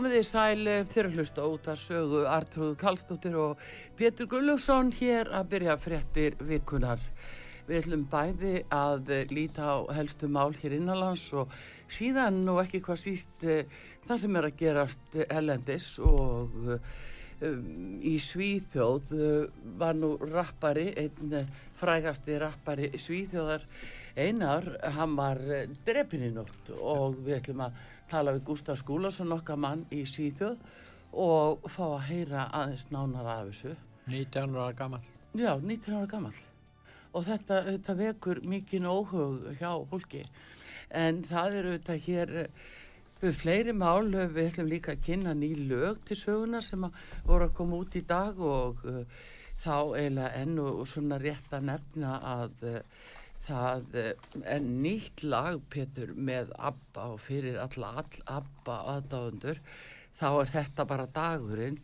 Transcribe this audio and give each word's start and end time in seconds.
Komið 0.00 0.14
þið 0.16 0.22
sæl 0.24 0.68
þeirra 0.88 1.08
hlusta 1.12 1.42
út 1.44 1.66
að 1.68 1.80
sögu 1.82 2.20
Artrúð 2.24 2.70
Kallstóttir 2.80 3.34
og 3.36 3.64
Pétur 3.98 4.30
Gullugson 4.32 4.88
hér 4.96 5.28
að 5.36 5.50
byrja 5.50 5.74
fréttir 5.76 6.38
vikunar. 6.48 7.02
Við 7.66 7.82
ætlum 7.82 8.06
bæði 8.08 8.54
að 8.72 9.12
líta 9.28 9.66
á 9.76 9.92
helstu 9.98 10.30
mál 10.32 10.56
hér 10.62 10.78
innanlands 10.78 11.26
og 11.36 11.52
síðan 11.92 12.40
og 12.48 12.62
ekki 12.62 12.80
hvað 12.88 13.02
síst 13.02 13.44
eh, 13.44 13.68
það 14.08 14.22
sem 14.24 14.40
er 14.40 14.48
að 14.48 14.58
gerast 14.62 15.20
ellendis 15.26 15.90
og 16.00 16.56
í 18.00 18.16
Svíþjóð 18.24 19.14
var 19.84 20.00
nú 20.00 20.14
rappari, 20.32 20.94
einn 20.96 21.52
frægasti 21.76 22.40
rappari 22.40 22.94
Svíþjóðar 22.96 23.68
einar, 24.16 24.64
hann 24.96 25.20
var 25.20 25.44
drefin 25.84 26.30
í 26.32 26.36
nótt 26.40 26.72
og 26.80 27.20
við 27.20 27.42
ætlum 27.42 27.66
að 27.68 27.88
tala 28.10 28.34
við 28.36 28.46
Gustaf 28.50 28.80
Skúlason 28.80 29.36
okkar 29.36 29.60
mann 29.60 29.86
í 29.94 30.02
Svíþjóð 30.08 30.58
og 31.24 31.70
fá 31.70 31.84
að 31.86 32.06
heyra 32.10 32.48
aðeins 32.54 32.86
nánar 32.90 33.32
af 33.32 33.48
þessu. 33.50 33.74
19 34.10 34.56
ára 34.56 34.72
gammal 34.76 35.02
Já, 35.38 35.54
19 35.62 35.94
ára 35.94 36.10
gammal 36.10 36.34
og 37.14 37.26
þetta, 37.26 37.62
þetta 37.66 37.96
vekur 37.98 38.40
mikinn 38.46 38.86
óhug 38.86 39.48
hjá 39.58 39.72
fólki. 39.90 40.22
En 40.90 41.24
það 41.26 41.56
eru 41.60 41.72
þetta 41.76 41.96
hér 42.04 42.32
við 43.20 43.36
fleiri 43.36 43.74
mál, 43.76 44.08
við 44.10 44.46
ætlum 44.46 44.70
líka 44.70 44.94
að 44.94 45.04
kynna 45.06 45.34
ný 45.36 45.52
lög 45.68 46.00
til 46.08 46.18
söguna 46.18 46.62
sem 46.64 46.86
voru 47.26 47.46
að 47.48 47.56
koma 47.58 47.80
út 47.82 47.98
í 47.98 48.04
dag 48.08 48.38
og 48.38 48.84
uh, 48.88 49.02
þá 49.60 49.74
eiginlega 49.98 50.30
enn 50.40 50.60
og 50.62 50.86
svona 50.88 51.18
rétt 51.20 51.52
að 51.52 51.66
nefna 51.68 52.14
að 52.32 52.64
uh, 52.70 52.78
það 53.50 53.96
er 53.98 54.64
nýtt 54.64 55.24
lag 55.26 55.60
Petur 55.72 56.14
með 56.14 56.54
ABBA 56.56 57.06
og 57.14 57.20
fyrir 57.24 57.58
alla 57.60 57.92
all 58.00 58.20
ABBA 58.38 58.78
aðdáðundur 58.94 59.62
þá 60.20 60.28
er 60.30 60.52
þetta 60.54 60.86
bara 60.88 61.08
dagurinn. 61.14 61.78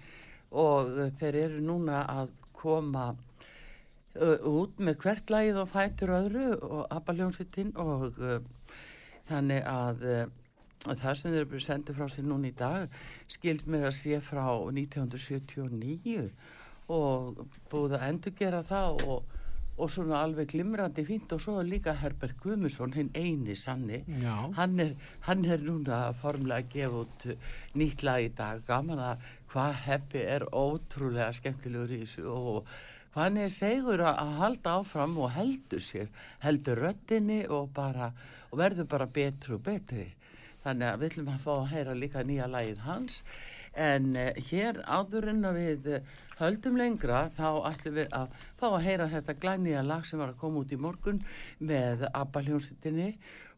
Og 0.56 0.92
þeir 1.18 1.40
eru 1.42 1.62
núna 1.64 2.04
að 2.08 2.32
koma 2.56 3.10
uh, 3.12 4.38
út 4.48 4.80
með 4.80 4.98
hvert 5.02 5.32
lagið 5.32 5.60
og 5.62 5.70
fætur 5.72 6.14
öðru 6.16 6.48
og 6.56 6.82
ABBA 6.94 7.16
ljónsittinn 7.20 7.72
og 7.82 8.20
uh, 8.22 8.38
þannig 9.28 9.64
að 9.70 10.04
uh, 10.06 10.26
það 10.86 11.18
sem 11.18 11.32
þeir 11.34 11.42
eru 11.44 11.62
sendið 11.62 11.98
frá 11.98 12.10
sér 12.12 12.28
núna 12.28 12.50
í 12.50 12.56
dag 12.56 13.00
skild 13.32 13.66
mér 13.70 13.88
að 13.90 13.98
sé 13.98 14.20
frá 14.24 14.44
1979 14.70 16.28
og 16.92 17.42
búið 17.72 17.96
að 17.98 18.06
endur 18.10 18.36
gera 18.38 18.62
það 18.66 19.02
og 19.10 19.35
og 19.76 19.90
svona 19.92 20.22
alveg 20.24 20.50
glimrandi 20.54 21.04
fínt. 21.04 21.32
Og 21.36 21.42
svo 21.42 21.60
líka 21.62 21.94
Herbert 22.00 22.38
Guðmusson, 22.42 22.94
hinn 22.96 23.10
eini 23.14 23.56
sanni. 23.56 24.02
Hann 24.56 24.80
er, 24.80 24.92
hann 25.28 25.44
er 25.44 25.62
núna 25.64 26.00
formlega 26.20 26.64
að 26.64 26.72
gefa 26.72 27.02
út 27.04 27.26
nýtt 27.76 28.04
lag 28.06 28.24
í 28.24 28.32
dag, 28.36 28.62
gaman 28.66 29.02
að 29.12 29.24
hvað 29.52 29.80
heppi 29.86 30.26
er 30.36 30.44
ótrúlega 30.52 31.32
skemmtilegur 31.36 31.96
í 31.96 32.02
þessu 32.04 32.26
og 32.32 32.76
hann 33.16 33.38
er 33.40 33.52
segur 33.52 34.02
að 34.04 34.32
halda 34.40 34.74
áfram 34.80 35.14
og 35.24 35.30
heldur 35.32 35.80
sér 35.80 36.10
heldur 36.42 36.82
röttinni 36.84 37.46
og 37.48 37.70
bara 37.72 38.10
og 38.50 38.58
verður 38.60 38.88
bara 38.90 39.06
betri 39.08 39.56
og 39.56 39.62
betri. 39.64 40.06
Þannig 40.64 40.88
að 40.90 41.00
við 41.00 41.14
viljum 41.14 41.32
að 41.32 41.44
fá 41.46 41.52
að 41.54 41.68
heyra 41.72 41.94
líka 41.94 42.24
nýja 42.26 42.48
lagið 42.50 42.82
hans 42.84 43.22
en 43.76 44.12
uh, 44.16 44.30
hér 44.48 44.80
áðurinn 44.84 45.44
að 45.46 45.58
við 45.60 45.88
uh, 45.94 46.14
höldum 46.40 46.78
lengra 46.80 47.26
þá 47.36 47.48
ætlum 47.70 47.98
við 47.98 48.14
að 48.16 48.36
fá 48.58 48.66
að 48.70 48.84
heyra 48.86 49.08
þetta 49.12 49.36
glænýja 49.42 49.84
lag 49.86 50.06
sem 50.08 50.20
var 50.20 50.32
að 50.32 50.40
koma 50.40 50.62
út 50.62 50.72
í 50.72 50.80
morgun 50.80 51.22
með 51.58 52.06
Abba 52.12 52.42
hljónsettinni 52.46 53.12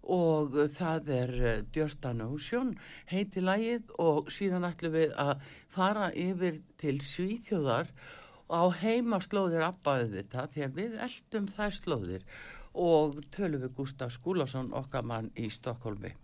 og 0.08 0.54
það 0.76 1.10
er 1.14 1.32
Just 1.74 2.06
an 2.08 2.22
Ocean 2.24 2.74
heiti 3.10 3.42
lagið 3.44 3.90
og 4.02 4.30
síðan 4.32 4.68
ætlum 4.68 4.94
við 4.94 5.16
að 5.20 5.42
fara 5.74 6.08
yfir 6.16 6.62
til 6.80 6.96
Svíþjóðar. 7.04 7.90
Á 8.48 8.64
heima 8.80 9.18
slóðir 9.20 9.66
Abbaðu 9.66 10.14
þetta 10.14 10.46
því 10.54 10.62
að 10.64 10.78
við 10.78 10.94
eldum 11.04 11.50
þær 11.52 11.74
slóðir 11.76 12.24
og 12.78 13.18
tölum 13.34 13.66
við 13.66 13.76
Gustaf 13.76 14.14
Skúlason 14.16 14.72
okkar 14.72 15.04
mann 15.04 15.28
í 15.36 15.50
Stokkólmi 15.52 16.14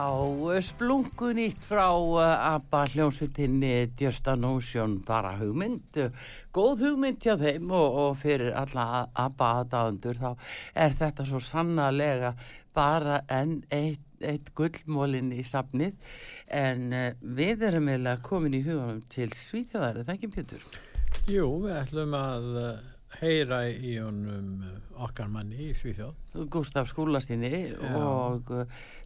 Já, 0.00 0.60
splungun 0.64 1.38
ítt 1.42 1.64
frá 1.68 1.90
uh, 1.92 2.16
ABBA 2.54 2.84
hljómsveitinni 2.94 3.90
Justin 4.00 4.46
Ocean, 4.48 4.94
bara 5.04 5.34
hugmynd, 5.36 5.98
góð 6.56 6.84
hugmynd 6.86 7.18
hjá 7.20 7.34
þeim 7.36 7.68
og, 7.68 7.98
og 8.04 8.14
fyrir 8.22 8.54
alla 8.56 9.02
ABBA 9.12 9.48
aðdáðundur 9.58 10.20
þá 10.22 10.30
er 10.86 10.94
þetta 11.02 11.26
svo 11.28 11.40
sannarlega 11.44 12.30
bara 12.72 13.18
enn 13.28 13.58
eitt, 13.68 14.06
eitt 14.24 14.48
gullmólinn 14.56 15.34
í 15.36 15.44
safnið 15.44 15.98
en 16.48 16.86
uh, 16.96 17.10
við 17.20 17.66
erum 17.68 17.90
eiginlega 17.90 18.24
komin 18.24 18.56
í 18.56 18.62
huganum 18.64 19.02
til 19.12 19.28
Svíþjóðar, 19.36 20.00
er 20.00 20.08
það 20.08 20.16
ekki 20.16 20.30
Pétur? 20.38 20.64
Jú, 21.28 21.50
við 21.66 21.76
ætlum 21.82 22.16
að 22.16 22.48
uh, 22.62 22.70
heyra 23.20 23.60
í 23.68 23.98
honum 23.98 24.64
okkar 25.00 25.28
manni 25.28 25.68
í 25.68 25.76
Svíþjóð. 25.76 26.16
Gustaf 26.48 26.88
Skúlasinni 26.88 27.66
og 27.98 28.48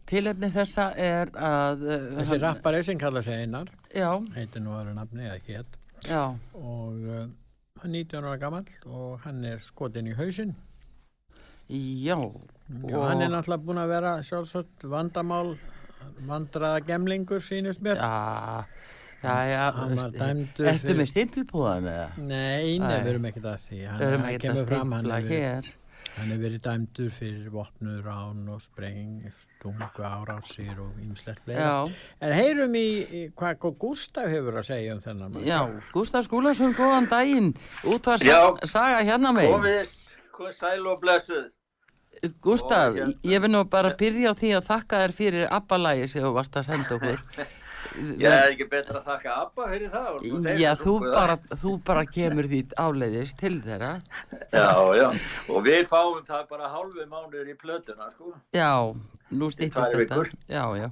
tilefni 0.09 0.49
þessa 0.53 0.89
er 1.01 1.31
að... 1.33 1.81
Uh, 1.85 2.05
Þessi 2.19 2.39
rappari 2.43 2.83
sem 2.85 2.99
kallar 3.01 3.25
sig 3.25 3.41
Einar, 3.45 3.71
Já, 3.95 4.11
heitir 4.35 4.63
nú 4.65 4.75
aðra 4.77 4.93
nafni 4.97 5.25
eða 5.27 5.39
hétt, 5.47 5.77
já, 6.05 6.21
og 6.59 7.05
uh, 7.09 7.25
hann 7.81 7.95
er 7.95 8.05
19 8.05 8.27
ára 8.29 8.37
gammal 8.41 8.65
og 8.85 9.19
hann 9.25 9.43
er 9.45 9.59
skotin 9.63 10.11
í 10.11 10.15
hausinn. 10.17 10.55
já. 11.69 12.17
Já, 12.65 12.97
hann 13.01 13.21
er 13.21 13.29
náttúrulega 13.33 13.61
búin 13.65 13.77
að 13.81 13.91
vera 13.93 14.11
sjálfsagt 14.25 14.85
vandamál, 14.89 15.55
vandraða 16.25 16.81
gemlingur 16.85 17.41
sínust 17.41 17.81
mér. 17.85 17.97
Já, 18.01 18.65
já, 19.21 19.35
já. 19.49 19.65
Fyrir- 20.81 20.99
með 20.99 21.09
stimpilpúðan 21.13 21.89
eða? 21.89 22.07
Nei, 22.21 22.77
Æ. 22.77 22.85
við 22.89 23.09
erum 23.13 23.25
ekkert 23.29 23.49
að 23.53 23.65
því. 23.67 23.81
Hann, 23.89 24.25
ekki 24.29 24.41
kemur 24.47 24.69
fram, 24.69 24.95
hann 24.97 25.11
er 25.11 25.29
hér. 25.29 25.69
Hann 26.15 26.31
er 26.31 26.37
verið 26.39 26.61
dæmdur 26.63 27.09
fyrir 27.11 27.49
vopnuð 27.51 27.97
rán 28.05 28.45
og 28.53 28.61
spreng, 28.63 29.19
stungu 29.35 30.05
árásir 30.07 30.77
og 30.79 30.93
ýmslegt 31.03 31.41
fleira. 31.43 31.65
Já, 31.85 31.93
En 32.21 32.33
heyrum 32.33 32.77
í, 32.79 32.85
í 33.11 33.23
hvað 33.35 33.75
Gustaf 33.79 34.29
hefur 34.31 34.59
að 34.61 34.69
segja 34.69 34.93
um 34.95 35.01
þennan 35.03 35.33
mann. 35.33 35.43
já, 35.43 35.59
Gustaf 35.93 36.25
Skúlason, 36.29 36.73
góðan 36.77 37.09
daginn. 37.09 37.53
Útvar 37.83 38.17
Já. 38.23 38.55
saga 38.65 39.03
hérna 39.03 39.33
megin. 39.35 39.51
Komið, 39.57 39.93
komið 40.31 40.57
sæl 40.59 40.87
og 40.87 41.01
blessuð. 41.01 41.51
Gustaf, 42.41 42.93
Og 42.93 42.95
hérna- 42.95 43.19
ég 43.23 43.41
vil 43.41 43.51
nú 43.51 43.63
bara 43.69 43.91
byrja 43.99 44.31
á 44.31 44.33
því 44.33 44.49
að 44.57 44.65
þakka 44.71 45.01
þér 45.03 45.11
fyrir 45.13 45.47
abbalægi 45.51 46.07
sem 46.09 46.23
þú 46.23 46.33
varst 46.33 46.55
að 46.55 46.63
senda 46.71 46.95
okkur. 46.95 47.19
Ég 47.95 48.27
er 48.27 48.51
ekki 48.51 48.67
betra 48.71 48.99
að 48.99 49.07
þakka 49.11 49.37
Abba 49.43 49.69
fyrir 49.71 49.93
það. 49.93 50.27
Já, 50.59 50.69
þú 50.81 50.95
bara, 51.05 51.37
þú 51.63 51.73
bara 51.85 52.03
kemur 52.17 52.49
því 52.51 52.61
áleiðis 52.81 53.33
til 53.39 53.55
þeirra. 53.63 53.93
Já, 54.51 54.69
já. 54.99 55.07
Og 55.49 55.65
við 55.65 55.87
fáum 55.91 56.21
það 56.27 56.45
bara 56.51 56.71
hálfu 56.73 57.07
mánuður 57.09 57.51
í 57.53 57.57
plötuna, 57.61 58.11
sko. 58.15 58.35
Já, 58.55 58.71
nú 59.31 59.51
stýttist 59.53 59.97
þetta. 59.97 60.23
Já, 60.51 60.63
já. 60.81 60.87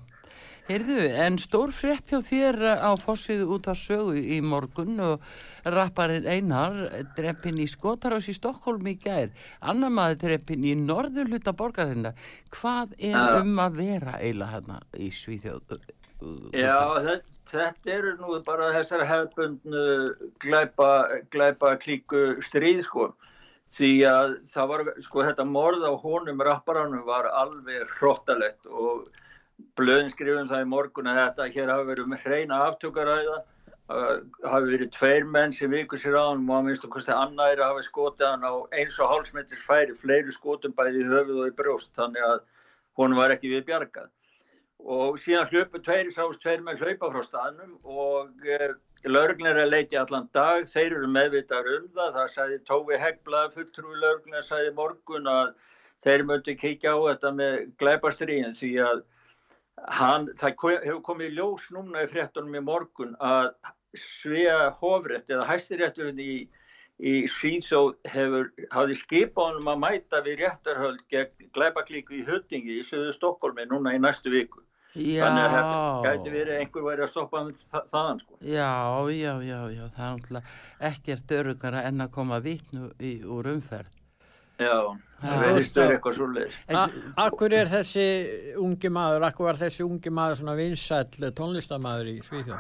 Heyrðu, 0.64 0.96
en 1.20 1.36
stór 1.44 1.74
frétt 1.76 2.08
hjá 2.08 2.22
þér 2.24 2.56
á 2.80 2.96
fossiðu 2.96 3.50
út 3.52 3.66
af 3.68 3.76
sögu 3.76 4.14
í 4.16 4.38
morgun 4.40 4.96
og 5.04 5.26
rapparinn 5.68 6.24
Einar 6.24 6.78
dreppin 7.18 7.60
í 7.60 7.66
Skotarás 7.68 8.30
í 8.32 8.36
Stokkólm 8.38 8.88
í 8.88 8.94
gær. 9.02 9.34
Annar 9.60 9.92
maður 9.92 10.22
dreppin 10.22 10.64
í 10.64 10.72
norður 10.80 11.34
hluta 11.34 11.52
borgarinnar. 11.52 12.16
Hvað 12.56 12.96
er 12.96 13.42
um 13.42 13.60
að 13.60 13.82
vera 13.82 14.16
eiginlega 14.22 14.54
hérna 14.54 14.80
í 14.96 15.12
Svíþjóð? 15.12 15.76
Já, 16.56 16.78
þetta, 17.08 17.38
þetta 17.52 17.94
eru 17.98 18.14
nú 18.22 18.38
bara 18.48 18.72
þessar 18.78 19.06
hefbundnu 19.10 19.86
glæpa, 20.44 20.92
glæpa 21.34 21.76
klíku 21.82 22.24
stríð, 22.46 22.84
sko. 22.88 23.12
Því 23.74 23.92
að 24.06 24.36
það 24.54 24.70
var, 24.70 24.86
sko, 25.02 25.24
þetta 25.26 25.46
morð 25.50 25.86
á 25.90 25.94
honum 25.98 26.44
rapparanum 26.46 27.06
var 27.08 27.30
alveg 27.32 27.90
hróttalegt 27.98 28.70
og 28.70 29.08
blöðin 29.78 30.12
skrifum 30.14 30.50
það 30.52 30.66
í 30.66 30.70
morgun 30.70 31.10
að 31.10 31.20
þetta 31.24 31.50
hér 31.56 31.72
hafi 31.74 31.90
verið 31.90 32.12
með 32.12 32.28
hreina 32.28 32.62
aftökaræða 32.68 33.40
hafi 33.90 34.70
verið 34.72 34.92
tveir 34.96 35.26
menn 35.28 35.54
sem 35.54 35.72
vikur 35.72 36.00
sér 36.00 36.16
á 36.16 36.24
hann 36.32 36.46
og 36.48 36.56
að 36.58 36.68
minnst 36.68 36.86
okkur 36.88 37.10
annæri 37.16 37.66
hafi 37.66 37.84
skotið 37.88 38.30
hann 38.30 38.46
á 38.48 38.54
eins 38.80 39.00
og 39.00 39.12
hálsmetris 39.12 39.66
færi 39.68 39.96
fleiri 40.00 40.34
skotum 40.34 40.76
bæði 40.78 41.04
í 41.04 41.10
höfuð 41.10 41.42
og 41.44 41.50
í 41.52 41.56
brjóst 41.58 41.92
þannig 41.98 42.26
að 42.30 42.38
hún 43.00 43.18
var 43.18 43.34
ekki 43.36 43.52
við 43.52 43.66
bjargað 43.68 44.10
og 44.84 45.20
síðan 45.24 45.48
hljöpu 45.52 45.80
tveir 45.84 46.10
sást 46.12 46.42
tveir 46.44 46.64
menn 46.64 46.78
hlaupa 46.82 47.10
frá 47.14 47.22
staðnum 47.24 47.78
og 47.84 48.34
uh, 48.44 48.74
lögreglun 49.08 49.52
er 49.54 49.62
að 49.64 49.72
leiti 49.74 50.00
allan 50.00 50.30
dag 50.36 50.68
þeir 50.72 50.98
eru 50.98 51.08
meðvitaður 51.12 51.78
um 51.82 51.88
það 51.96 52.18
það 52.18 52.34
sagði 52.36 52.58
Tófi 52.68 53.00
Hegblað 53.00 53.54
fulltrúi 53.56 54.44
sagði 54.44 54.72
í 54.72 54.76
morgun 54.76 55.28
að 55.32 55.54
þeir 56.04 56.26
möttu 56.28 56.56
kíkja 56.60 56.96
á 56.96 57.00
þetta 57.08 57.32
með 57.38 57.60
glæpastriðin 57.80 58.58
því 58.60 58.74
að 58.84 59.04
hann, 60.00 60.28
það 60.40 60.56
ko- 60.60 60.82
hefur 60.84 61.02
komið 61.08 61.38
ljós 61.38 61.70
núna 61.72 62.04
í 62.04 62.10
fréttunum 62.12 62.60
í 62.60 62.64
morgun 62.64 63.16
að 63.24 63.54
Svea 63.94 64.72
Hofrétt 64.82 65.30
eða 65.30 65.46
hæstirétturinn 65.48 66.20
í, 66.20 66.48
í 67.00 67.14
Svíþjóð 67.30 67.94
hefur, 68.10 68.52
hafði 68.74 68.96
skipað 69.00 69.50
honum 69.52 69.72
að 69.74 69.82
mæta 69.84 70.22
við 70.26 70.40
réttarhöld 70.44 71.02
gegn 71.14 71.50
glæpaklíku 71.54 72.18
í 72.20 72.24
Huttingi 72.28 72.80
í 72.80 72.86
söðu 72.88 73.14
Stokkólmi 73.14 73.68
núna 73.70 73.94
í 73.96 74.02
næstu 74.02 74.34
viku. 74.34 74.64
Já, 74.94 75.24
Þannig 75.26 75.44
að 75.44 75.54
þetta 75.56 76.02
gæti 76.06 76.32
verið 76.36 76.60
einhver 76.62 76.84
væri 76.86 77.02
að 77.02 77.10
stoppa 77.10 77.40
þaðan 77.74 78.20
sko. 78.22 78.36
já, 78.46 78.70
já, 79.10 79.32
já, 79.42 79.60
já, 79.74 79.84
það 79.96 80.04
er 80.06 80.12
náttúrulega 80.14 80.44
ekkert 80.92 81.32
örugara 81.40 81.82
en 81.90 82.04
að 82.06 82.12
koma 82.14 82.38
vitnu 82.46 82.92
í, 83.02 83.14
úr 83.26 83.50
umferð. 83.56 83.90
Já, 84.62 84.76
það 85.24 85.40
verið 85.42 85.66
stöður 85.66 85.96
eitthvað 85.96 86.18
svoleiðis. 86.20 86.60
En- 86.70 87.14
Akkur 87.26 87.56
er 87.58 87.72
þessi 87.72 88.06
ungi 88.62 88.92
maður, 88.94 89.26
akkur 89.32 89.46
var 89.50 89.58
þessi 89.64 89.82
ungi 89.88 90.12
maður 90.14 90.38
svona 90.44 90.56
vinsæll 90.62 91.32
tónlistamæður 91.42 92.12
í 92.14 92.16
Svíþjóð? 92.28 92.60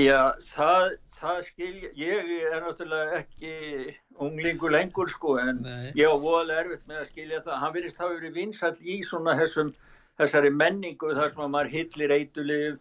Já, 0.00 0.32
það, 0.54 0.96
það 1.20 1.42
skil, 1.50 1.74
ég 1.98 2.32
er 2.54 2.62
náttúrulega 2.64 3.20
ekki 3.20 3.94
unglingur 4.18 4.72
lengur 4.72 5.10
sko 5.12 5.36
en 5.42 5.60
Nei. 5.60 5.92
ég 5.92 6.08
á 6.08 6.16
voðalega 6.16 6.64
erfitt 6.64 6.88
með 6.88 7.02
að 7.04 7.10
skilja 7.12 7.42
það. 7.44 7.60
Hann 7.60 7.74
virðist 7.76 8.00
hafa 8.00 8.16
verið 8.16 8.34
vinsall 8.40 8.76
í 8.80 8.96
svona 9.04 9.36
þessum, 9.42 9.74
þessari 10.18 10.52
menningu 10.54 11.14
þar 11.16 11.32
sem 11.32 11.42
að 11.44 11.50
maður 11.54 11.72
hillir 11.74 12.14
eitulif, 12.18 12.78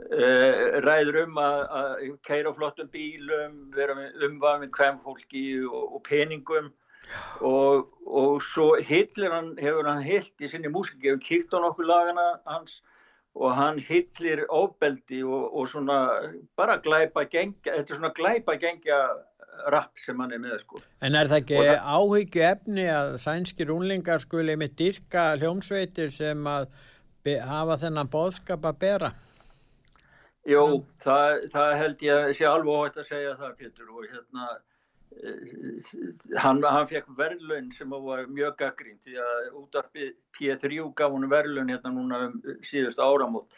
uh, 0.00 0.80
ræður 0.86 1.22
um 1.24 1.40
að, 1.44 1.62
að 1.80 2.04
keira 2.28 2.52
flottum 2.56 2.90
bílum, 2.92 3.56
vera 3.76 3.96
með 3.98 4.28
umvafin 4.28 4.74
kvemmfólki 4.76 5.46
og, 5.68 5.96
og 5.96 6.04
peningum. 6.08 6.70
Og, 7.42 7.88
og 8.06 8.44
svo 8.46 8.76
hillir 8.86 9.32
hann, 9.34 9.54
hefur 9.58 9.88
hann 9.88 10.04
hilt 10.04 10.44
í 10.44 10.50
sinni 10.50 10.70
músiki, 10.70 11.08
hefur 11.08 11.24
kýrt 11.24 11.56
á 11.56 11.58
nokkuð 11.64 11.88
lagana 11.90 12.26
hans 12.46 12.76
og 13.34 13.54
hann 13.54 13.78
hillir 13.78 14.44
ofbeldi 14.50 15.22
og, 15.22 15.54
og 15.54 15.68
svona 15.70 15.98
bara 16.58 16.78
glæpa 16.82 17.24
gengja, 17.30 17.76
þetta 17.76 17.94
er 17.94 18.00
svona 18.00 18.14
glæpa 18.16 18.56
gengja 18.58 18.98
rapp 19.74 19.98
sem 20.04 20.18
hann 20.20 20.32
er 20.32 20.38
með 20.42 20.60
sko. 20.62 20.80
En 21.02 21.14
er 21.14 21.30
það 21.30 21.42
ekki 21.42 21.58
það- 21.58 21.82
áhyggju 21.96 22.44
efni 22.50 22.86
að 22.90 23.16
sænskir 23.24 23.72
unlingar 23.74 24.22
skuli 24.22 24.56
með 24.56 24.76
dyrka 24.76 25.26
hljómsveitir 25.40 26.10
sem 26.12 26.44
að 26.44 26.68
hafa 27.44 27.76
þennan 27.76 28.08
bóðskap 28.08 28.64
að 28.64 28.78
bera? 28.78 29.12
Jó, 30.48 30.82
það, 31.04 31.50
það 31.52 31.76
held 31.76 32.02
ég 32.06 32.16
að 32.16 32.34
sé 32.38 32.44
alveg 32.48 32.74
óhætt 32.74 33.00
að 33.02 33.08
segja 33.10 33.36
það 33.36 33.56
Pétur 33.60 33.90
og 33.92 34.06
hérna 34.08 34.46
eh, 35.20 36.38
hann, 36.40 36.62
hann 36.64 36.88
fekk 36.88 37.10
verðlaun 37.18 37.72
sem 37.76 37.90
var 37.90 38.24
mjög 38.26 38.56
gaggrínt 38.62 39.04
því 39.04 39.18
að 39.20 39.50
útarpið 39.60 40.14
P3 40.38 40.80
gaf 40.96 41.12
hún 41.12 41.28
verðlaun 41.28 41.68
hérna 41.74 41.92
núna 41.92 42.22
um 42.30 42.40
síðust 42.64 43.02
áramót 43.04 43.52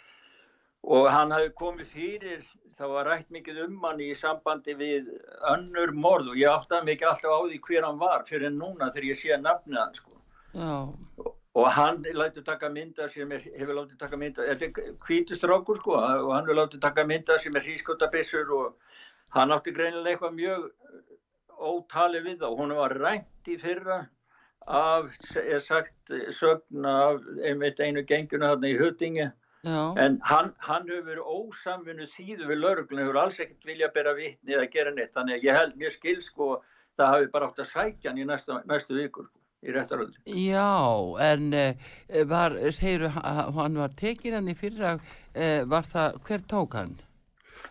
og 0.83 1.11
hann 1.11 1.31
hafi 1.35 1.53
komið 1.59 1.93
fyrir 1.95 2.43
það 2.79 2.95
var 2.97 3.07
rætt 3.07 3.29
mikið 3.31 3.61
um 3.67 3.85
hann 3.85 4.01
í 4.03 4.13
sambandi 4.19 4.75
við 4.79 5.11
önnur 5.53 5.93
morð 5.95 6.33
og 6.33 6.41
ég 6.41 6.51
áttaði 6.51 6.89
mikið 6.91 7.11
alltaf 7.11 7.37
á 7.37 7.41
því 7.45 7.61
hver 7.67 7.87
hann 7.87 8.01
var 8.01 8.25
fyrir 8.31 8.55
núna 8.55 8.91
þegar 8.91 9.11
ég 9.11 9.21
sé 9.21 9.39
nafnið 9.39 9.79
hann 9.79 9.95
sko. 9.99 10.17
Já, 10.53 10.79
og 11.55 11.69
hann 11.77 12.03
lætur 12.03 12.45
taka 12.45 12.69
mynda 12.73 13.09
sem 13.13 13.33
er, 13.33 13.45
hefur 13.59 13.77
látið 13.77 13.99
taka 14.01 14.17
mynda 14.17 14.47
þetta 14.49 14.67
er 14.67 14.97
hvítustrákur 15.07 15.79
sko 15.83 15.99
og 15.99 16.33
hann 16.33 16.47
hefur 16.47 16.59
látið 16.59 16.81
taka 16.81 17.05
mynda 17.09 17.39
sem 17.43 17.57
er 17.57 17.67
hrískotabissur 17.67 18.53
og 18.57 18.97
hann 19.37 19.53
átti 19.53 19.75
greinilega 19.77 20.17
eitthvað 20.17 20.35
mjög 20.41 20.67
ótali 21.63 22.25
við 22.25 22.43
og 22.49 22.59
hún 22.59 22.75
var 22.77 22.97
rænt 22.99 23.53
í 23.53 23.59
fyrra 23.61 24.01
af, 24.67 25.13
er 25.37 25.61
sagt 25.67 26.13
sögn 26.39 26.87
af 26.89 27.23
einmitt 27.45 27.81
einu 27.81 28.03
genguna 28.09 28.55
þarna 28.55 28.73
í 28.73 28.79
Huttingi 28.81 29.29
já, 29.63 29.81
en 30.05 30.19
hann, 30.29 30.53
hann 30.67 30.91
hefur 30.91 31.09
verið 31.09 31.33
ósamvinnu 31.39 32.11
síðu 32.17 32.51
við 32.51 32.63
lauruglun 32.65 33.05
hefur 33.05 33.23
alls 33.25 33.41
ekkert 33.41 33.71
vilja 33.71 33.89
bera 33.95 34.15
vitni 34.19 34.57
eða 34.57 34.69
gera 34.75 34.95
neitt. 34.95 35.15
Þannig 35.15 35.39
að 35.39 35.49
ég 35.49 35.59
held 35.61 35.81
mér 35.81 35.97
skil 35.97 36.21
sko 36.27 36.53
það 36.99 37.15
hafi 37.15 37.31
bara 37.33 37.49
átt 37.49 37.63
að 37.63 37.71
sækja 37.71 38.11
hann 38.11 38.21
í 38.21 38.27
næstu, 38.29 38.59
næstu 38.69 38.97
vikur 38.97 39.29
sko, 39.29 39.39
í 39.65 39.75
réttaröldu 39.77 40.37
já, 40.39 40.73
en 41.29 41.47
uh, 41.57 41.87
var, 42.29 42.59
segir 42.75 43.07
hann 43.15 43.79
var 43.81 43.97
tekin 43.99 44.37
hann 44.39 44.51
í 44.53 44.57
fyrra, 44.59 44.97
uh, 44.99 45.63
var 45.73 45.89
það, 45.95 46.21
hver 46.27 46.45
tók 46.53 46.77
hann? 46.79 46.99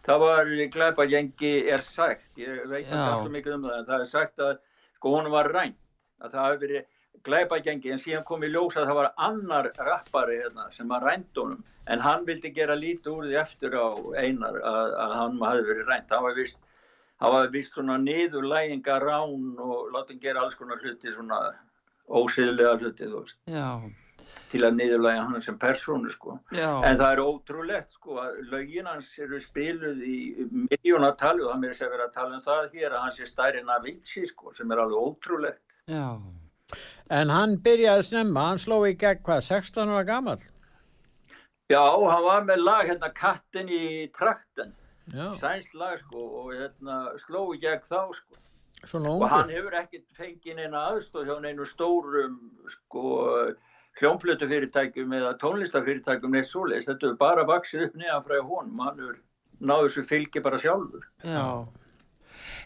Það 0.01 0.23
var 0.23 0.51
glæpagengi 0.73 1.53
er 1.69 1.83
sagt, 1.85 2.31
ég 2.41 2.63
veit 2.71 2.87
ekki 2.87 2.97
alltaf 2.97 3.29
mikið 3.35 3.57
um 3.59 3.67
það, 3.67 3.77
en 3.77 3.89
það 3.91 4.05
er 4.05 4.09
sagt 4.15 4.45
að 4.47 4.55
sko 4.97 5.13
hún 5.17 5.29
var 5.33 5.51
rænt, 5.53 5.77
að 6.21 6.33
það 6.33 6.47
hafi 6.47 6.61
verið, 6.65 6.89
glæpagengi 7.23 7.91
en 7.93 8.01
síðan 8.01 8.25
kom 8.25 8.43
í 8.43 8.49
ljós 8.49 8.75
að 8.79 8.87
það 8.89 8.97
var 8.99 9.11
annar 9.17 9.71
rappari 9.77 10.39
hérna, 10.41 10.67
sem 10.73 10.89
var 10.89 11.03
rændunum 11.05 11.63
en 11.87 11.99
hann 12.01 12.25
vildi 12.25 12.51
gera 12.55 12.75
lítið 12.77 13.11
úr 13.13 13.27
því 13.29 13.39
eftir 13.43 13.75
á 13.77 13.87
einar 14.17 14.57
að, 14.61 14.93
að 15.05 15.15
hann 15.19 15.39
hafi 15.41 15.65
verið 15.69 15.89
rænd 15.91 16.13
hann 16.15 16.23
var 16.25 16.37
vist, 16.37 16.57
hann 17.21 17.35
var 17.35 17.49
vist 17.53 17.73
svona 17.77 17.97
niður 18.01 18.47
læginga 18.49 18.99
rán 19.03 19.59
og 19.61 19.91
láta 19.93 20.13
hann 20.13 20.23
gera 20.23 20.45
alls 20.45 20.57
konar 20.57 20.81
hluti 20.81 21.13
svona 21.13 21.41
ósýðlega 22.09 22.77
hluti 22.81 23.05
þú 23.11 23.21
veist 23.21 23.37
Já, 23.51 23.69
til 24.51 24.63
að 24.65 24.75
niðurlæga 24.79 25.23
hann 25.27 25.45
sem 25.45 25.57
persónu 25.61 26.11
sko. 26.15 26.39
já, 26.51 26.69
En 26.87 26.97
það 26.97 27.11
er 27.11 27.21
ótrúlegt 27.25 27.93
sko 27.95 28.17
að 28.23 28.41
lögin 28.51 28.89
hans 28.89 29.09
eru 29.19 29.39
spiluð 29.45 30.01
í 30.07 30.19
miljónatali 30.49 31.45
og 31.45 31.53
það 31.53 31.63
mér 31.65 31.77
sé 31.77 31.89
vera 31.91 32.09
að 32.09 32.13
tala 32.17 32.37
um 32.39 32.45
það 32.45 32.69
hér 32.73 32.95
að 32.95 33.03
hans 33.05 33.19
er 33.19 33.29
stærri 33.29 33.61
en 33.61 33.73
Avicii 33.77 34.27
sko 34.31 34.53
sem 34.57 34.71
er 34.71 34.81
alveg 34.85 35.09
ótrúlegt. 35.11 35.65
já. 35.85 36.17
En 37.11 37.29
hann 37.33 37.57
byrjaði 37.65 38.05
snemma, 38.07 38.45
hann 38.51 38.61
sló 38.61 38.81
í 38.87 38.93
gegn 38.99 39.19
hvað, 39.25 39.41
16 39.49 39.89
ára 39.91 40.03
gammal? 40.07 40.37
Já, 41.71 41.81
hann 41.83 42.23
var 42.23 42.45
með 42.47 42.61
lag 42.63 42.87
hérna 42.87 43.09
Kattin 43.15 43.67
í 43.71 43.81
trakten, 44.15 44.71
Já, 45.11 45.27
sænst 45.41 45.73
lag 45.75 45.97
sko 46.05 46.21
og 46.43 46.53
hérna 46.55 47.01
sló 47.25 47.45
í 47.55 47.59
gegn 47.59 47.83
þá 47.91 47.99
sko. 48.15 48.39
svona 48.87 49.11
Og 49.17 49.25
hann 49.29 49.49
ungur. 49.49 49.57
hefur 49.57 49.75
ekkert 49.81 50.07
fengið 50.17 50.55
neina 50.61 50.85
aðstóð 50.93 51.27
hjá 51.27 51.35
neinu 51.43 51.65
stórum 51.67 52.37
sko 52.77 53.03
hljómplötufyrirtækjum 53.99 55.11
eða 55.19 55.33
tónlistafyrirtækjum 55.41 56.31
neitt 56.35 56.47
svoleiðis. 56.49 56.87
Þetta 56.87 57.09
er 57.11 57.17
bara 57.19 57.43
vaksið 57.47 57.85
upp 57.89 57.95
neðan 57.99 58.23
frá 58.27 58.37
honum, 58.39 58.79
hann 58.85 58.99
hefur 59.03 59.19
náðu 59.61 59.89
þessu 59.89 60.05
fylgi 60.09 60.43
bara 60.47 60.59
sjálfur. 60.63 61.03
Já, 61.27 61.43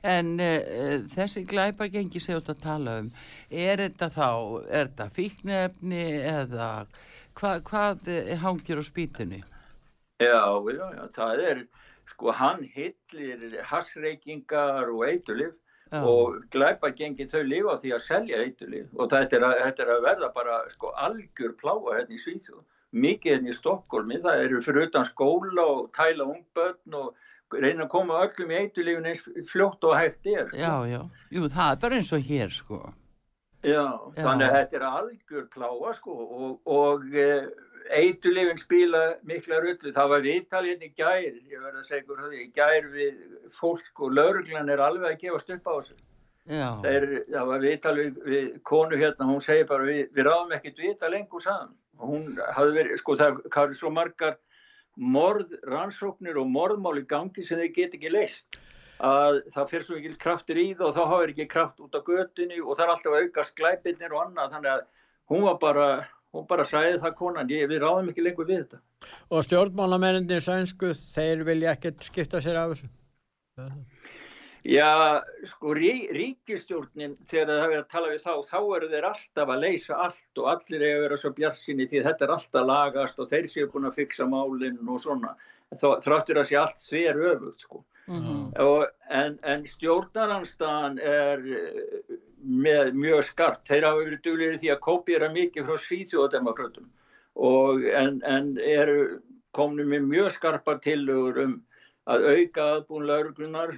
en 0.05 0.35
uh, 0.39 1.01
þessi 1.15 1.43
glæpagengi 1.49 2.21
ert 2.29 2.51
að 2.53 2.61
tala 2.61 2.99
um, 3.01 3.11
er 3.49 3.81
þetta 3.83 4.09
þá, 4.13 4.29
er 4.69 4.89
þetta 4.91 5.09
fíknefni 5.17 6.05
eða 6.21 6.69
hva, 7.35 7.57
hvað 7.67 8.07
eh, 8.11 8.31
hangir 8.39 8.79
á 8.79 8.83
spýtunni? 8.85 9.41
Já, 10.23 10.39
já, 10.71 10.85
já, 10.95 11.03
það 11.15 11.43
er, 11.49 11.61
sko, 12.13 12.31
hann 12.31 12.63
hillir 12.75 13.59
hassreikingar 13.67 14.91
og 14.93 15.03
eitulif 15.09 15.55
Já, 15.91 15.99
og 16.01 16.39
glæpagengi 16.49 17.27
þau 17.29 17.43
lifa 17.45 17.75
því 17.81 17.91
að 17.93 18.05
selja 18.07 18.39
eitulif 18.41 18.87
og 18.95 19.11
þetta 19.11 19.37
er, 19.37 19.43
að, 19.47 19.59
þetta 19.65 19.83
er 19.83 19.91
að 19.95 20.07
verða 20.07 20.29
bara, 20.33 20.61
sko, 20.73 20.93
algjör 21.07 21.53
pláa 21.59 21.97
hérna 21.99 22.15
í 22.15 22.23
Svíþjóð. 22.23 22.63
Mikið 22.95 23.35
hérna 23.35 23.51
í 23.51 23.57
Stokkólmi, 23.59 24.17
það 24.23 24.41
eru 24.47 24.61
fyrir 24.65 24.87
utan 24.87 25.05
skóla 25.11 25.67
og 25.75 25.91
tæla 25.97 26.25
ungbönn 26.31 26.97
og 27.01 27.24
reyna 27.63 27.85
að 27.85 27.91
koma 27.95 28.19
öllum 28.25 28.51
í 28.51 28.59
eitulifin 28.61 29.09
eins 29.11 29.23
fljótt 29.51 29.83
og 29.87 29.95
hægt 29.97 30.27
er. 30.27 30.47
sko. 30.49 30.57
já, 30.59 30.73
já, 30.91 31.01
jú, 31.31 31.49
það 31.55 31.71
er 31.71 31.81
bara 31.81 31.99
eins 31.99 32.13
og 32.13 32.29
hér, 32.29 32.49
sko. 32.53 32.81
Já, 33.65 33.81
Já. 34.13 34.21
þannig 34.21 34.45
að 34.47 34.55
þetta 34.59 34.77
er 34.77 34.83
algjör 34.91 35.45
pláa 35.55 35.93
sko 35.97 36.15
og, 36.21 36.59
og 36.69 37.15
e, 37.17 37.29
eitulifin 37.97 38.59
spila 38.61 39.03
mikla 39.25 39.61
rullu. 39.63 39.93
Það 39.95 40.11
var 40.11 40.25
viðtal 40.25 40.65
hérna 40.67 40.85
í 40.85 40.91
gær, 40.97 41.39
ég 41.49 41.63
verði 41.63 41.81
að 41.81 41.87
segja 41.89 42.19
það, 42.19 42.35
í 42.37 42.45
gær 42.53 42.89
við 42.93 43.23
fólk 43.59 44.03
og 44.05 44.13
lauruglan 44.13 44.69
er 44.69 44.83
alveg 44.85 45.15
að 45.15 45.23
gefast 45.23 45.55
upp 45.55 45.71
á 45.71 45.73
þessu. 45.79 45.97
Já, 46.45 46.67
Það, 46.77 46.91
er, 46.93 47.05
var 47.49 47.63
viðtal 47.63 47.95
við, 47.97 48.17
við 48.29 48.49
konu 48.69 48.97
hérna, 49.01 49.25
hún 49.31 49.41
segir 49.41 49.65
bara 49.69 49.87
við, 49.87 50.03
við 50.13 50.27
ráðum 50.27 50.53
ekkert 50.59 50.81
vita 50.83 51.09
lengur 51.09 51.41
saman. 51.41 51.73
Hún 52.05 52.35
hafði 52.53 52.75
verið, 52.75 52.99
sko 53.01 53.15
það 53.17 53.39
eru 53.63 53.77
svo 53.79 53.89
margar 53.95 54.35
morð, 54.95 55.51
rannsóknir 55.67 56.37
og 56.39 56.47
morðmál 56.51 56.97
í 57.01 57.05
gangi 57.09 57.43
sem 57.43 57.59
þeir 57.59 57.73
get 57.75 57.97
ekki 57.97 58.11
leist 58.13 58.59
að 59.03 59.41
það 59.53 59.71
fyrir 59.71 59.85
svo 59.85 59.97
ekki 59.99 60.17
kraftur 60.19 60.59
í 60.59 60.67
það 60.73 60.87
og 60.87 60.95
þá 60.95 61.01
hafa 61.11 61.29
ekki 61.29 61.47
kraft 61.51 61.81
út 61.83 61.97
á 61.97 62.01
götunni 62.07 62.59
og 62.61 62.77
það 62.77 62.83
er 62.85 62.91
alltaf 62.93 63.15
að 63.15 63.25
aukast 63.25 63.55
glæpinnir 63.59 64.15
og 64.15 64.21
annað 64.23 64.53
þannig 64.53 64.71
að 64.71 64.85
hún 65.33 65.43
var 65.43 65.57
bara, 65.59 65.87
hún 66.31 66.47
bara 66.47 66.67
sæði 66.69 67.01
það 67.03 67.17
konan, 67.19 67.51
ég, 67.51 67.67
við 67.71 67.83
ráðum 67.83 68.13
ekki 68.13 68.23
lengur 68.23 68.47
við 68.47 68.63
þetta. 68.63 68.81
Og 69.33 69.43
stjórnmálamenninni 69.47 70.39
sænsku, 70.43 70.93
þeir 71.15 71.43
vilja 71.47 71.75
ekkert 71.75 72.07
skipta 72.07 72.41
sér 72.43 72.61
af 72.61 72.75
þessu. 72.75 72.89
Já, 74.65 75.21
sko, 75.51 75.73
rí, 75.77 75.91
ríkistjórnin, 76.09 77.11
þegar 77.29 77.49
það 77.59 77.73
er 77.75 77.81
að 77.83 77.89
tala 77.91 78.07
við 78.09 78.23
þá, 78.23 78.31
þá 78.49 78.59
eru 78.77 78.87
þeir 78.89 79.05
alltaf 79.11 79.51
að 79.53 79.59
leysa 79.61 79.97
allt 80.07 80.39
og 80.41 80.47
allir 80.55 80.85
eiga 80.87 80.95
að 80.97 81.03
vera 81.05 81.17
svo 81.21 81.31
bjartsinni 81.37 81.85
því 81.91 82.01
þetta 82.07 82.25
er 82.25 82.33
alltaf 82.33 82.65
lagast 82.65 83.19
og 83.21 83.29
þeir 83.29 83.49
séu 83.53 83.67
búin 83.69 83.85
að 83.91 83.99
fixa 83.99 84.25
málinn 84.31 84.79
og 84.89 85.03
svona. 85.03 85.35
Þó- 85.81 85.99
Þráttur 86.01 86.39
að 86.41 86.49
sé 86.49 86.57
allt 86.57 86.81
sver 86.81 87.21
öfugt, 87.29 87.61
sko. 87.67 87.83
mhm, 88.07 88.41
Og, 88.61 88.85
en, 89.09 89.37
en 89.43 89.63
stjórnaranstaðan 89.69 90.99
er 90.99 91.45
eh, 91.45 92.17
með 92.45 92.91
mjög 92.93 93.23
skarpt. 93.29 93.63
Þeir 93.69 93.85
hafa 93.87 94.01
verið 94.03 94.21
duglir 94.25 94.57
því 94.61 94.69
að 94.73 94.83
kópjera 94.85 95.29
mikið 95.33 95.65
frá 95.69 95.77
Svíþjóðdemokratum 95.85 96.89
og 97.35 97.83
en, 97.91 98.21
en 98.25 98.51
eru 98.61 99.19
komnum 99.53 99.89
með 99.93 100.05
mjög 100.09 100.31
skarpa 100.37 100.77
tillögur 100.83 101.41
um 101.43 101.55
að 102.07 102.27
auka 102.33 102.67
aðbúin 102.75 103.07
lauruglunar, 103.09 103.73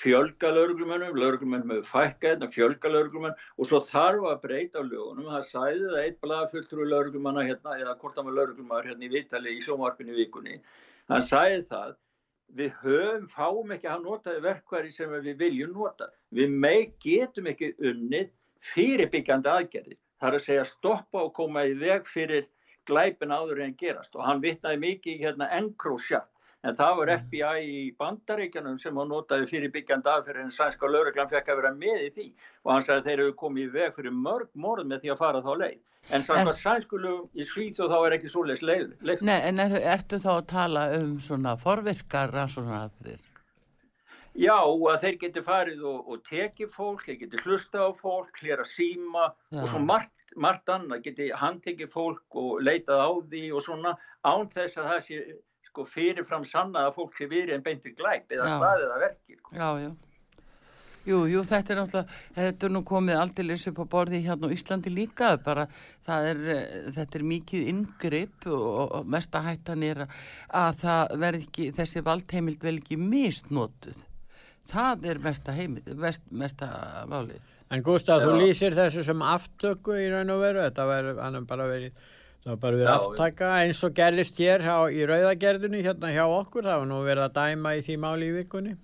fjölga 0.00 0.50
lauruglumennum, 0.54 1.16
lauruglumennum 1.18 1.72
hefur 1.74 1.88
fækkað 1.90 2.28
hérna, 2.30 2.48
fjölga 2.54 2.92
lauruglumenn 2.92 3.34
og 3.58 3.68
svo 3.68 3.80
þarf 3.88 4.28
að 4.30 4.40
breyta 4.46 4.84
lögunum. 4.84 5.28
Það 5.28 5.48
sæði 5.50 5.88
það 5.88 5.98
eitt 6.02 6.20
blaðfulltrúi 6.24 6.86
lauruglumanna 6.88 7.44
hérna 7.48 7.76
eða 7.80 7.96
hvort 8.00 8.16
það 8.16 8.28
var 8.28 8.38
lauruglumannar 8.38 8.88
hérna 8.90 9.06
í 9.08 9.12
Vitali 9.12 9.56
í 9.56 9.64
sjómarfinu 9.66 10.16
vikunni. 10.16 10.60
Hann 11.12 11.26
sæði 11.28 11.66
það 11.70 11.94
við 12.56 12.72
höfum, 12.82 13.28
fáum 13.32 13.74
ekki 13.76 13.88
að 13.88 14.06
nota 14.06 14.38
verkværi 14.44 14.92
sem 14.96 15.12
við 15.26 15.36
viljum 15.40 15.76
nota. 15.76 16.08
Við 16.32 16.56
meik 16.64 16.96
getum 17.04 17.48
ekki 17.52 17.74
unnið 17.78 18.32
fyrirbyggjandi 18.72 19.52
aðgerðir. 19.52 20.00
Það 20.20 20.28
er 20.28 20.38
að 20.38 20.44
segja 20.46 20.66
stoppa 20.70 21.24
og 21.26 21.32
koma 21.36 21.64
í 21.66 21.72
veg 21.78 22.06
fyrir 22.06 22.46
glæpin 22.86 23.32
áður 23.34 23.62
en 23.64 23.74
gerast 23.78 24.14
og 24.16 24.26
hann 24.26 24.42
vitnaði 24.42 24.80
mikið 24.82 25.24
hérna 25.26 25.48
Encrochat 25.58 26.28
en 26.62 26.76
það 26.78 26.98
var 26.98 27.12
FBI 27.18 27.62
í 27.66 27.80
bandaríkjanum 27.98 28.76
sem 28.82 28.98
hann 28.98 29.10
notaði 29.10 29.48
fyrirbyggjandi 29.50 30.12
aðferð 30.12 30.44
en 30.44 30.52
sænska 30.54 30.90
lauruglan 30.90 31.30
fekk 31.32 31.50
að 31.50 31.62
vera 31.62 31.72
með 31.78 32.04
í 32.04 32.10
því 32.18 32.26
og 32.62 32.72
hann 32.72 32.86
sagði 32.86 33.00
að 33.00 33.08
þeir 33.08 33.24
eru 33.24 33.34
komið 33.42 33.64
í 33.64 33.72
veg 33.78 33.96
fyrir 33.96 34.14
mörg 34.28 34.52
morð 34.66 34.86
með 34.92 35.02
því 35.02 35.14
að 35.14 35.24
fara 35.24 35.42
þá 35.42 35.52
leið. 35.64 35.80
En 36.10 36.24
sænska 36.26 36.54
sænsku 36.58 37.02
lög 37.02 37.34
í 37.38 37.46
Svíð 37.46 37.82
og 37.84 37.92
þá 37.92 37.98
er 37.98 38.16
ekki 38.18 38.30
svoleiðis 38.30 38.64
leið. 38.70 38.88
leið. 39.06 39.26
Nei, 39.26 39.36
en 39.50 39.60
er, 39.66 39.76
ertu 39.96 40.22
þá 40.22 40.32
að 40.36 40.48
tala 40.54 40.86
um 40.98 41.12
svona 41.22 41.54
forvirkar 41.58 42.34
rannsóknarafrið? 42.34 43.28
Já, 44.38 44.56
að 44.64 45.02
þeir 45.02 45.16
geti 45.20 45.42
farið 45.44 45.84
og, 45.84 46.08
og 46.08 46.22
tekið 46.24 46.70
fólk, 46.72 47.04
þeir 47.04 47.18
geti 47.20 47.42
hlusta 47.44 47.84
á 47.84 47.90
fólk, 48.00 48.38
hlera 48.40 48.64
síma 48.64 49.28
Já. 49.52 49.60
og 49.60 49.66
svo 49.68 49.82
margt, 49.84 50.14
margt 50.40 50.70
annað, 50.72 51.02
geti 51.04 51.28
handtekið 51.36 51.90
fólk 51.92 52.38
og 52.40 52.62
leitað 52.64 53.02
á 53.04 53.10
því 53.28 53.42
og 53.52 53.66
svona 53.66 53.92
án 54.24 54.48
þess 54.54 54.78
að 54.80 54.88
það 54.88 55.02
sé 55.08 55.18
sko 55.72 55.88
fyrirfram 55.88 56.46
sannað 56.48 56.90
að 56.90 56.96
fólk 57.00 57.18
sé 57.18 57.28
verið 57.30 57.56
en 57.56 57.64
beinti 57.64 57.94
glæp 57.96 58.32
eða 58.32 58.56
staðið 58.58 58.90
að 58.94 59.04
verki. 59.06 59.38
Sko. 59.40 59.54
Já, 59.56 59.68
já. 59.80 59.92
Jú, 61.02 61.24
jú, 61.26 61.40
þetta 61.42 61.72
er 61.72 61.78
náttúrulega, 61.80 62.18
þetta 62.36 62.66
er 62.66 62.72
nú 62.76 62.80
komið 62.86 63.16
aldeilis 63.18 63.64
upp 63.72 63.80
á 63.82 63.86
borði 63.90 64.20
hérna 64.22 64.46
á 64.46 64.54
Íslandi 64.54 64.92
líka, 64.92 65.32
bara 65.42 65.64
það 66.06 66.28
er, 66.28 66.42
eh, 66.52 66.84
þetta 66.94 67.18
er 67.18 67.24
mikið 67.26 67.70
yngripp 67.72 68.46
og, 68.46 68.92
og 69.00 69.10
mesta 69.10 69.42
hættan 69.42 69.82
er 69.82 70.04
að, 70.04 70.14
að 70.60 70.78
það 70.84 71.16
verði 71.24 71.48
ekki, 71.48 71.66
þessi 71.80 72.04
valdheimild 72.06 72.62
vel 72.62 72.76
ekki 72.76 73.00
misnotuð. 73.02 74.06
Það 74.70 75.08
er 75.10 75.22
mesta 75.24 75.56
heimild, 75.56 75.90
mest, 75.98 76.22
mesta 76.30 76.70
válið. 77.10 77.50
En 77.72 77.82
Gustaf, 77.82 78.22
þú 78.22 78.38
lýsir 78.38 78.76
þessu 78.76 79.02
sem 79.02 79.26
aftöku 79.26 79.98
í 79.98 80.06
raun 80.12 80.30
og 80.30 80.42
veru, 80.44 80.62
þetta 80.68 80.86
er 81.00 81.40
bara 81.50 81.66
verið, 81.66 81.98
það 82.42 82.50
var 82.50 82.62
bara 82.64 82.80
verið 82.80 82.92
aftaka 82.92 83.50
eins 83.62 83.82
og 83.86 83.94
gerðist 83.96 84.40
hér 84.42 84.64
hjá, 84.66 84.76
í 84.90 85.04
rauðagerðinu 85.08 85.82
hérna 85.84 86.14
hjá 86.14 86.24
okkur, 86.26 86.66
það 86.66 86.80
var 86.82 86.88
nú 86.90 87.02
verið 87.06 87.26
að 87.28 87.36
dæma 87.38 87.74
í 87.78 87.84
því 87.86 87.98
máli 88.02 88.30
í 88.30 88.36
vikunni, 88.38 88.74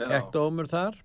gekk 0.00 0.30
dómur 0.34 0.70
þar. 0.70 0.96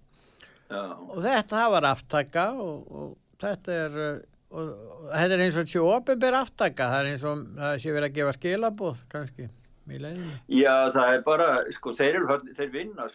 Já, 0.74 0.84
og 0.94 1.18
þetta 1.22 1.66
var 1.74 1.90
aftaka 1.92 2.46
og, 2.58 2.78
og 2.90 3.10
þetta 3.44 3.76
er, 3.86 3.98
uh, 4.00 4.14
og, 4.54 4.70
og, 4.70 5.10
þetta 5.12 5.36
er 5.36 5.44
eins 5.46 5.60
og 5.60 5.68
sé 5.70 5.84
ofinber 5.84 6.38
aftaka, 6.40 6.88
það 6.94 7.02
er 7.02 7.12
eins 7.12 7.28
og 7.30 7.44
það 7.60 7.76
sé 7.84 7.98
verið 7.98 8.10
að 8.10 8.16
gefa 8.18 8.38
skilabóð 8.38 9.04
kannski 9.12 9.50
í 9.92 10.00
leiðinu. 10.00 10.38
já, 10.56 10.76
það 10.96 11.18
er 11.18 11.26
bara, 11.26 11.48
sko, 11.76 11.94
þeir, 11.98 12.22
eru, 12.22 12.38
þeir 12.56 12.72
vinna 12.72 13.10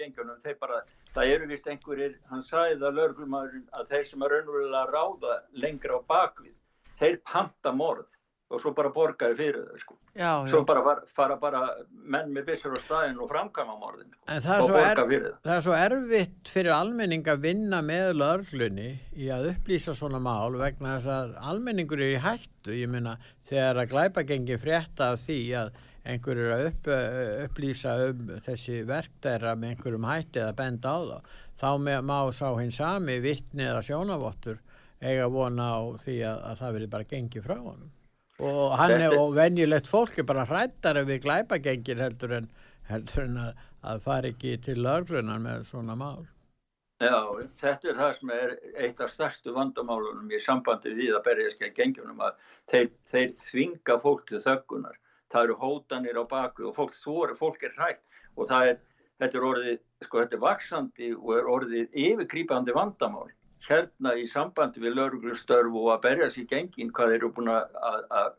gengjunum, 0.00 0.40
þeir 0.42 0.58
bara, 0.60 0.80
það 1.14 1.34
eru 1.36 1.48
vist 1.52 1.68
einhverjir, 1.70 2.16
hann 2.32 2.42
sagði 2.48 2.80
það 2.82 2.98
lögreglumæðurinn 2.98 3.68
að 3.78 3.94
þeir 3.94 4.08
sem 4.10 4.26
er 4.26 4.34
raunverulega 4.34 4.82
að 4.82 4.92
ráða 4.96 5.36
lengra 5.64 6.00
á 6.02 6.08
bakvið, 6.10 6.56
þeir 7.02 7.20
panta 7.28 7.72
morð 7.74 8.08
og 8.52 8.60
svo 8.60 8.74
bara 8.76 8.90
borgaði 8.92 9.36
fyrir 9.38 9.62
þau, 9.64 9.76
sko. 9.80 9.94
Já, 10.12 10.28
já. 10.44 10.48
Svo 10.52 10.58
bara 10.68 10.80
fara, 10.84 11.06
fara 11.16 11.36
bara 11.40 11.60
menn 11.88 12.34
með 12.34 12.50
byssur 12.50 12.74
á 12.76 12.80
staðin 12.84 13.20
og 13.24 13.30
framkama 13.30 13.78
morðin 13.80 14.10
sko, 14.12 14.26
En 14.28 14.42
það 14.44 14.52
er, 14.52 14.58
og 14.58 14.66
svo 14.66 14.74
borga 14.76 14.90
er, 14.90 15.06
fyrir 15.08 15.22
það. 15.30 15.38
það 15.46 15.54
er 15.54 15.62
svo 15.66 15.76
erfitt 15.78 16.50
fyrir 16.52 16.74
almenning 16.76 17.30
að 17.32 17.46
vinna 17.46 17.78
með 17.86 18.10
löglunni 18.20 18.90
í 19.16 19.30
að 19.32 19.46
upplýsa 19.54 19.94
svona 19.96 20.20
mál 20.20 20.58
vegna 20.60 20.98
þess 20.98 21.12
að 21.14 21.32
almenningur 21.52 22.02
er 22.04 22.12
í 22.12 22.20
hættu, 22.26 22.76
ég 22.76 22.92
meina 22.92 23.14
þegar 23.48 23.80
að 23.86 23.94
glæpagengi 23.94 24.58
frétta 24.60 25.08
af 25.14 25.24
því 25.24 25.38
að 25.62 25.72
einhver 26.12 26.42
er 26.42 26.52
að 26.58 26.66
upp, 26.68 26.90
upplýsa 27.46 27.94
um 28.10 28.34
þessi 28.44 28.82
verktæra 28.88 29.54
með 29.56 29.76
einhverjum 29.78 30.08
hætti 30.10 30.42
eða 30.42 30.56
benda 30.60 30.92
á 30.92 31.00
þá, 31.00 31.18
þá 31.62 31.68
með, 31.88 31.98
má 32.10 32.18
sá 32.36 32.48
hinn 32.58 32.74
sami 32.74 33.16
vittni 33.24 33.64
eða 33.64 33.80
sjónavottur 33.86 34.60
eiga 35.02 35.28
vona 35.32 35.68
á 35.76 35.80
því 36.02 36.16
að, 36.28 36.44
að 36.50 36.62
það 36.62 36.76
verði 36.78 36.92
bara 36.94 37.10
gengið 37.14 37.48
frá 37.48 37.56
honum 37.58 37.90
og 38.42 38.76
hann 38.80 38.96
er, 38.96 39.16
og 39.18 39.34
venjulegt 39.36 39.90
fólk 39.90 40.18
er 40.18 40.26
bara 40.26 40.46
hrættar 40.48 40.98
ef 40.98 41.08
við 41.10 41.24
glæpa 41.26 41.60
gengir 41.62 42.00
heldur 42.02 42.38
en, 42.40 42.48
heldur 42.88 43.26
en 43.26 43.40
að, 43.46 43.66
að 43.92 44.06
fara 44.06 44.32
ekki 44.32 44.56
til 44.64 44.78
lögrunar 44.82 45.42
með 45.42 45.66
svona 45.68 45.98
mál 45.98 46.24
Já, 47.02 47.18
þetta 47.58 47.88
er 47.90 47.96
það 47.98 48.12
sem 48.14 48.30
er 48.30 48.50
eitt 48.84 49.00
af 49.02 49.10
stærstu 49.10 49.52
vandamálunum 49.56 50.28
í 50.30 50.38
sambandi 50.44 50.92
við 50.94 51.16
að 51.18 51.30
að 51.42 51.72
gengjunum 51.74 52.20
að 52.22 52.36
þeir, 52.70 52.90
þeir 53.10 53.32
þvinga 53.48 53.96
fólk 54.04 54.22
til 54.28 54.38
þöggunar. 54.44 54.98
Það 55.32 55.48
eru 55.48 55.56
hótanir 55.58 56.20
á 56.22 56.24
baku 56.30 56.68
og 56.68 56.76
fólk, 56.76 56.94
þor, 57.02 57.34
fólk 57.40 57.64
er 57.66 57.74
hrætt 57.74 58.02
og 58.36 58.46
það 58.52 58.68
er, 58.68 58.78
þetta 59.18 59.38
er 59.38 59.46
orðið, 59.48 59.80
sko 60.06 60.20
þetta 60.20 60.38
er 60.38 60.44
vaksandi 60.44 61.10
og 61.16 61.32
er 61.40 61.50
orðið 61.56 61.98
yfirgrýpandi 62.04 62.76
vandamál. 62.76 63.32
Hérna 63.68 64.14
í 64.18 64.28
sambandi 64.30 64.82
við 64.82 64.96
lauruglusstörf 64.98 65.80
og 65.80 65.90
að 65.94 66.04
berjast 66.06 66.38
í 66.42 66.46
gengin 66.50 66.92
hvað 66.94 67.12
þeir 67.12 67.20
eru 67.20 67.32
búin 67.36 67.52
að, 67.52 67.76
að 68.10 68.30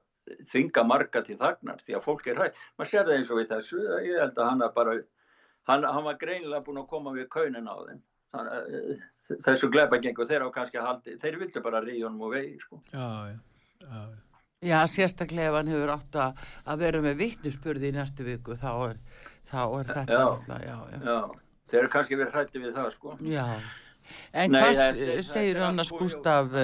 þvinga 0.52 0.84
marga 0.88 1.22
til 1.24 1.38
þagnar 1.40 1.84
því 1.84 1.98
að 1.98 2.08
fólk 2.08 2.28
er 2.28 2.40
hrætt. 2.40 2.64
Man 2.78 2.90
sér 2.90 3.08
það 3.08 3.18
eins 3.18 3.32
og 3.32 3.40
við 3.40 3.52
þessu, 3.54 3.84
ég 4.08 4.20
held 4.24 4.40
að 4.40 4.50
hann, 4.50 4.66
bara, 4.76 4.98
hann, 5.72 5.88
hann 5.88 6.10
var 6.10 6.20
greinilega 6.20 6.66
búin 6.68 6.82
að 6.84 6.90
koma 6.92 7.16
við 7.16 7.30
kaunin 7.32 7.72
á 7.72 7.76
þeim 7.88 8.02
Eh, 8.34 9.02
þessu 9.46 9.68
glepagengu 9.70 10.26
þeir 10.26 10.48
á 10.50 10.50
kannski 10.54 10.82
haldi 10.82 11.20
þeir 11.22 11.36
vildu 11.38 11.62
bara 11.62 11.84
ríðunum 11.86 12.24
og 12.26 12.32
vegi 12.34 12.56
sko. 12.64 12.80
já, 12.90 13.06
já, 13.30 13.36
já. 13.84 14.00
já, 14.72 14.80
sérstaklega 14.90 15.52
ef 15.52 15.58
hann 15.60 15.70
hefur 15.70 15.92
átt 15.94 16.18
að 16.18 16.82
vera 16.82 17.02
með 17.06 17.20
vittnespurði 17.20 17.92
í 17.92 17.94
næstu 17.94 18.26
viku 18.26 18.58
þá 18.58 18.72
er, 18.88 18.98
þá 19.52 19.62
er 19.68 19.92
þetta 19.92 20.18
alltaf 20.24 20.66
já, 20.66 20.74
já, 21.06 21.20
þeir 21.70 21.80
eru 21.84 21.92
kannski 21.94 22.20
verið 22.24 22.40
hrætti 22.40 22.64
við 22.64 22.74
það 22.80 22.90
sko 22.96 23.16
já 23.22 23.46
En 24.32 24.56
Nei, 24.56 24.62
hvað 24.62 24.80
það, 24.80 25.04
segir 25.28 25.62
annars 25.66 25.92
Gustaf, 25.94 26.56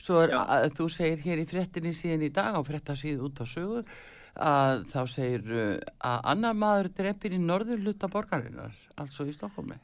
svo 0.00 0.24
er 0.24 0.34
að 0.38 0.72
þú 0.78 0.88
segir 0.96 1.22
hér 1.26 1.44
í 1.44 1.46
frettinni 1.48 1.94
síðan 1.96 2.26
í 2.26 2.32
dag 2.34 2.58
á 2.58 2.60
frettasíðu 2.66 3.28
út 3.28 3.42
á 3.42 3.46
sögu 3.46 3.84
að 4.32 4.84
þá 4.92 5.00
segir 5.12 5.48
eh, 5.52 5.78
að 6.00 6.28
annar 6.32 6.56
maður 6.56 6.90
drefir 6.96 7.34
í 7.36 7.40
norður 7.40 7.82
luta 7.84 8.08
borgarinnar, 8.08 8.72
altså 8.96 9.26
í 9.28 9.34
Stokkómi. 9.34 9.76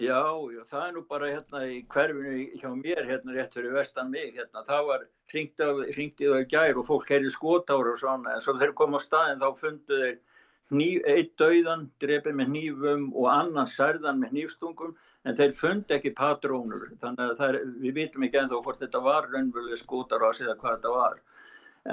Já, 0.00 0.16
já, 0.48 0.62
það 0.70 0.84
er 0.86 0.92
nú 0.94 1.02
bara 1.10 1.28
hérna 1.28 1.62
í 1.68 1.80
hverfinu 1.92 2.36
hjá 2.56 2.70
mér 2.72 3.02
hérna 3.04 3.34
rétt 3.34 3.52
fyrir 3.52 3.74
vestan 3.74 4.08
mig 4.08 4.32
hérna, 4.32 4.62
það 4.64 4.86
var 4.88 5.02
hringtið 5.30 6.32
og 6.38 6.46
gær 6.48 6.80
og 6.80 6.86
fólk 6.88 7.10
heyrði 7.12 7.32
skotáru 7.34 7.92
og 7.92 8.00
svona 8.00 8.36
en 8.36 8.40
svo 8.40 8.54
þeir 8.56 8.72
koma 8.78 8.96
á 8.96 9.04
staðin 9.04 9.42
þá 9.42 9.50
fundu 9.60 9.98
þeir 10.00 11.10
eitt 11.10 11.34
dauðan, 11.36 11.90
drefið 12.00 12.38
með 12.38 12.48
hnífum 12.54 13.04
og 13.12 13.28
annan 13.28 13.68
særðan 13.68 14.22
með 14.22 14.38
hnífstungum 14.38 14.96
en 15.28 15.36
þeir 15.36 15.56
fundi 15.58 15.96
ekki 15.96 16.12
patrónur 16.16 16.86
þannig 17.02 17.34
að 17.34 17.42
er, 17.46 17.58
við 17.82 17.98
vitum 17.98 18.24
ekki 18.26 18.40
ennþá 18.42 18.62
hvort 18.64 18.80
þetta 18.84 19.02
var 19.04 19.28
raunveruleg 19.28 19.82
skotarás 19.82 20.40
eða 20.40 20.56
hvað 20.62 20.78
þetta 20.78 20.94
var. 20.94 21.18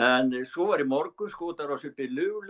En 0.08 0.32
svo 0.52 0.70
var 0.72 0.84
í 0.84 0.88
morgun 0.88 1.32
skotarás 1.32 1.86
upp 1.88 2.00
í 2.00 2.08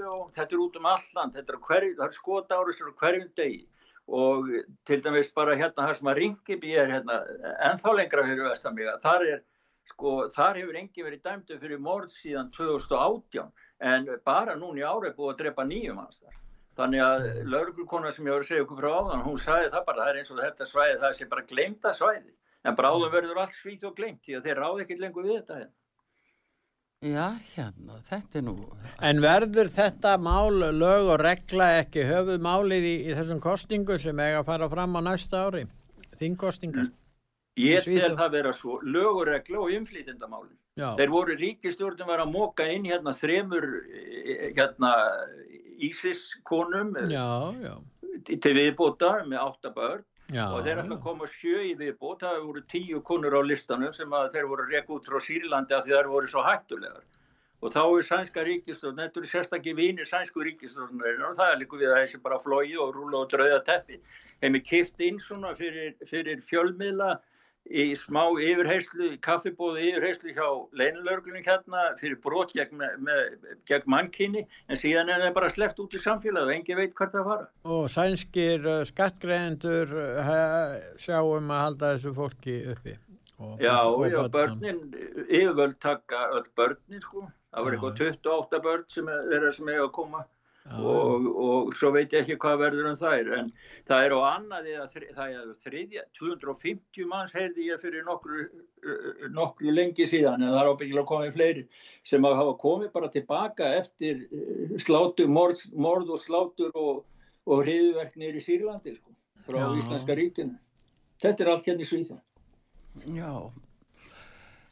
og 0.10 0.32
þetta 0.36 0.56
er 0.56 0.62
út 0.62 0.78
um 0.80 0.88
alland, 0.90 1.36
þetta 1.38 1.54
er, 1.54 1.60
hver, 1.68 1.90
er 2.06 2.16
skotárus 2.16 2.82
á 2.82 2.90
hverjum 3.02 3.30
degi. 3.38 3.68
Og 4.08 4.48
til 4.88 5.02
dæmis 5.04 5.34
bara 5.36 5.58
hérna 5.60 5.94
sem 5.94 6.08
að 6.08 6.20
Ringiby 6.22 6.74
er 6.80 6.90
hérna 6.94 7.20
ennþá 7.70 7.94
lengra 7.98 8.24
fyrir 8.24 8.48
vestamíga 8.48 8.98
þar 9.04 9.26
er 9.28 9.42
sko 9.92 10.14
þar 10.36 10.62
hefur 10.62 10.80
engi 10.80 11.04
verið 11.04 11.24
dæmdu 11.26 11.60
fyrir 11.60 11.82
morð 11.84 12.14
síðan 12.22 12.52
2018 12.56 13.52
en 13.92 14.08
bara 14.26 14.56
núni 14.56 14.86
er 14.86 15.16
búið 15.18 15.34
að 15.34 15.40
drepa 15.42 15.68
nýjum 15.68 16.00
hans 16.00 16.22
þar 16.22 16.38
þannig 16.78 17.04
að 17.04 17.26
lauruglukona 17.54 18.14
sem 18.14 18.28
ég 18.28 18.36
var 18.36 18.46
að 18.46 18.52
segja 18.52 18.66
okkur 18.66 18.82
frá 18.82 18.92
áðan 18.94 19.26
hún 19.26 19.42
sagði 19.44 19.74
það 19.74 19.88
bara 19.90 20.04
það 20.04 20.12
er 20.12 20.22
eins 20.22 20.32
og 20.34 20.44
þetta 20.44 20.70
svæði 20.70 21.02
það 21.04 21.18
sé 21.18 21.28
bara 21.34 21.50
glemta 21.52 21.94
svæði 21.98 22.32
en 22.68 22.78
bráðum 22.78 23.14
verður 23.14 23.42
allt 23.44 23.58
svít 23.58 23.86
og 23.88 23.98
glemt 23.98 24.24
því 24.26 24.38
að 24.38 24.48
þeir 24.50 24.64
ráð 24.64 24.84
ekki 24.86 25.00
lengur 25.02 25.28
við 25.28 25.40
þetta 25.40 25.60
hérna 25.62 25.76
Já, 27.06 27.36
hérna, 27.54 28.00
þetta 28.10 28.40
er 28.40 28.44
nú... 28.48 28.54
En 29.06 29.20
verður 29.22 29.68
þetta 29.70 30.16
mál, 30.18 30.50
lög 30.74 31.12
og 31.14 31.20
regla 31.22 31.68
ekki 31.84 32.08
höfuð 32.10 32.40
málið 32.42 32.88
í, 32.90 32.94
í 33.06 33.18
þessum 33.20 33.42
kostingu 33.44 34.00
sem 34.02 34.18
eiga 34.18 34.40
að 34.40 34.48
fara 34.48 34.70
fram 34.72 34.98
á 34.98 35.02
næsta 35.06 35.44
ári? 35.46 35.68
Þingkostingar? 36.18 36.88
Ég 37.62 37.86
tel 37.86 38.16
það 38.18 38.34
vera 38.34 38.54
svo, 38.58 38.80
lög 38.82 39.12
og 39.12 39.28
regla 39.30 39.62
og 39.62 39.76
inflýtindamálin. 39.78 40.58
Þeir 40.78 41.14
voru 41.14 41.38
ríkistjórnum 41.38 42.10
var 42.10 42.22
að 42.26 42.34
móka 42.34 42.66
inn 42.70 42.90
hérna 42.90 43.14
þremur 43.18 43.66
hérna 44.58 44.92
Ísis 45.78 46.24
konum 46.48 46.96
já, 47.10 47.54
já. 47.62 47.74
til 48.28 48.54
viðbóta 48.58 49.12
með 49.30 49.44
áttabörn 49.44 50.06
Já, 50.28 50.50
og 50.52 50.66
þeir 50.66 50.82
ætla 50.82 50.98
að 50.98 51.04
koma 51.06 51.28
sjö 51.32 51.62
í 51.64 51.76
viðbót. 51.80 52.24
Það 52.26 52.40
voru 52.44 52.64
tíu 52.72 53.00
konur 53.08 53.38
á 53.40 53.42
listanum 53.48 53.94
sem 53.96 54.12
að 54.12 54.34
þeir 54.34 54.50
voru 54.50 54.66
rekk 54.68 54.90
út 54.98 55.06
frá 55.08 55.22
Sýrlandi 55.24 55.76
af 55.78 55.86
því 55.86 55.94
þær 55.96 56.10
voru 56.12 56.32
svo 56.32 56.44
hættulegar. 56.44 57.06
Og 57.64 57.72
þá 57.74 57.80
er 57.86 58.08
sænska 58.10 58.44
ríkistofn 58.46 59.00
þetta 59.00 59.22
eru 59.22 59.30
sérstaklega 59.32 59.80
vinir 59.80 60.10
sænsku 60.10 60.44
ríkistofn 60.44 61.00
og 61.00 61.40
það 61.40 61.54
er 61.54 61.62
líka 61.62 61.80
við 61.80 61.94
að 61.94 62.02
þessi 62.02 62.20
bara 62.26 62.42
flói 62.44 62.76
og 62.76 62.92
rúla 62.98 63.24
og 63.24 63.32
drauða 63.32 63.62
teppi. 63.70 64.02
Hefði 64.44 64.62
kipt 64.68 65.06
inn 65.08 65.24
svona 65.24 65.56
fyrir, 65.58 65.96
fyrir 66.12 66.44
fjölmiðla 66.52 67.16
í 67.68 67.86
smá 68.00 68.22
yfirheyslu, 68.32 69.10
kaffibóðu 69.24 69.82
yfirheyslu 69.84 70.34
hjá 70.36 70.48
leinilörglunum 70.80 71.44
hérna 71.46 71.84
fyrir 72.00 72.20
brot 72.24 72.54
gegn, 72.56 72.84
gegn 73.70 73.90
mannkynni 73.92 74.46
en 74.68 74.80
síðan 74.80 75.12
er 75.14 75.26
það 75.26 75.36
bara 75.40 75.52
sleppt 75.54 75.82
út 75.84 75.98
í 75.98 76.02
samfélag 76.04 76.48
og 76.48 76.54
engi 76.56 76.78
veit 76.78 76.96
hvert 76.98 77.16
það 77.16 77.32
fara. 77.32 77.50
Og 77.78 77.90
sænskir 77.92 78.68
uh, 78.68 78.86
skattgreðendur 78.88 79.92
uh, 79.98 80.32
sjáum 81.02 81.52
að 81.52 81.64
halda 81.66 81.92
þessu 81.96 82.16
fólki 82.18 82.62
uppi. 82.74 82.96
Og, 83.38 83.60
já, 83.62 83.76
og 83.86 84.08
já, 84.10 84.22
börnin, 84.34 84.80
yfirvöld 85.28 85.78
taka 85.84 86.24
öll 86.34 86.48
börnin 86.58 87.04
sko, 87.04 87.28
það 87.54 87.68
var 87.68 87.76
eitthvað 87.76 88.02
28 88.08 88.64
börn 88.66 88.88
sem 88.90 89.12
er, 89.14 89.36
er 89.38 89.52
að 89.52 89.92
koma 89.94 90.24
og, 90.76 91.28
og 91.48 91.76
svo 91.80 91.92
veit 91.96 92.12
ég 92.12 92.24
ekki 92.26 92.38
hvað 92.42 92.62
verður 92.62 92.90
um 92.92 92.98
þær 93.00 93.30
en 93.38 93.52
það 93.88 94.06
er 94.06 94.16
á 94.16 94.20
annaði 94.28 94.74
að 94.82 94.98
það 95.16 95.36
er 95.38 95.52
þriðja, 95.66 96.04
250 96.20 97.08
manns 97.12 97.36
heyrði 97.36 97.68
ég 97.70 97.84
fyrir 97.84 98.04
nokkru, 98.08 98.48
nokkru 99.36 99.76
lengi 99.76 100.08
síðan 100.10 100.44
en 100.44 100.52
það 100.52 100.60
er 100.62 100.72
ábyggilega 100.74 101.12
komið 101.12 101.38
fleiri 101.38 101.64
sem 102.12 102.28
hafa 102.28 102.58
komið 102.64 102.92
bara 102.98 103.12
tilbaka 103.14 103.72
eftir 103.78 104.26
slátur, 104.84 105.32
morð, 105.32 105.64
morð 105.76 106.12
og 106.18 106.24
slátur 106.24 106.76
og, 106.76 107.06
og 107.48 107.64
hriðverknir 107.64 108.36
í 108.36 108.44
Sýrlandi 108.44 108.98
sko, 108.98 109.16
frá 109.48 109.62
Já. 109.64 109.70
Íslandska 109.80 110.20
ríkinu. 110.20 110.58
Þetta 111.24 111.44
er 111.44 111.54
allt 111.54 111.72
hérna 111.72 111.86
í 111.86 111.90
Svíþjóð. 111.90 112.22
Já 113.16 113.32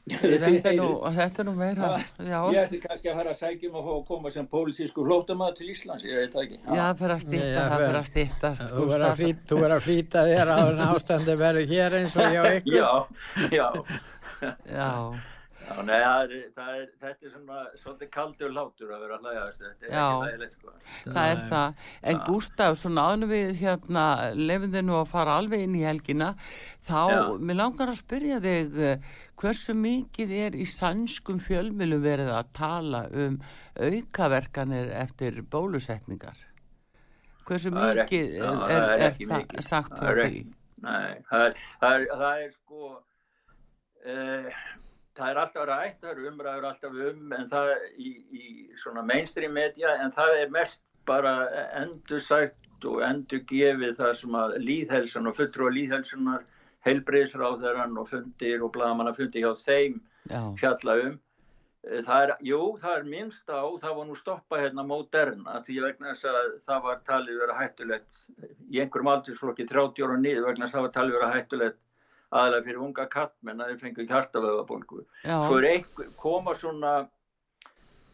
Þetta 0.06 0.70
er 0.70 0.76
nú, 0.78 0.88
þetta 1.15 1.41
er 1.41 1.48
nú 1.48 1.54
meira 1.58 1.88
já. 2.22 2.38
Ég 2.54 2.60
ætti 2.62 2.80
kannski 2.84 3.10
að 3.10 3.20
fara 3.20 3.32
að 3.32 3.39
sækjum 3.39 3.78
að 3.80 3.88
fá 3.88 3.94
að 3.96 4.02
koma 4.12 4.32
sem 4.36 4.50
pólitísku 4.52 5.06
flótamaður 5.08 5.56
til 5.58 5.70
Íslands 5.74 6.06
ég 6.06 6.20
veit 6.22 6.36
ekki. 6.44 6.60
Já, 6.62 6.82
það 6.84 7.00
fyrir 7.02 7.15
að 7.15 7.24
stýta, 7.26 7.54
það 7.56 7.78
fyrir 7.86 8.00
að 8.02 8.10
stýtast 8.12 8.65
Þú 8.76 8.89
verður 8.91 9.78
að 9.78 9.88
flýta 9.88 10.26
þér 10.30 10.52
á 10.54 10.58
ástandi 10.91 11.38
verður 11.41 11.72
hér 11.74 11.98
eins 12.02 12.20
og 12.20 12.36
ég 12.36 12.44
og 12.44 12.60
ykkur. 12.60 12.78
Já, 12.84 12.91
já. 13.50 13.70
Já. 14.70 14.91
Já, 15.65 15.82
nei, 15.82 15.98
það 15.98 16.20
er, 16.22 16.41
það 16.54 16.72
er, 16.78 16.89
þetta 17.02 17.26
er 17.26 17.32
svona 17.34 17.60
svolítið 17.82 18.10
kaldur 18.13 18.52
látur 18.54 18.91
að 18.94 19.04
vera 19.06 19.18
hlægast, 19.24 19.62
þetta 19.63 19.88
er 19.88 19.96
ekki 19.96 20.26
lægilegt 20.26 20.58
sko. 20.60 20.74
það 21.08 21.30
er 21.32 21.39
það, 21.50 21.80
en 22.12 22.20
Gustaf, 22.28 22.78
svona 22.82 23.06
aðnum 23.10 23.32
við 23.34 23.54
hérna, 23.63 24.06
lefum 24.38 24.76
þið 24.76 24.86
nú 24.86 24.98
að 25.00 25.10
fara 25.15 25.38
alveg 25.41 25.65
inn 25.65 25.78
í 25.80 25.82
helgina, 25.88 26.28
þá, 26.86 27.00
mér 27.41 27.60
langar 27.63 27.94
að 27.96 27.98
spyrja 28.04 28.38
þig, 28.44 28.78
hversu 29.41 29.76
mikið 29.78 30.34
er 30.45 30.58
í 30.58 30.65
sannskum 30.69 31.39
fjölmjölu 31.43 32.00
verið 32.04 32.32
að 32.36 32.52
tala 32.58 33.06
um 33.12 33.39
aukaverkanir 33.76 34.91
eftir 34.95 35.41
bólusetningar? 35.52 36.38
Hversu 37.45 37.74
mikið 37.76 38.39
er, 38.41 38.63
er, 38.69 38.88
er 39.10 39.19
það 39.19 39.67
sagt 39.67 40.00
frá 40.00 40.15
því? 40.21 40.45
Nei, 40.86 41.12
það 41.30 41.50
er, 41.50 41.60
það 41.82 42.32
er 42.32 42.50
sko... 42.56 42.95
Uh, 44.06 44.50
það 45.15 45.30
er 45.32 45.39
alltaf 45.41 45.67
rætt, 45.69 46.02
það 46.02 46.12
eru 46.12 46.28
umræður 46.30 46.67
alltaf 46.69 46.98
um 47.10 47.36
en 47.36 47.48
það 47.52 47.71
í, 47.98 48.10
í 48.36 48.45
svona 48.82 49.04
mainstream 49.08 49.56
media 49.56 49.95
en 50.04 50.12
það 50.15 50.41
er 50.41 50.52
mest 50.54 50.82
bara 51.08 51.36
endur 51.80 52.24
sagt 52.26 52.86
og 52.86 53.02
endur 53.06 53.43
gefið 53.50 53.95
það 54.00 54.13
sem 54.19 54.38
að 54.39 54.58
líðhelsan 54.65 55.30
og 55.30 55.38
fulltrú 55.38 55.69
að 55.69 55.78
líðhelsunar 55.80 56.43
heilbreyðsráðarann 56.86 57.98
og 58.00 58.10
fundir 58.12 58.63
og 58.63 58.74
blagamanna 58.76 59.15
fundir 59.17 59.45
hjá 59.45 59.54
þeim 59.65 60.02
Já. 60.30 60.41
fjalla 60.60 60.98
um. 61.04 61.15
Eh, 61.86 62.02
það 62.06 62.24
er, 62.24 62.34
jú, 62.50 62.60
það 62.82 63.00
er 63.00 63.10
minnst 63.10 63.50
á 63.50 63.62
það 63.82 63.98
var 64.00 64.08
nú 64.10 64.19
stoppa 64.19 64.62
hérna 64.62 64.86
moderna 64.88 65.60
því 65.67 65.80
vegna 65.86 66.13
þess 66.13 66.30
að 66.32 66.54
það 66.69 66.86
var 66.88 67.02
talið 67.10 67.41
vera 67.43 67.58
hættulegt 67.60 68.21
í 68.69 68.82
einhverjum 68.82 69.12
aldursflokki 69.13 69.67
30 69.69 70.08
ára 70.08 70.21
nýðu 70.21 70.45
vegna 70.48 70.65
þess 70.65 70.74
að 70.74 70.80
það 70.80 70.88
var 70.88 70.95
talið 71.00 71.19
vera 71.19 71.34
hættulegt 71.36 71.82
aðalega 72.36 72.65
fyrir 72.65 72.82
unga 72.88 73.06
kattmenn 73.12 73.62
að 73.62 73.71
þeir 73.71 73.84
fengu 73.84 74.08
hjartavöðabólgu 74.10 75.04
svo 75.21 75.60
er 75.60 75.67
einhver, 75.69 76.10
koma 76.17 76.56
svona 76.58 76.93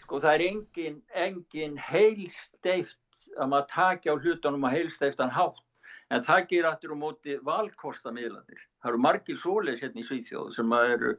sko 0.03 0.19
það 0.19 0.33
er 0.35 0.45
engin, 0.49 0.97
engin 1.15 1.77
heilsteift 1.79 2.99
að 3.39 3.53
maður 3.53 3.69
takja 3.71 4.15
á 4.15 4.19
hlutunum 4.19 4.67
að 4.67 4.75
heilsteiftan 4.77 5.31
hátt 5.31 5.63
en 6.11 6.23
það 6.27 6.47
ger 6.51 6.69
aftur 6.69 6.95
á 6.95 6.97
móti 7.03 7.37
valkostamiðlanir 7.47 8.63
það 8.81 8.93
eru 8.93 9.03
margir 9.07 9.39
svoleis 9.41 9.83
hérna 9.83 10.03
í 10.03 10.07
Svíþjóð 10.07 10.55
sem 10.55 10.73
eru 10.79 11.15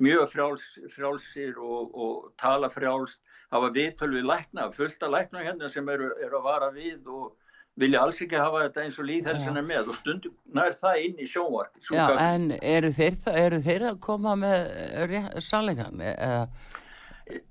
mjög 0.00 0.30
frjáls, 0.32 0.64
frjálsir 0.94 1.58
og, 1.60 1.92
og 1.92 2.32
tala 2.40 2.70
frjálst, 2.72 3.20
hafa 3.52 3.68
viðtöl 3.74 4.10
við 4.14 4.26
lækna, 4.30 4.70
fullt 4.76 5.04
af 5.04 5.12
lækna 5.12 5.44
hérna 5.44 5.70
sem 5.72 5.88
eru, 5.92 6.10
eru 6.24 6.40
að 6.40 6.46
vara 6.48 6.70
við 6.72 7.08
og 7.12 7.32
vilja 7.80 8.02
alls 8.04 8.20
ekki 8.20 8.36
hafa 8.36 8.66
þetta 8.66 8.84
eins 8.84 8.98
og 9.00 9.08
líðhelsina 9.08 9.62
með 9.64 9.92
og 9.92 9.98
stundum 10.00 10.34
nær 10.56 10.74
það 10.80 10.98
inn 11.06 11.20
í 11.20 11.28
sjónvarp. 11.28 11.78
Já, 11.92 12.04
en 12.20 12.50
eru 12.58 12.92
þeir, 12.92 13.16
eru 13.32 13.60
þeir 13.64 13.86
að 13.92 14.00
koma 14.04 14.34
með 14.40 15.38
sannleikan? 15.44 16.02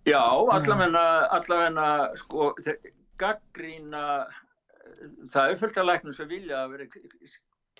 Já, 0.05 0.21
allavegna, 0.21 1.05
allavegna, 1.37 1.87
sko, 2.21 2.51
gaggrína, 3.21 4.05
það 5.33 5.49
er 5.53 5.59
fullt 5.61 5.81
af 5.81 5.89
læknum 5.89 6.15
sem 6.17 6.29
vilja 6.29 6.63
að 6.63 6.75
vera 6.75 6.87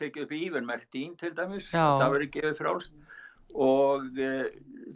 tekið 0.02 0.26
upp 0.26 0.36
í 0.36 0.44
ívermertín 0.48 1.16
til 1.20 1.34
dæmis, 1.38 1.70
Já. 1.70 1.86
það 2.02 2.14
verður 2.16 2.34
gefið 2.36 2.60
frálst 2.60 2.94
og 3.52 4.20
e, 4.20 4.34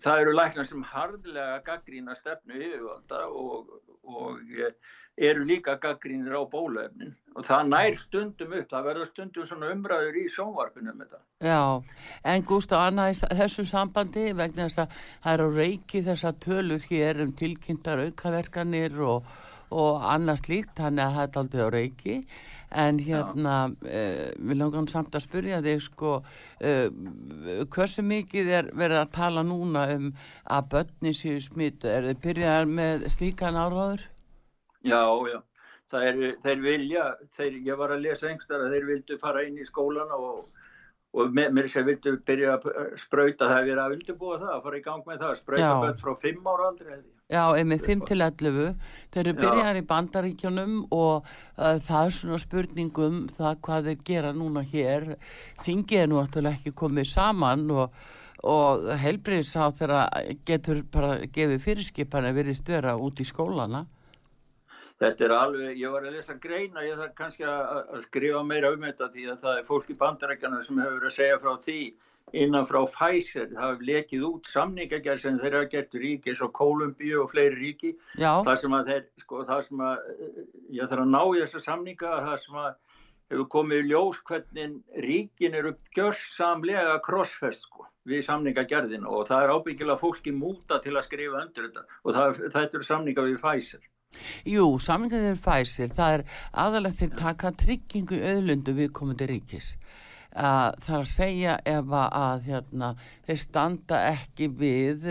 það 0.04 0.22
eru 0.24 0.36
læknar 0.36 0.70
sem 0.70 0.84
hardilega 0.92 1.58
gaggrína 1.66 2.16
stefnu 2.20 2.60
yfirvalda 2.60 3.26
og, 3.28 3.74
og 4.08 4.40
e, 4.56 4.72
eru 5.18 5.46
líka 5.48 5.78
gaggrínir 5.80 6.36
á 6.36 6.44
bólöfnin 6.52 7.14
og 7.36 7.46
það 7.48 7.70
nær 7.72 7.98
stundum 8.00 8.54
upp, 8.56 8.68
það 8.72 8.88
verður 8.90 9.10
stundum 9.12 9.48
svona 9.48 9.72
umræður 9.72 10.20
í 10.20 10.26
sónvarpunum 10.32 11.02
þetta. 11.04 11.20
Já, 11.44 11.64
en 12.32 12.46
Gustaf 12.48 12.84
Anna 12.84 13.08
þessu 13.12 13.66
sambandi 13.68 14.30
vegna 14.36 14.68
þess 14.68 14.84
að 14.84 15.00
það 15.24 15.34
eru 15.34 15.50
reiki 15.56 16.04
þessa 16.04 16.34
tölur 16.46 16.88
hér 16.90 17.24
um 17.24 17.34
tilkynntar 17.36 18.04
aukaverkanir 18.08 19.00
og, 19.04 19.28
og 19.76 20.04
annars 20.08 20.46
líkt, 20.50 20.76
þannig 20.80 21.06
að 21.06 21.16
það 21.16 21.26
er 21.26 21.40
aldrei 21.42 21.64
á 21.64 21.70
reiki. 21.76 22.18
En 22.76 23.00
hérna 23.00 23.56
uh, 23.70 24.30
við 24.36 24.58
langarum 24.60 24.88
samt 24.90 25.16
að 25.16 25.24
spyrja 25.28 25.62
þig 25.64 25.84
sko 25.86 26.16
uh, 26.20 26.88
hversu 27.72 28.04
mikið 28.04 28.52
er 28.60 28.72
verið 28.76 29.02
að 29.04 29.14
tala 29.16 29.46
núna 29.46 29.86
um 29.94 30.10
að 30.58 30.72
börni 30.74 31.14
séu 31.16 31.38
smitt 31.44 31.86
er 31.88 32.10
þið 32.10 32.24
byrjað 32.26 32.72
með 32.80 33.06
slíkan 33.14 33.60
áráður? 33.60 34.08
Já, 34.86 35.04
já. 35.32 35.40
Er, 35.96 36.18
þeir 36.44 36.60
vilja, 36.60 37.04
þeir, 37.38 37.62
ég 37.70 37.78
var 37.80 37.94
að 37.96 38.02
lesa 38.04 38.28
engstar 38.28 38.66
að 38.66 38.74
þeir 38.74 38.88
vildu 38.90 39.18
fara 39.22 39.46
inn 39.46 39.62
í 39.62 39.68
skólan 39.70 40.10
og 40.12 40.50
og 41.16 41.32
mér 41.32 41.70
sé 41.72 41.84
vildu 41.88 42.18
byrja 42.28 42.58
að 42.58 42.66
spröyta 43.06 43.48
það 43.48 43.70
er 43.72 43.82
að 43.82 43.94
undirbúa 43.96 44.40
það, 44.42 44.50
að 44.56 44.64
fara 44.66 44.80
í 44.80 44.84
gang 44.84 45.06
með 45.08 45.22
það 45.24 45.38
spröyta 45.42 45.76
börn 45.84 46.02
frá 46.02 46.16
5 46.26 46.50
ára 46.52 46.66
aldrei 46.72 46.98
Já, 47.26 47.56
einmitt 47.58 47.82
5 47.82 48.04
til 48.06 48.22
11 48.22 48.76
þeir 49.10 49.20
eru 49.24 49.32
byrjar 49.40 49.78
í 49.80 49.86
bandaríkjunum 49.90 50.76
og 50.94 51.26
uh, 51.26 51.80
það 51.82 52.04
er 52.04 52.14
svona 52.14 52.38
spurningum 52.44 53.16
það 53.34 53.56
hvað 53.66 53.90
þeir 53.90 54.04
gera 54.10 54.34
núna 54.38 54.62
hér. 54.62 55.08
Þingið 55.64 56.04
er 56.04 56.12
nú 56.12 56.20
alltaf 56.22 56.52
ekki 56.52 56.76
komið 56.78 57.10
saman 57.10 57.66
og, 57.74 57.98
og 58.46 58.86
helbriðs 59.02 59.56
á 59.58 59.74
þeirra 59.74 60.04
getur 60.46 60.84
bara 60.94 61.18
gefið 61.26 61.66
fyrirskipan 61.66 62.30
að 62.30 62.38
verið 62.44 62.62
störa 62.62 62.94
út 62.94 63.18
í 63.18 63.26
skólana. 63.26 63.88
Þetta 65.02 65.26
er 65.26 65.34
alveg, 65.40 65.76
ég 65.82 65.98
var 65.98 66.06
að 66.06 66.20
lesa 66.20 66.38
greina, 66.38 66.86
ég 66.86 67.02
þarf 67.02 67.18
kannski 67.18 67.50
að, 67.50 67.64
að 67.90 68.06
skrifa 68.06 68.46
meira 68.46 68.70
um 68.78 68.86
þetta 68.86 69.10
því 69.18 69.32
að 69.34 69.42
það 69.42 69.64
er 69.64 69.70
fólk 69.74 69.90
í 69.90 69.98
bandarækjana 70.06 70.62
sem 70.70 70.86
hefur 70.86 71.10
að 71.10 71.18
segja 71.18 71.42
frá 71.42 71.56
því 71.66 71.82
innan 72.34 72.66
frá 72.70 72.82
Pfizer, 72.90 73.50
það 73.52 73.70
hefur 73.70 73.86
lekið 73.90 74.26
út 74.30 74.50
samningagerð 74.52 75.22
sem 75.22 75.38
þeir 75.42 75.58
hafa 75.60 75.70
gert 75.74 75.98
ríki 76.02 76.32
eins 76.32 76.42
og 76.42 76.54
Kolumbíu 76.58 77.22
og 77.24 77.32
fleiri 77.34 77.56
ríki. 77.60 77.94
Það 78.18 78.62
sem 78.62 78.78
að 78.78 78.92
þeir, 78.92 79.06
sko, 79.24 79.44
það 79.50 79.64
sem 79.70 79.86
að 79.90 80.10
ég 80.80 80.92
þarf 80.92 81.06
að 81.06 81.14
ná 81.14 81.22
í 81.24 81.44
þessa 81.44 81.64
samninga 81.68 82.14
það 82.28 82.38
sem 82.46 82.60
að 82.64 82.72
hefur 83.34 83.50
komið 83.56 83.82
í 83.82 83.90
ljós 83.90 84.22
hvernig 84.30 85.02
ríkin 85.06 85.58
eru 85.58 85.74
gjörsamlega 85.98 87.00
crossfest 87.06 87.66
sko 87.66 87.90
við 88.06 88.22
samningagerðinu 88.28 89.10
og 89.10 89.26
það 89.32 89.44
er 89.44 89.54
ábyggilega 89.56 89.98
fólki 89.98 90.34
múta 90.36 90.78
til 90.84 90.94
að 90.94 91.08
skrifa 91.08 91.42
undir 91.42 91.70
þetta. 91.70 91.86
Og 92.06 92.18
það, 92.18 92.42
þetta 92.54 92.80
eru 92.80 92.90
samninga 92.90 93.26
við 93.26 93.40
Pfizer. 93.42 93.86
Jú, 94.48 94.66
samlingarnir 94.80 95.40
fæsir, 95.42 95.90
það 95.92 96.20
er 96.20 96.24
aðalegt 96.64 97.02
til 97.02 97.12
taka 97.18 97.52
tryggingu 97.60 98.20
auðlundu 98.30 98.76
við 98.78 98.92
komandi 98.96 99.28
ríkis. 99.32 99.74
Uh, 100.36 100.74
það 100.84 100.96
að 100.98 101.06
segja 101.08 101.52
ef 101.72 101.94
að 101.96 102.42
hérna, 102.50 102.90
þeir 103.24 103.38
standa 103.40 104.00
ekki 104.10 104.50
við 104.60 105.06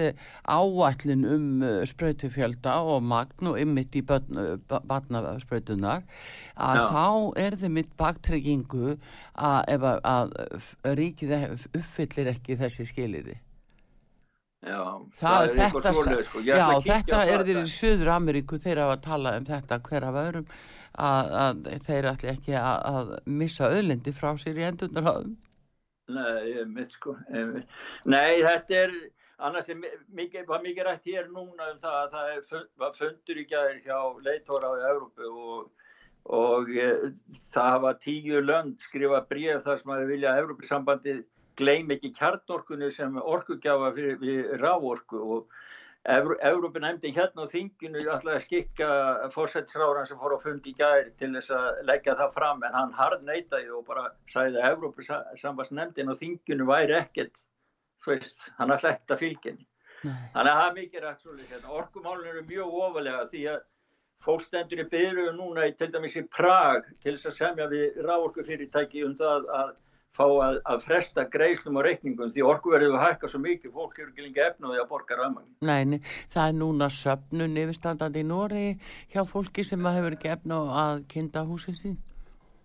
áætlin 0.44 1.24
um 1.24 1.46
uh, 1.64 1.78
sprautufjölda 1.88 2.74
og 2.84 3.00
magn 3.08 3.48
og 3.48 3.56
ymmit 3.62 3.96
í 3.96 4.02
barnasprautunar 4.04 6.04
að 6.60 6.82
Já. 6.82 6.84
þá 6.92 7.40
er 7.46 7.56
þeim 7.62 7.80
mitt 7.80 7.96
baktryggingu 7.96 8.98
að 9.32 9.88
að, 9.88 10.12
að 10.12 10.94
ríkið 11.00 11.34
uppfyllir 11.72 12.34
ekki 12.36 12.60
þessi 12.60 12.84
skiliði. 12.92 13.40
Já, 14.64 14.80
það, 15.18 15.18
það 15.20 15.46
er 15.46 15.56
þetta, 15.58 15.92
svoleið, 15.92 16.22
sko. 16.28 16.42
já, 16.46 16.62
þetta 16.86 17.24
er 17.28 17.42
þeir 17.44 17.58
í 17.60 17.64
Suður 17.72 18.10
Ameríku 18.14 18.58
þeir 18.62 18.80
hafa 18.80 18.94
að 18.96 19.02
tala 19.04 19.34
um 19.38 19.48
þetta 19.48 19.80
hver 19.88 20.06
af 20.08 20.20
öðrum 20.22 20.46
að, 20.94 21.34
að 21.44 21.66
þeir 21.84 22.08
ætli 22.12 22.30
ekki 22.32 22.54
að, 22.60 22.78
að 22.90 23.10
missa 23.42 23.68
öðlindi 23.68 24.14
frá 24.16 24.30
sér 24.40 24.62
í 24.62 24.68
endunarháðum 24.70 25.34
Nei, 26.14 26.84
sko. 26.92 27.14
Nei, 28.04 28.42
þetta 28.44 28.80
er 28.82 28.96
annars 29.42 29.68
er 29.72 29.78
mikið, 29.80 30.50
mikið 30.64 30.86
rætt 30.86 31.08
hér 31.08 31.30
núna 31.32 31.70
um 31.72 31.80
það 31.82 31.96
að 32.00 32.10
það 32.14 32.32
er 32.32 32.42
fund, 32.50 32.68
var 32.80 32.98
fundur 32.98 33.40
í 33.40 33.46
gæðir 33.50 33.80
hjá 33.86 33.98
leitóra 34.26 34.70
á 34.70 34.74
Európu 34.92 35.30
og, 35.30 35.70
og 36.38 36.70
e, 36.70 36.90
það 37.52 37.78
var 37.86 37.98
tíu 38.04 38.42
lönd 38.44 38.84
skrifa 38.88 39.24
bref 39.30 39.64
þar 39.66 39.80
sem 39.80 39.94
að 39.96 40.06
vilja 40.12 40.36
Európusambandið 40.42 41.24
gleym 41.60 41.92
ekki 41.94 42.12
kjartorkunu 42.18 42.90
sem 42.96 43.16
orkugjafa 43.20 43.92
fyrir 43.96 44.56
rávorku 44.62 45.22
og 45.36 45.62
Európa 46.04 46.80
nefndi 46.84 47.14
hérna 47.16 47.46
á 47.48 47.52
þinginu 47.52 48.02
alltaf 48.02 48.34
að 48.34 48.42
skikka 48.44 48.88
fórsætsráran 49.32 50.08
sem 50.08 50.18
fór 50.20 50.34
á 50.36 50.38
fund 50.42 50.66
í 50.68 50.74
gæri 50.76 51.14
til 51.16 51.30
þess 51.32 51.54
að 51.56 51.78
leggja 51.88 52.16
það 52.18 52.34
fram 52.34 52.60
en 52.66 52.76
hann 52.76 52.92
hard 52.98 53.22
neytaði 53.24 53.70
og 53.72 53.86
bara 53.88 54.10
sæði 54.32 54.60
að 54.60 54.74
Európa 54.74 55.22
samvarsnefndin 55.40 56.12
á 56.12 56.20
þinginu 56.20 56.66
væri 56.68 56.98
ekkert 56.98 57.32
veist, 58.04 58.36
hann 58.58 58.74
alltaf 58.74 58.90
ekkert 58.90 59.16
að 59.16 59.22
fylgjeni 59.24 59.66
þannig 60.04 60.50
að 60.50 60.58
það 60.58 60.66
er 60.66 60.76
mikið 60.80 61.04
rætt 61.06 61.22
svolítið 61.24 61.54
hérna. 61.54 61.72
orkumálun 61.80 62.28
eru 62.34 62.44
mjög 62.50 62.76
ofalega 62.84 63.24
því 63.32 63.46
að 63.54 63.62
fólkstendur 64.24 64.84
í 64.84 64.88
byrju 64.92 65.32
núna 65.38 65.70
til 65.78 65.88
dæmis 65.92 66.20
í 66.20 66.24
Prag 66.36 66.84
til 67.00 67.16
þess 67.16 67.30
að 67.32 67.38
semja 67.38 67.70
við 67.72 67.98
rávorku 68.04 68.44
fyrirtæki 68.44 69.04
um 69.08 69.16
það 69.16 69.48
að 69.56 69.72
fá 70.14 70.24
að, 70.24 70.58
að 70.70 70.84
fresta 70.86 71.24
greiðslum 71.30 71.78
og 71.80 71.86
reikningum 71.88 72.32
því 72.34 72.44
orkuverðið 72.46 72.96
hækkar 73.02 73.32
svo 73.32 73.40
mikið, 73.42 73.72
fólk 73.74 73.98
eru 73.98 74.10
ekki 74.12 74.26
lengi 74.26 74.42
efnaði 74.44 74.80
að 74.82 74.88
borga 74.92 75.18
raman. 75.18 75.46
Nei, 75.66 76.00
það 76.34 76.50
er 76.50 76.56
núna 76.60 76.88
söpnun 76.94 77.60
yfirstandandi 77.64 78.22
í 78.22 78.28
Nóri 78.28 78.64
hjá 79.14 79.24
fólki 79.26 79.64
sem 79.66 79.86
hefur 79.90 80.14
ekki 80.14 80.30
efnaði 80.36 80.76
að 80.84 81.02
kynnta 81.10 81.44
húsins 81.48 81.82
sín. 81.82 81.96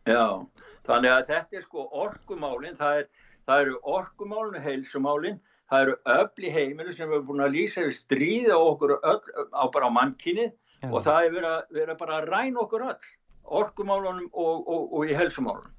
Já, 0.10 0.46
þannig 0.88 1.16
að 1.16 1.32
þetta 1.34 1.60
er 1.60 1.66
sko 1.66 1.88
orkumálinn, 2.06 2.78
það, 2.78 3.02
er, 3.02 3.10
það 3.50 3.66
eru 3.66 3.80
orkumálinn, 3.98 4.66
heilsumálinn, 4.68 5.42
það 5.70 5.86
eru 5.88 5.98
öll 6.20 6.46
í 6.46 6.54
heiminu 6.54 6.94
sem 6.94 7.10
hefur 7.10 7.26
búin 7.32 7.46
að 7.46 7.58
lýsa 7.58 7.88
við 7.88 7.98
stríða 7.98 8.62
okkur 8.62 8.96
öll, 9.00 9.24
á 9.54 9.66
bara 9.74 9.90
mannkinni 9.94 10.52
og 10.90 11.02
það 11.06 11.26
er 11.26 11.34
verið 11.34 11.50
að, 11.50 11.66
verið 11.76 11.94
að 11.96 12.00
bara 12.06 12.22
ræna 12.30 12.64
okkur 12.64 12.88
öll, 12.94 13.12
orkumálunum 13.60 14.30
og, 14.30 14.64
og, 14.70 14.88
og 14.94 15.10
í 15.10 15.18
heilsumálunum. 15.18 15.76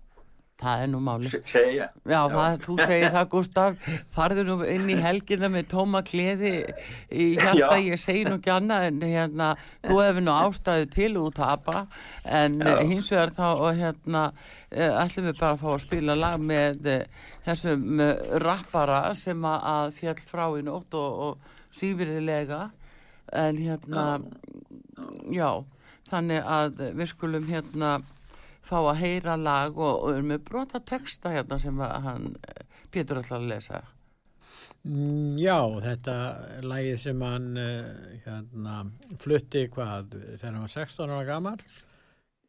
Það 0.61 0.83
er 0.85 0.89
nú 0.93 0.99
máli. 1.01 1.31
Segja. 1.49 1.87
Já, 2.05 2.13
Já. 2.13 2.21
Það, 2.35 2.57
þú 2.67 2.75
segir 2.83 3.13
það 3.15 3.29
Gustaf, 3.33 3.87
farðu 4.13 4.45
nú 4.45 4.57
inn 4.69 4.91
í 4.93 4.97
helgina 5.01 5.49
með 5.53 5.71
tóma 5.71 6.03
kleði 6.05 6.53
í 7.09 7.29
hjarta, 7.39 7.79
Já. 7.79 7.87
ég 7.87 8.03
segi 8.03 8.27
nú 8.29 8.37
ekki 8.37 8.53
annað 8.53 8.87
en 8.91 9.01
hérna, 9.07 9.49
þú 9.87 10.01
hefur 10.05 10.27
nú 10.27 10.35
ástæðu 10.37 10.91
til 10.93 11.11
út 11.23 11.41
að 11.41 11.55
apa, 11.55 11.85
en 12.41 12.61
Já. 12.61 12.75
hins 12.91 13.09
vegar 13.15 13.35
þá, 13.39 13.47
og 13.55 13.81
hérna, 13.81 14.27
eh, 14.69 15.01
ætlum 15.05 15.31
við 15.31 15.41
bara 15.41 15.57
að 15.57 15.65
fá 15.65 15.71
að 15.73 15.81
spila 15.87 16.19
lag 16.21 16.45
með 16.53 16.93
eh, 16.93 17.27
þessum 17.49 18.05
eh, 18.05 18.15
rappara 18.45 19.01
sem 19.17 19.49
að 19.49 19.97
fjall 19.97 20.21
frá 20.29 20.47
í 20.61 20.69
nótt 20.69 21.01
og, 21.01 21.27
og 21.27 21.75
sífriðilega, 21.81 22.67
en 23.41 23.61
hérna, 23.65 24.07
Já, 25.33 25.63
þannig 26.11 26.45
að 26.45 26.81
við 26.99 27.09
skulum 27.15 27.47
hérna, 27.49 28.01
fá 28.67 28.77
að 28.81 29.01
heyra 29.01 29.37
lag 29.41 29.79
og, 29.79 30.05
og 30.05 30.19
er 30.19 30.27
með 30.27 30.45
brota 30.51 30.81
texta 30.85 31.33
hérna 31.35 31.59
sem 31.61 31.81
hann 31.81 32.35
Pétur 32.91 33.21
alltaf 33.21 33.39
að 33.39 33.49
lesa. 33.53 33.81
Mm, 34.83 35.37
Já, 35.39 35.59
þetta 35.85 36.15
lagið 36.67 36.97
sem 37.03 37.23
hann 37.23 37.49
eh, 37.61 38.17
hérna, 38.25 38.81
flutti 39.23 39.67
hvað 39.71 40.17
þegar 40.17 40.49
hann 40.49 40.65
var 40.65 40.73
16 40.75 41.13
ára 41.15 41.27
gammal 41.29 41.59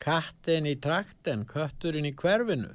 Kattin 0.01 0.65
í 0.65 0.77
trakten 0.81 1.45
Kötturinn 1.45 2.09
í 2.09 2.15
hverfinu. 2.17 2.71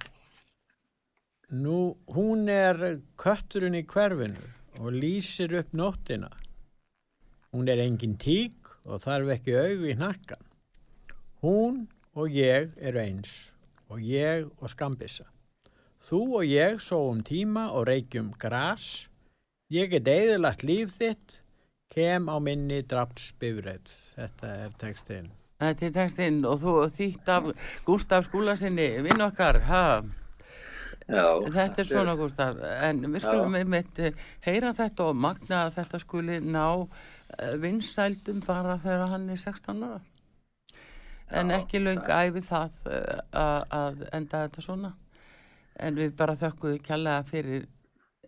Nú, 1.59 1.96
hún 2.14 2.49
er 2.51 2.79
kötturinn 3.18 3.79
í 3.79 3.85
hverfinu 3.87 4.42
og 4.83 4.94
lýsir 4.94 5.55
upp 5.59 5.75
nóttina. 5.79 6.31
Hún 7.55 7.70
er 7.70 7.83
engin 7.83 8.16
tík 8.18 8.70
og 8.87 9.03
þarf 9.03 9.31
ekki 9.37 9.55
auð 9.59 9.87
í 9.90 9.94
nakkan 9.99 10.42
hún 11.46 11.87
og 12.17 12.33
ég 12.33 12.73
eru 12.81 13.03
eins 13.03 13.53
og 13.93 14.01
ég 14.03 14.49
og 14.59 14.73
skambissa. 14.73 15.29
Þú 16.03 16.23
og 16.41 16.49
ég 16.49 16.81
sóum 16.83 17.21
tíma 17.25 17.69
og 17.77 17.87
reykjum 17.89 18.33
gras, 18.41 19.07
Ég 19.67 19.91
get 19.91 20.07
eðilagt 20.07 20.61
líf 20.63 20.93
þitt, 20.95 21.41
kem 21.91 22.29
á 22.31 22.39
minni 22.39 22.85
draftsbifræð. 22.87 23.89
Þetta 24.15 24.51
er 24.63 24.77
textinn. 24.79 25.33
Þetta 25.59 25.87
er 25.89 25.97
textinn 25.97 26.39
og 26.47 26.61
þú 26.63 26.75
þýtt 26.95 27.33
af 27.35 27.49
Gustaf 27.83 28.29
Skúlasinni, 28.29 28.87
vinn 29.03 29.25
okkar, 29.27 29.59
ha? 29.67 29.83
Já, 31.07 31.27
Þetta 31.51 31.83
er 31.83 31.89
svona 31.89 32.15
Gustaf, 32.19 32.63
en 32.63 33.03
við 33.09 33.25
skulum 33.25 33.59
einmitt 33.59 33.99
eh, 33.99 34.15
heyra 34.47 34.71
þetta 34.77 35.09
og 35.11 35.19
magna 35.19 35.65
að 35.65 35.81
þetta 35.81 36.03
skuli 36.05 36.39
ná 36.45 36.67
eh, 36.87 37.57
vinsældum 37.63 38.45
bara 38.47 38.79
þegar 38.87 39.17
hann 39.17 39.27
er 39.35 39.43
16 39.43 39.83
ára. 39.83 39.99
En 41.31 41.51
ekki 41.51 41.81
löng 41.83 42.05
æfi 42.07 42.43
það 42.47 42.91
eh, 42.91 43.23
að 43.35 44.05
enda 44.15 44.45
þetta 44.47 44.62
svona. 44.62 44.93
En 45.77 45.99
við 45.99 46.15
bara 46.17 46.37
þökkum 46.39 46.79
kjærlega 46.85 47.25
fyrir 47.27 47.67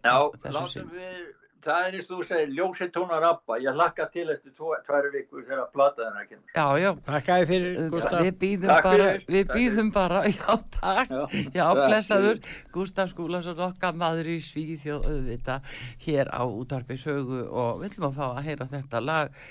Já, 0.05 0.17
látum 0.51 0.91
við, 0.93 1.23
það 1.65 1.87
er 1.89 1.97
eins 1.99 2.07
og 2.09 2.13
þú 2.13 2.27
segir, 2.29 2.51
ljósið 2.57 2.91
tónar 2.95 3.23
rappa. 3.25 3.57
Ég 3.63 3.77
hlakka 3.77 4.07
til 4.13 4.27
eftir 4.33 4.53
tvo, 4.57 4.73
tvær 4.87 5.09
vikur 5.15 5.43
þegar 5.45 5.63
að 5.65 5.71
plata 5.75 6.05
þennan 6.07 6.29
kemur. 6.29 6.53
Já, 6.55 6.67
já, 6.83 6.91
Takkaði 7.09 7.49
fyrir, 7.51 7.79
Gustaf. 7.93 8.23
við 8.27 8.37
býðum 8.43 8.73
Takk 8.73 8.87
bara, 8.89 9.09
fyrir, 9.09 9.25
við 9.35 9.47
takk 9.49 9.59
býðum 9.59 9.91
bara, 9.95 10.21
já 10.39 10.57
takk, 10.79 11.13
Já, 11.13 11.23
já 11.59 11.65
takk 11.65 11.83
blessaður, 11.85 12.39
fyrir. 12.43 12.63
Gustaf 12.77 13.13
Skúlason 13.13 13.63
okkar 13.69 13.99
maður 14.05 14.31
í 14.33 14.39
Svíþjóð 14.49 15.09
auðvitað 15.13 15.73
hér 16.07 16.33
á 16.35 16.43
útarpi 16.47 16.99
sögu 17.01 17.43
og 17.49 17.83
við 17.83 17.91
ætlum 17.93 18.09
að 18.11 18.19
fá 18.21 18.25
að 18.29 18.43
heyra 18.49 18.69
þetta 18.73 19.03
lag 19.05 19.43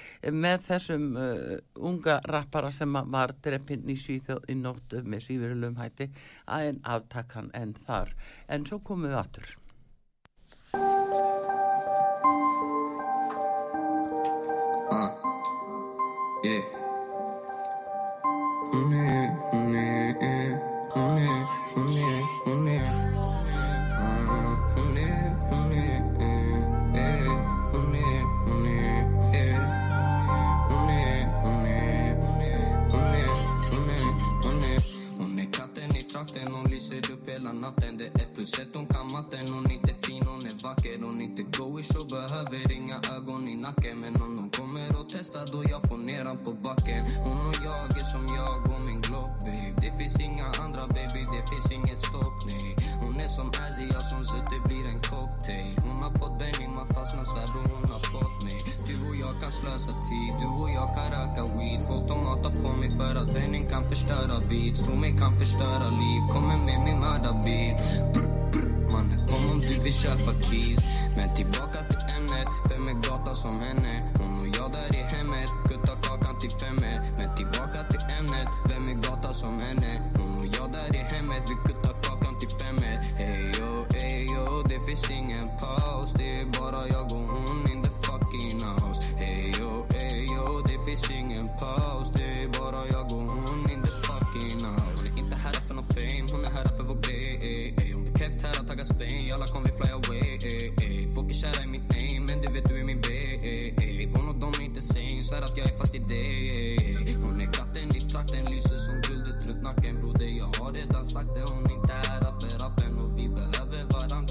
með 0.48 0.66
þessum 0.72 1.08
uh, 1.18 1.54
unga 1.92 2.20
rappara 2.28 2.72
sem 2.74 2.96
að 3.00 3.14
var 3.18 3.36
dreppinn 3.46 3.88
í 3.90 3.98
Svíþjóð 4.00 4.50
í 4.52 4.58
nóttu 4.60 5.04
með 5.04 5.28
svífurlum 5.28 5.78
hætti 5.82 6.10
að 6.48 6.72
en 6.72 6.82
aftakkan 6.98 7.52
en 7.58 7.76
þar, 7.88 8.14
en 8.48 8.68
svo 8.68 8.80
komum 8.84 9.12
við 9.12 9.20
aftur. 9.22 9.56
Uh, 10.78 11.67
yeah. 16.48 16.77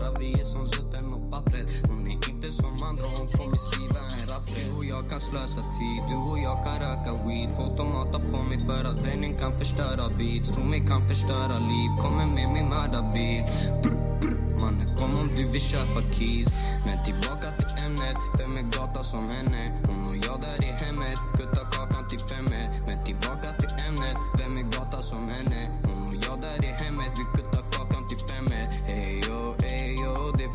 Andra 0.06 0.20
vi 0.20 0.40
är 0.40 0.44
som 0.44 0.66
zutten 0.66 1.12
och 1.12 1.30
pappret 1.30 1.70
Hon 1.88 2.06
är 2.06 2.30
inte 2.30 2.52
som 2.52 2.82
andra, 2.82 3.04
hon 3.18 3.28
får 3.28 3.50
mig 3.50 3.58
skriva 3.58 4.00
en 4.20 4.26
rap 4.28 4.46
Du 4.56 4.78
och 4.78 4.84
jag 4.84 5.10
kan 5.10 5.20
slösa 5.20 5.60
tid, 5.60 6.02
du 6.08 6.16
och 6.16 6.38
jag 6.38 6.64
kan 6.64 6.78
röka 6.78 7.12
weed 7.26 7.50
Folk 7.56 7.76
de 7.76 7.92
hatar 7.92 8.22
på 8.32 8.42
mig 8.42 8.58
för 8.66 8.84
att 8.84 9.02
Benin 9.02 9.34
kan 9.38 9.52
förstöra 9.52 10.08
beats 10.18 10.50
Tro 10.52 10.64
mig 10.64 10.86
kan 10.86 11.06
förstöra 11.06 11.58
liv, 11.58 11.90
kommer 12.02 12.26
med 12.26 12.48
min 12.54 12.68
mördarbil 12.68 13.42
Mannen 14.60 14.96
kom 14.96 15.10
om 15.20 15.28
du 15.36 15.44
vill 15.52 15.60
köpa 15.60 16.00
keys 16.16 16.48
Men 16.86 17.04
tillbaka 17.04 17.48
till 17.58 17.72
ämnet, 17.86 18.18
vem 18.38 18.52
är 18.56 18.66
gata 18.78 19.02
som 19.02 19.28
henne? 19.28 19.62
Hon 19.86 20.08
och 20.10 20.16
jag 20.16 20.40
där 20.40 20.64
i 20.64 20.72
hemmet, 20.84 21.18
kutta 21.36 21.64
kakan 21.76 22.08
till 22.10 22.18
femme. 22.18 22.60
Men 22.86 23.04
tillbaka 23.04 23.48
till 23.60 23.72
ämnet, 23.88 24.18
vem 24.38 24.52
är 24.58 24.66
gata 24.76 25.02
som 25.02 25.28
henne? 25.28 25.60
Hon 25.86 26.08
och 26.08 26.14
jag 26.26 26.40
där 26.40 26.64
i 26.64 26.72
hemmet, 26.82 27.12
vi 27.18 27.24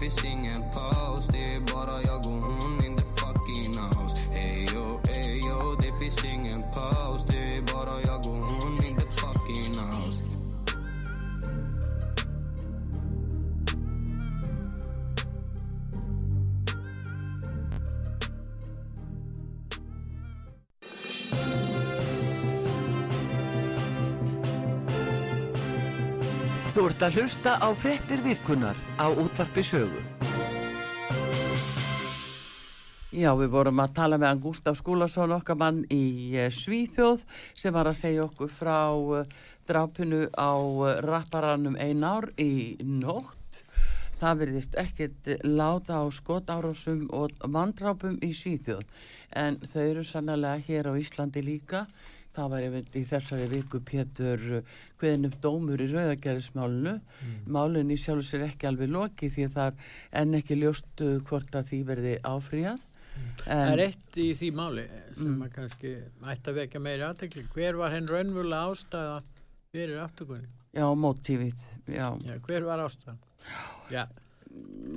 finns 0.01 0.25
ingen 0.25 0.61
paus. 0.73 1.27
Det 1.27 1.55
är 1.55 1.59
bara 1.59 2.01
jag 2.01 2.25
och 2.25 2.31
hon 2.31 2.85
in 2.85 2.97
the 2.97 3.03
fucking 3.03 3.77
house. 3.77 4.17
Ey 4.35 4.65
yo, 4.73 4.99
ey 5.09 5.37
yo, 5.37 5.75
det 5.75 5.99
finns 5.99 6.25
ingen 6.25 6.63
paus. 6.73 7.25
Ert 26.91 27.03
að 27.05 27.21
hlusta 27.21 27.51
á 27.55 27.71
frettir 27.71 28.19
virkunar 28.19 28.75
á 28.99 29.07
útvarpi 29.07 29.63
sögu. 29.63 30.01
Já, 33.15 33.31
við 33.39 33.51
vorum 33.53 33.79
að 33.79 33.93
tala 33.95 34.17
með 34.19 34.27
hann 34.27 34.41
Gustaf 34.43 34.79
Skúlason, 34.79 35.31
okkar 35.35 35.59
mann 35.59 35.81
í 35.91 36.35
eh, 36.35 36.49
Svíþjóð, 36.51 37.23
sem 37.55 37.75
var 37.75 37.87
að 37.87 37.99
segja 38.01 38.25
okkur 38.25 38.51
frá 38.51 38.91
uh, 38.91 39.23
drápinu 39.67 40.25
á 40.35 40.51
uh, 40.59 40.99
rapparanum 41.05 41.77
Einar 41.79 42.27
í 42.39 42.75
nótt. 42.83 43.63
Það 44.19 44.43
verðist 44.43 44.75
ekkert 44.79 45.31
láta 45.47 46.03
á 46.03 46.05
skotárásum 46.11 47.05
og 47.15 47.35
vandrápum 47.39 48.19
í 48.19 48.33
Svíþjóð, 48.35 48.83
en 49.31 49.61
þau 49.63 49.83
eru 49.85 50.07
sannlega 50.07 50.59
hér 50.67 50.91
á 50.91 50.93
Íslandi 50.99 51.43
líka. 51.45 51.85
Það 52.31 52.49
var 52.53 52.63
einmitt 52.63 52.93
í 52.95 53.01
þessari 53.09 53.47
viku 53.51 53.81
Pétur 53.83 54.43
hveðin 55.01 55.27
upp 55.27 55.33
dómur 55.43 55.81
í 55.83 55.87
rauðagerðismálunu. 55.91 56.93
Málun 57.51 57.91
í 57.91 57.97
sjálf 57.99 58.23
sér 58.29 58.45
ekki 58.47 58.69
alveg 58.69 58.89
loki 58.93 59.27
því 59.33 59.47
að 59.49 59.57
það 59.57 59.67
er 59.73 60.21
enn 60.21 60.37
ekki 60.39 60.57
ljóst 60.61 61.03
uh, 61.03 61.17
hvort 61.27 61.57
að 61.59 61.67
því 61.73 61.79
verði 61.91 62.13
áfríðað. 62.23 62.79
Það 63.43 63.73
er 63.73 63.83
eitt 63.89 64.17
í 64.23 64.29
því 64.39 64.49
máli 64.55 64.85
sem 65.17 65.27
Mm. 65.27 65.41
að 65.43 65.49
kannski 65.57 65.89
ætti 66.31 66.49
að 66.53 66.55
vekja 66.61 66.79
meiri 66.81 67.03
aðtekli. 67.09 67.43
Hver 67.53 67.75
var 67.77 67.91
henn 67.91 68.07
raunvöla 68.07 68.61
ástæða 68.71 69.17
fyrir 69.75 69.99
aftökunni? 70.05 70.47
Já, 70.71 70.87
mótífið, 70.95 71.59
já. 71.91 72.07
Já, 72.23 72.37
hver 72.47 72.63
var 72.63 72.79
ástæða? 72.87 73.17
Já, 73.91 74.05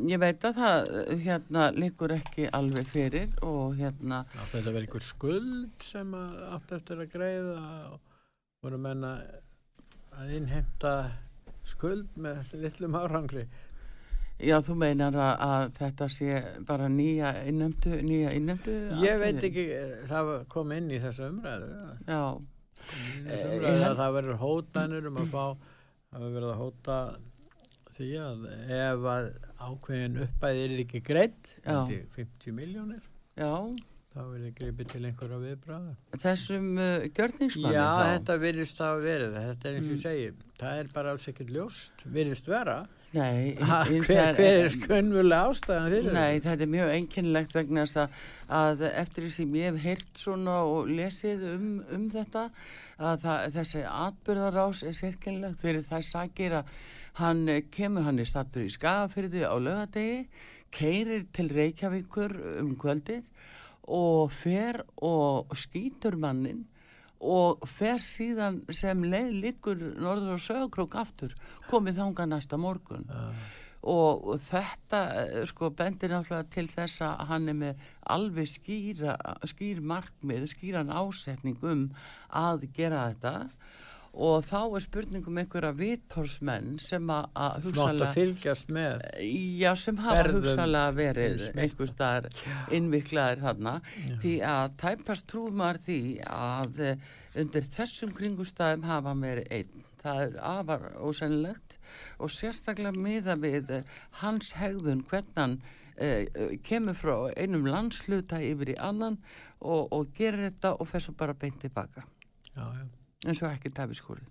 Ég 0.05 0.21
veit 0.21 0.43
að 0.45 0.59
það 0.59 0.88
hérna 1.23 1.69
líkur 1.73 2.12
ekki 2.17 2.49
alveg 2.53 2.88
fyrir 2.93 3.31
og 3.47 3.77
hérna, 3.79 4.25
þetta 4.51 4.73
vera 4.75 4.83
einhver 4.83 5.05
skuld 5.05 5.87
sem 5.87 6.11
átti 6.19 6.77
eftir 6.77 7.01
að 7.05 7.12
greiða 7.14 7.61
og 7.95 8.01
voru 8.64 8.81
menna 8.81 9.14
að 10.19 10.35
innheimta 10.38 10.95
skuld 11.64 12.19
með 12.21 12.53
litlum 12.61 12.99
árangri. 12.99 13.47
já 14.43 14.59
þú 14.67 14.75
meinar 14.83 15.14
að, 15.14 15.35
að 15.47 15.69
þetta 15.79 16.09
sé 16.11 16.40
bara 16.69 16.88
nýja 16.90 17.31
innömdu, 17.49 18.01
nýja 18.03 18.33
innömdu. 18.35 18.75
Ég 19.05 19.21
veit 19.23 19.45
ekki, 19.47 19.69
það 20.11 20.33
kom 20.53 20.75
inn 20.75 20.90
í 20.90 20.99
þessa 21.03 21.31
umræðu. 21.31 21.71
Já, 22.09 22.23
í 22.90 23.31
ég 23.31 23.47
umræðu 23.53 23.87
að 23.93 24.01
það 24.03 24.17
verður 24.19 24.43
hótanir 24.43 25.09
um 25.11 25.23
að 25.23 25.31
fá, 25.37 25.47
það 26.11 26.27
verður 26.27 26.51
að 26.51 26.61
hóta 26.64 26.99
því 27.98 28.11
að 28.24 28.46
ef 28.78 29.09
að 29.14 29.28
ákveðin 29.68 30.20
uppæði 30.26 30.64
er 30.68 30.76
ekki 30.85 31.02
greitt, 31.07 31.52
Já. 31.64 31.78
50 32.16 32.57
miljónir, 32.57 33.04
Já, 33.38 33.52
þá 34.14 34.20
er 34.24 34.42
þið 34.44 34.50
greipið 34.61 34.90
til 34.92 35.04
einhverja 35.09 35.38
viðbráða. 35.44 35.94
þessum 36.22 36.66
uh, 36.78 37.07
gjörningsmanni 37.16 37.74
Já, 37.78 37.87
þá. 37.87 38.11
þetta 38.14 38.37
virðist 38.44 38.83
að 38.87 39.00
verið, 39.09 39.38
þetta 39.40 39.70
er 39.72 39.78
eins 39.80 39.88
og 39.88 39.94
Mm. 39.96 40.02
segi, 40.04 40.28
það 40.61 40.83
er 40.83 40.92
bara 40.94 41.11
alls 41.14 41.26
ekkert 41.33 41.50
ljóst, 41.57 42.04
virðist 42.14 42.46
vera. 42.50 42.76
Nei, 43.14 43.54
Ha, 43.70 43.85
hver, 43.87 44.35
hver 44.35 44.57
er 44.64 44.68
skönvulega 44.72 45.50
ástæðan 45.50 45.85
fyrir 45.92 46.14
Nei, 46.16 46.40
þetta 46.42 46.64
er 46.66 46.70
mjög 46.72 46.88
einkennilegt 46.96 47.52
vegna 47.54 47.85
þess 47.87 48.00
að, 48.02 48.16
að 48.59 48.83
eftir 48.90 49.22
því 49.26 49.30
sem 49.37 49.52
ég 49.61 49.68
hef 49.70 49.85
heyrt 49.85 50.18
svona 50.18 50.57
og 50.66 50.88
lesið 50.90 51.44
um, 51.52 51.68
um 51.94 52.09
þetta 52.11 52.42
að 52.98 53.22
það, 53.22 53.44
þessi 53.54 53.85
atbyrðarás 53.90 54.83
er 54.90 54.96
sérkennilegt 54.98 55.62
fyrir 55.62 55.87
þær 55.87 56.04
sakir 56.11 56.57
að 56.59 56.74
hann 57.20 57.48
eh, 57.48 57.64
kemur 57.70 58.07
hann 58.07 58.20
í 58.22 58.27
stattur 58.29 58.66
í 58.66 58.72
skafafyrði 58.72 59.44
á 59.46 59.55
lögadegi, 59.59 60.24
keirir 60.74 61.29
til 61.35 61.50
Reykjavíkur 61.55 62.35
um 62.61 62.74
kvöldið 62.81 63.29
og 63.94 64.33
fer 64.33 64.81
og 65.05 65.53
skýtur 65.59 66.16
mannin 66.18 66.64
og 67.24 67.62
fer 67.68 68.03
síðan 68.03 68.62
sem 68.74 69.05
leið 69.07 69.37
liggur 69.44 69.83
norður 70.03 70.35
og 70.37 70.42
sögukrók 70.44 70.96
aftur 71.00 71.37
komið 71.70 72.00
þanga 72.00 72.27
næsta 72.33 72.59
morgun. 72.61 73.07
Og, 73.85 74.24
og 74.33 74.40
þetta 74.40 75.00
eh, 75.20 75.42
sko 75.44 75.68
bendir 75.77 76.14
náttúrulega 76.14 76.48
til 76.55 76.70
þess 76.72 77.03
að 77.05 77.27
hann 77.29 77.50
er 77.53 77.57
með 77.59 77.83
alveg 78.14 78.48
skýra, 78.48 79.16
skýr 79.44 79.83
markmið, 79.85 80.46
skýran 80.55 80.92
ásetning 80.92 81.61
um 81.61 81.90
að 82.33 82.64
gera 82.72 83.11
þetta 83.11 83.35
og 84.14 84.44
þá 84.46 84.59
er 84.62 84.85
spurningum 84.85 85.38
einhverja 85.42 85.72
vithorsmenn 85.79 86.79
sem 86.83 87.11
að, 87.11 87.59
hugsalega 87.66 88.11
fylgjast 88.14 88.70
með. 88.74 89.05
Já, 89.59 89.70
sem 89.81 89.98
hafa 90.03 90.27
hugsalega 90.31 90.94
verið 90.94 91.46
einhver 91.55 91.90
staðar 91.90 92.29
innviklaðir 92.74 93.42
þarna 93.42 93.74
því 94.22 94.35
að 94.55 94.77
tæpast 94.85 95.29
trúð 95.31 95.59
maður 95.61 95.83
því 95.88 96.00
að 96.31 96.83
eh, 96.85 97.09
undir 97.42 97.70
þessum 97.74 98.14
kringustæðum 98.14 98.87
hafa 98.88 99.14
verið 99.24 99.57
einn. 99.59 99.85
Það 100.05 100.20
er 100.27 100.35
afar 100.44 100.83
ósennilegt 101.00 101.79
og 102.22 102.33
sérstaklega 102.33 102.92
miða 102.96 103.38
við 103.40 103.72
eh, 103.79 103.94
hans 104.20 104.53
hegðun 104.59 105.05
hvernig 105.09 105.38
hann 105.40 105.57
eh, 105.96 106.27
eh, 106.29 106.59
kemur 106.66 106.98
frá 106.98 107.16
einum 107.35 107.66
landsluta 107.68 108.42
yfir 108.44 108.74
í 108.74 108.81
annan 108.81 109.18
og, 109.61 109.88
og 109.90 110.12
gerir 110.16 110.48
þetta 110.48 110.77
og 110.79 110.90
fer 110.90 111.07
svo 111.07 111.16
bara 111.18 111.37
beint 111.38 111.61
tilbaka 111.62 112.05
Já, 112.55 112.66
já. 112.68 112.85
Eins 113.24 113.42
og 113.42 113.50
ekki 113.50 113.72
tafiskorið. 113.74 114.31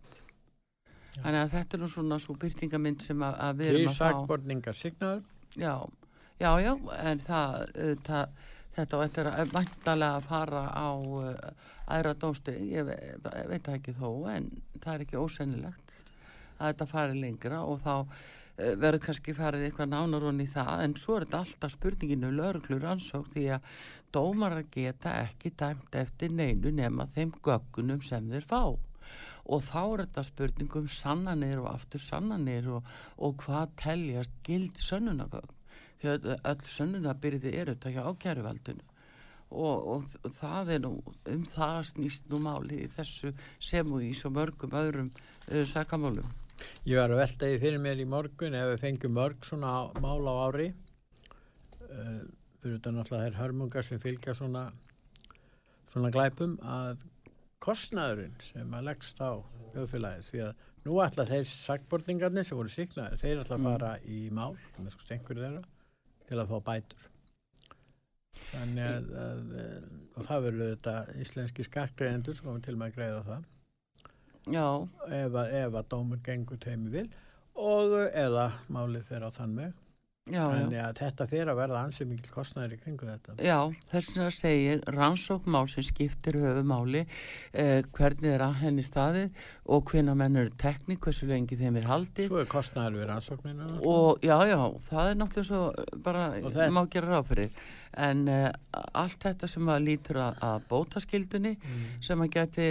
Þannig 1.13 1.39
að 1.43 1.51
þetta 1.53 1.77
er 1.77 1.83
nú 1.83 1.89
svona 1.91 2.17
svo 2.21 2.33
byrtingamind 2.41 3.03
sem 3.05 3.21
að, 3.21 3.35
að 3.45 3.59
við 3.59 3.67
Því 3.67 3.73
erum 3.73 3.91
að 3.91 3.93
fá. 3.93 4.07
sakborningar 4.07 4.77
signaður. 4.77 5.23
Já, 5.53 5.75
já, 6.41 6.49
já, 6.63 6.71
en 7.03 7.21
það, 7.21 7.57
það 8.07 8.41
þetta 8.73 8.97
á 8.97 9.05
eftir 9.05 9.29
að 9.29 9.51
væntalega 9.53 10.19
að 10.19 10.27
fara 10.29 10.63
á 10.73 10.89
uh, 10.97 11.33
aðra 11.93 12.13
ég, 12.49 12.85
ve 12.87 12.95
ég 12.97 13.49
veit 13.51 13.65
það 13.67 13.75
ekki 13.77 13.95
þó, 13.99 14.09
en 14.33 14.47
það 14.79 14.93
er 14.93 15.03
ekki 15.05 15.19
ósennilegt 15.21 15.93
að 16.57 16.71
þetta 16.71 16.87
fari 16.89 17.19
lengra 17.19 17.61
og 17.69 17.81
þá 17.83 17.93
uh, 17.99 18.23
verður 18.57 19.01
kannski 19.07 19.33
farið 19.33 19.67
eitthvað 19.67 19.91
nánar 19.93 20.25
honni 20.27 20.45
í 20.45 20.53
það, 20.53 20.83
en 20.85 20.95
svo 20.99 21.17
er 21.17 21.25
þetta 21.25 21.41
alltaf 21.41 21.73
spurninginu 21.73 22.31
lögreglur 22.37 22.87
ansók 22.91 23.31
því 23.33 23.45
að 23.55 23.69
dómarar 24.13 24.67
geta 24.73 25.15
ekki 25.23 25.53
dæmt 25.57 25.97
eftir 25.97 26.33
neinu 26.33 26.71
nema 26.71 27.07
þeim 27.15 27.33
göggunum 27.43 28.03
sem 28.05 28.29
þeir 28.29 28.45
fá. 28.49 28.61
Og 29.43 29.65
þá 29.65 29.81
er 29.81 30.05
þetta 30.05 30.23
spurningum 30.29 30.87
sannanir 30.87 31.59
og 31.63 31.71
aftur 31.73 31.99
sannanir 31.99 32.69
og, 32.77 32.85
og 33.17 33.35
hvað 33.41 33.73
teljast 33.81 34.37
gild 34.45 34.79
sönnunagögn 34.79 35.59
því 35.99 36.11
að 36.13 36.29
öll 36.35 36.65
sönnunabyrði 36.67 37.53
eru 37.59 37.75
þetta 37.75 37.91
hjá 37.95 38.03
ákjæruvaldinu 38.11 38.85
og, 39.53 39.87
og 39.93 40.31
það 40.39 40.71
er 40.75 40.81
nú 40.83 40.93
um 41.29 41.43
það 41.47 41.79
snýst 41.91 42.31
nú 42.31 42.39
máli 42.43 42.83
í 42.83 42.89
þessu 42.91 43.33
sem 43.61 43.91
og 43.93 44.03
í 44.03 44.13
svo 44.17 44.31
mörgum 44.33 44.73
öðrum 44.79 45.11
uh, 45.13 45.63
sakamálum 45.69 46.42
Ég 46.87 46.99
var 46.99 47.11
að 47.13 47.21
velta 47.23 47.49
því 47.49 47.59
fyrir 47.63 47.83
mér 47.83 48.01
í 48.03 48.07
morgun 48.09 48.57
ef 48.59 48.69
við 48.73 48.81
fengjum 48.83 49.15
mörg 49.17 49.45
svona 49.47 49.73
mál 50.03 50.23
á 50.27 50.33
ári. 50.47 50.69
Uh, 51.83 52.23
fyrir 52.63 52.77
þetta 52.77 52.93
náttúrulega 52.95 53.29
þær 53.29 53.39
hörmungar 53.41 53.87
sem 53.87 54.01
fylgja 54.03 54.35
svona 54.37 54.67
svona 55.93 56.09
glæpum 56.13 56.55
að 56.65 57.03
kostnaðurinn 57.63 58.35
sem 58.43 58.73
að 58.75 58.87
leggst 58.89 59.19
á 59.21 59.31
þjóðfélagið 59.73 60.29
því 60.29 60.41
að 60.47 60.63
nú 60.83 60.99
ætla 61.03 61.25
þeir 61.29 61.45
sagbortingarnir 61.47 62.47
sem 62.47 62.59
voru 62.59 62.71
síknaðir, 62.73 63.21
þeir 63.21 63.43
ætla 63.43 63.55
að 63.55 63.61
Mm. 63.61 63.69
fara 63.69 63.91
í 64.03 64.19
mál, 64.35 64.57
þeirra 64.75 65.63
til 66.27 66.39
að 66.39 66.49
fá 66.49 66.57
bætur. 66.71 67.05
Þannig 68.53 68.83
að, 68.89 69.07
að 69.23 69.53
eh, 69.61 69.85
og 70.17 70.27
það 70.27 70.43
verður 70.47 70.71
þetta 70.73 70.95
íslenski 71.23 71.65
skattgreðendur 71.67 72.35
sem 72.37 72.45
komum 72.45 72.61
til 72.65 72.75
með 72.75 72.91
að 72.91 72.97
greiða 72.97 73.23
það 73.29 73.45
ef 75.07 75.37
að, 75.39 75.53
ef 75.63 75.77
að 75.79 75.87
dómur 75.93 76.23
gengur 76.25 76.59
teimi 76.59 76.89
vil 76.93 77.07
og 77.55 77.93
eða 78.09 78.49
málið 78.73 79.07
fer 79.07 79.23
á 79.23 79.29
þann 79.31 79.55
með 79.55 79.73
þannig 80.31 80.79
að 80.79 80.99
þetta 81.01 81.25
fer 81.27 81.49
að 81.51 81.57
verða 81.59 81.79
ansið 81.83 82.07
mikil 82.07 82.31
kostnæður 82.31 82.73
í 82.73 82.77
kringu 82.79 83.07
þetta. 83.09 83.33
Já, 83.43 83.57
þess 83.91 84.11
segi 84.37 84.61
ég 84.69 84.85
rannsókn 84.95 85.57
sem 85.67 85.83
skiptir 85.83 86.37
höfu 86.39 86.63
máli 86.63 87.01
eh, 87.51 87.83
hvernig 87.91 88.31
er 88.31 88.45
að 88.45 88.55
henni 88.61 88.85
staðið 88.87 89.43
og 89.67 89.91
hvenna 89.91 90.15
menn 90.15 90.39
eru 90.39 90.55
tekník, 90.63 91.01
hversu 91.03 91.27
lengi 91.27 91.59
þeim 91.59 91.81
er 91.81 91.89
haldið. 91.91 92.29
Svo 92.31 92.39
er 92.39 92.47
kostnæður 92.47 93.01
við 93.01 93.07
rannsóknina. 93.11 93.67
Og 93.83 94.23
já, 94.23 94.37
já, 94.47 94.59
það 94.87 95.11
er 95.11 95.19
náttúrulega 95.19 95.49
svo 95.51 96.01
bara, 96.07 96.27
Og 96.39 96.51
þetta- 96.55 96.71
má 96.71 96.83
gera 96.95 97.11
ráð 97.17 97.27
fyrir 97.33 97.49
en 97.97 98.23
uh, 98.27 98.49
allt 98.97 99.19
þetta 99.23 99.47
sem 99.47 99.67
að 99.69 99.83
lítur 99.87 100.17
að, 100.23 100.39
að 100.43 100.65
bótaskildunni 100.71 101.53
Mm. 101.63 101.83
sem 102.03 102.21
að 102.25 102.29
geti 102.33 102.65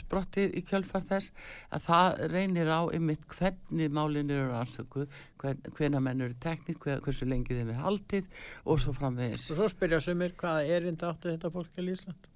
sprottið 0.00 0.56
í 0.58 0.62
kjölfar 0.66 1.04
þess 1.06 1.30
að 1.70 1.84
það 1.86 2.18
reynir 2.32 2.68
á 2.72 2.80
ymitt 2.96 3.24
hvernig 3.30 3.90
málin 3.94 4.30
eru 4.30 4.52
anstöku 4.58 5.06
hvern, 5.40 5.60
hvenna 5.76 6.00
menn 6.00 6.20
eru 6.26 6.34
tekník 6.40 6.78
hver, 6.84 7.00
hversu 7.04 7.26
lengi 7.28 7.54
þeim 7.54 7.70
er 7.74 7.80
haldið 7.84 8.26
og 8.64 8.80
svo 8.82 8.92
framvegis 8.96 9.48
og 9.50 9.56
svo 9.60 9.68
spyrja 9.72 10.00
sumir 10.00 10.34
hvaða 10.40 10.66
erind 10.76 11.02
áttu 11.06 11.30
þetta 11.32 11.50
fólk 11.54 11.78
í 11.78 11.88
Ísland 11.94 12.30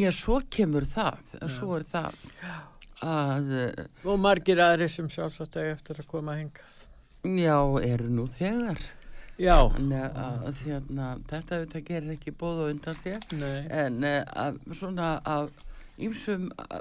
Já, 0.00 0.08
svo 0.16 0.40
kemur 0.48 0.86
það, 0.88 1.18
Já. 1.36 1.48
svo 1.52 1.74
er 1.76 1.82
það 1.84 2.14
að, 3.02 3.50
eh, 3.60 3.84
og 4.08 4.18
margir 4.22 4.60
aðri 4.62 4.88
sem 4.88 5.08
sjálfsagt 5.10 5.56
eftir 5.60 5.98
að 6.00 6.06
koma 6.08 6.32
að 6.36 6.38
henga 6.44 6.68
já, 7.22 7.58
eru 7.86 8.08
nú 8.10 8.24
þegar. 8.38 8.80
Já, 9.42 9.58
Þannig 9.74 10.16
að 10.22 10.62
hérna, 10.62 11.10
þetta 11.30 11.58
auðvitað 11.58 11.86
gerir 11.88 12.14
ekki 12.16 12.34
bóð 12.38 12.64
og 12.64 12.72
undan 12.76 12.98
sér, 12.98 13.28
nei 13.34 13.66
en 13.74 14.02
uh, 14.06 14.18
að, 14.44 14.58
svona 14.78 15.12
af 15.26 15.50
ýmsum, 16.02 16.48
uh, 16.62 16.80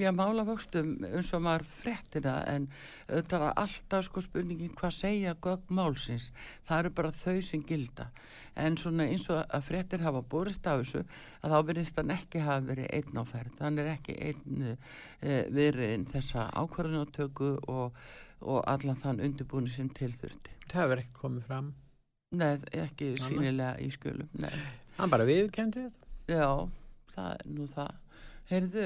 já, 0.00 0.10
málavöxtum 0.14 0.96
eins 1.06 1.30
og 1.36 1.44
maður 1.46 1.68
fréttir 1.78 2.26
það, 2.26 2.42
en 2.54 2.68
auðvitað 3.08 3.46
er 3.48 3.62
alltaf 3.64 4.06
sko 4.08 4.24
spurningin 4.24 4.74
hvað 4.78 4.96
segja 4.98 5.36
gögn 5.46 5.78
málsins, 5.78 6.28
það 6.68 6.84
eru 6.84 6.94
bara 6.98 7.14
þau 7.22 7.38
sem 7.46 7.64
gilda. 7.68 8.10
En 8.58 8.74
svona 8.80 9.06
eins 9.06 9.28
og 9.30 9.44
að 9.44 9.66
fréttir 9.68 10.02
hafa 10.02 10.24
borist 10.26 10.66
af 10.66 10.82
þessu, 10.82 11.04
að 11.44 11.52
þá 11.54 11.58
verðist 11.70 12.00
hann 12.00 12.14
ekki 12.16 12.42
hafa 12.42 12.64
verið 12.72 12.88
einn 12.98 13.20
á 13.20 13.24
ferð. 13.28 13.58
Hann 13.62 13.78
er 13.78 13.92
ekki 13.94 14.16
einn 14.18 14.72
uh, 14.72 15.44
verið 15.54 16.08
þessa 16.10 16.48
ákvarðanatöku 16.58 17.52
og, 17.70 18.08
og 18.40 18.60
allan 18.70 18.96
þann 19.00 19.20
undirbúni 19.26 19.70
sem 19.72 19.88
tilþurfti. 19.88 20.50
það 20.70 20.88
verður 20.92 21.04
ekki 21.04 21.20
komið 21.22 21.46
fram 21.48 21.72
Nei, 22.36 22.58
ekki 22.76 23.06
Annað? 23.14 23.24
sínilega 23.24 23.70
í 23.80 23.88
skjölum, 23.94 24.28
nei. 24.42 24.52
hann 24.98 25.10
bara 25.10 25.24
viðkendi 25.24 25.86
þetta 25.86 26.06
Já, 26.28 26.68
það 27.14 27.28
er 27.32 27.46
nú 27.56 27.66
það. 27.72 27.94
Heyrðu, 28.50 28.82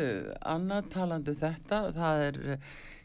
annað 0.53 0.89
talandi 0.93 1.33
um 1.35 1.39
þetta, 1.41 1.79
það 1.97 2.21
er, 2.29 2.39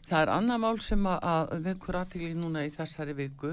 það 0.06 0.20
er 0.22 0.30
annað 0.36 0.60
mál 0.62 0.78
sem 0.82 1.06
að, 1.10 1.54
vekur 1.64 1.98
aðtíli 1.98 2.30
núna 2.38 2.62
í 2.66 2.70
þessari 2.74 3.16
viku. 3.18 3.52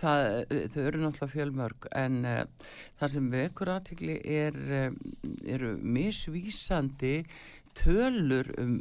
Það, 0.00 0.26
þau 0.72 0.82
eru 0.86 1.00
náttúrulega 1.02 1.32
fjölmörg 1.32 1.88
en 1.96 2.20
uh, 2.24 2.44
það 3.00 3.12
sem 3.14 3.30
vekur 3.32 3.72
aðtíli 3.74 4.18
er, 4.36 4.60
um, 4.84 5.00
eru 5.56 5.72
misvísandi 5.80 7.14
tölur 7.80 8.48
um, 8.60 8.76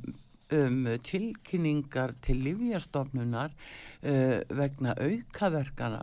um 0.56 0.80
tilkynningar 1.06 2.16
til 2.26 2.39
livjastofnunar 2.47 3.52
uh, 3.54 4.39
vegna 4.58 4.95
aukaverkana 4.97 6.02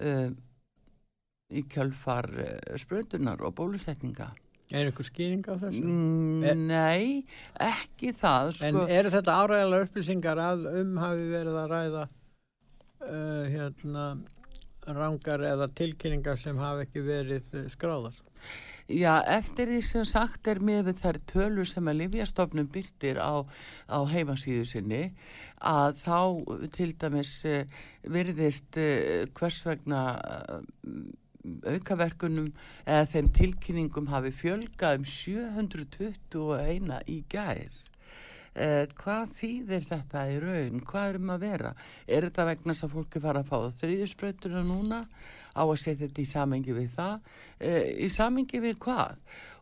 uh, 0.00 0.30
í 1.52 1.64
kjölfar 1.68 2.30
uh, 2.32 2.76
sprötunar 2.80 3.42
og 3.44 3.54
bólusetninga. 3.58 4.30
er 4.72 4.86
einhver 4.88 5.04
skýring 5.04 5.44
á 5.44 5.54
þessu 5.60 5.82
Mm, 5.84 6.66
Nei, 6.66 7.24
ekki 7.60 8.14
það 8.16 8.54
en 8.64 8.78
sko. 8.78 8.86
eru 8.88 9.10
þetta 9.12 9.34
áræðalega 9.44 9.88
upplýsingar 9.88 10.38
að 10.40 10.68
um 10.80 10.96
hafi 10.96 11.26
verið 11.28 11.58
að 11.60 11.72
ræða 11.74 12.04
uh, 12.08 13.44
hérna 13.52 14.06
rangar 14.86 15.44
eða 15.46 15.68
tilkynningar 15.76 16.38
sem 16.40 16.56
hafi 16.58 16.86
ekki 16.86 17.02
verið 17.06 17.52
eh, 17.54 17.68
skráðar 17.70 18.16
Já, 18.92 19.22
eftir 19.24 19.70
því 19.70 19.80
sem 19.88 20.04
sagt 20.04 20.48
er 20.50 20.58
með 20.60 20.90
þær 21.00 21.18
tölur 21.30 21.68
sem 21.68 21.86
að 21.88 22.02
Livjastofnun 22.02 22.68
byrtir 22.72 23.16
á, 23.16 23.40
á 23.88 23.98
heimasíðu 24.10 24.66
sinni 24.68 25.02
að 25.64 25.96
þá 26.02 26.18
til 26.74 26.90
dæmis 27.00 27.30
uh, 27.48 27.62
virðist 28.12 28.76
uh, 28.82 29.24
hvers 29.38 29.62
vegna 29.64 30.02
uh, 30.18 30.60
aukaverkunum 31.72 32.50
eða 32.84 33.08
þeim 33.14 33.30
tilkynningum 33.38 34.10
hafi 34.12 34.34
fjölgað 34.42 35.00
um 35.00 35.08
721 35.08 37.00
í 37.08 37.22
gær. 37.32 37.80
Eh, 38.52 38.84
hvað 39.00 39.30
þýðir 39.38 39.84
þetta 39.86 40.22
í 40.28 40.40
raun? 40.42 40.82
Hvað 40.84 41.14
erum 41.14 41.30
að 41.32 41.44
vera? 41.46 41.70
Er 42.04 42.26
þetta 42.26 42.44
vegna 42.50 42.74
þess 42.74 42.84
að 42.84 42.96
fólki 42.98 43.22
fara 43.24 43.40
að 43.40 43.48
fá 43.48 43.78
þriðjusbreytuna 43.80 44.64
núna 44.66 44.98
á 45.52 45.62
að 45.62 45.80
setja 45.80 46.06
þetta 46.06 46.22
í 46.22 46.28
samengi 46.28 46.76
við 46.76 46.94
það? 46.96 47.34
Eh, 47.58 47.82
í 48.06 48.08
samengi 48.12 48.62
við 48.62 48.78
hvað? 48.82 49.18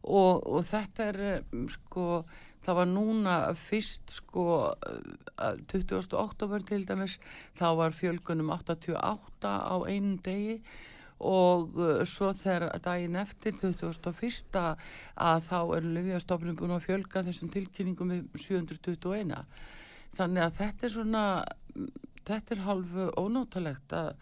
Og, 0.07 0.47
og 0.47 0.63
þetta 0.69 1.09
er 1.11 1.19
eh, 1.29 1.57
sko, 1.75 2.05
það 2.65 2.79
var 2.81 2.91
núna 2.91 3.39
fyrst 3.59 4.15
sko 4.21 4.45
eh, 4.71 5.59
20. 5.73 6.15
oktober 6.21 6.63
til 6.67 6.85
dæmis, 6.89 7.19
þá 7.59 7.67
var 7.81 7.97
fjölgunum 7.97 8.53
88 8.55 9.51
á 9.51 9.77
einum 9.89 10.17
degi 10.25 10.61
og 11.21 11.75
svo 12.09 12.31
þegar 12.33 12.79
daginn 12.81 13.19
eftir 13.21 13.53
2001 13.61 14.57
að 14.57 15.43
þá 15.51 15.59
er 15.77 15.89
Livjastofnum 15.99 16.57
búin 16.57 16.73
að 16.73 16.87
fjölga 16.87 17.21
þessum 17.27 17.51
tilkynningum 17.53 18.15
við 18.15 18.39
721 18.41 19.35
þannig 20.17 20.47
að 20.47 20.57
þetta 20.63 20.87
er 20.87 20.95
svona 20.95 21.25
þetta 22.27 22.55
er 22.55 22.65
halvu 22.67 23.09
ónótalegt 23.21 23.95
að 23.97 24.15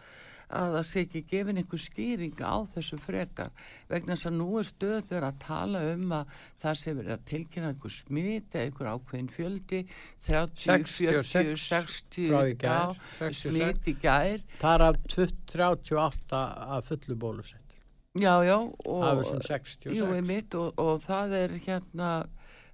að 0.49 0.75
það 0.77 0.87
sé 0.89 1.03
ekki 1.05 1.23
gefin 1.29 1.61
einhver 1.61 1.83
skýring 1.83 2.41
á 2.41 2.57
þessu 2.73 2.99
frekar 3.03 3.51
vegna 3.91 4.15
þess 4.15 4.29
að 4.31 4.37
nú 4.39 4.49
er 4.61 4.69
stöð 4.69 5.11
verið 5.11 5.27
að 5.29 5.41
tala 5.45 5.83
um 5.93 6.15
að 6.19 6.33
það 6.65 6.79
sé 6.81 6.95
verið 6.99 7.15
að 7.15 7.27
tilkynna 7.33 7.73
einhver 7.75 7.95
smit 7.95 8.57
eða 8.57 8.65
einhver 8.69 8.91
ákveðin 8.95 9.31
fjöldi 9.35 9.83
30, 10.27 10.89
40, 10.95 11.61
60 11.67 12.31
frá 12.33 12.41
í 12.49 12.57
gær, 12.57 12.73
já, 12.73 13.07
66. 13.21 13.59
smit 13.59 13.93
í 13.93 13.97
gær 14.03 14.47
Það 14.63 14.75
er 14.79 14.87
af 14.89 15.01
38 15.19 16.43
að 16.79 16.89
fullu 16.89 17.19
bólusett. 17.27 17.77
já 18.19 18.35
já 18.47 18.57
og, 18.57 19.05
þessum 19.21 19.45
66. 19.45 19.93
jú, 19.99 20.11
einmitt, 20.17 20.57
og, 20.57 20.73
og 20.81 21.05
það 21.05 21.39
er 21.45 21.57
hérna 21.69 22.11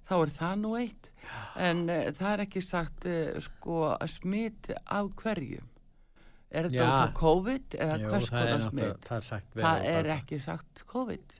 þá 0.05 0.17
er 0.21 0.33
það 0.39 0.57
nú 0.63 0.73
eitt 0.79 1.11
en 1.59 1.85
uh, 1.89 2.09
það 2.15 2.31
er 2.31 2.43
ekki 2.45 2.63
sagt 2.63 3.07
uh, 3.09 3.37
sko 3.43 3.93
smit 4.09 4.71
af 4.85 5.11
hverju 5.19 5.63
er 6.55 6.69
þetta 6.69 6.85
út 6.85 7.01
af 7.05 7.13
COVID 7.19 7.75
eða 7.85 7.97
hvers 8.05 8.29
það 8.29 8.39
er 8.39 8.45
konar 8.45 8.61
náttúrulega- 8.65 8.69
smit? 8.71 9.09
Það 9.09 9.21
það 9.55 9.65
á 9.65 9.85
er 9.95 10.11
ekki 10.15 10.39
sagt 10.45 10.85
COVID. 10.93 11.35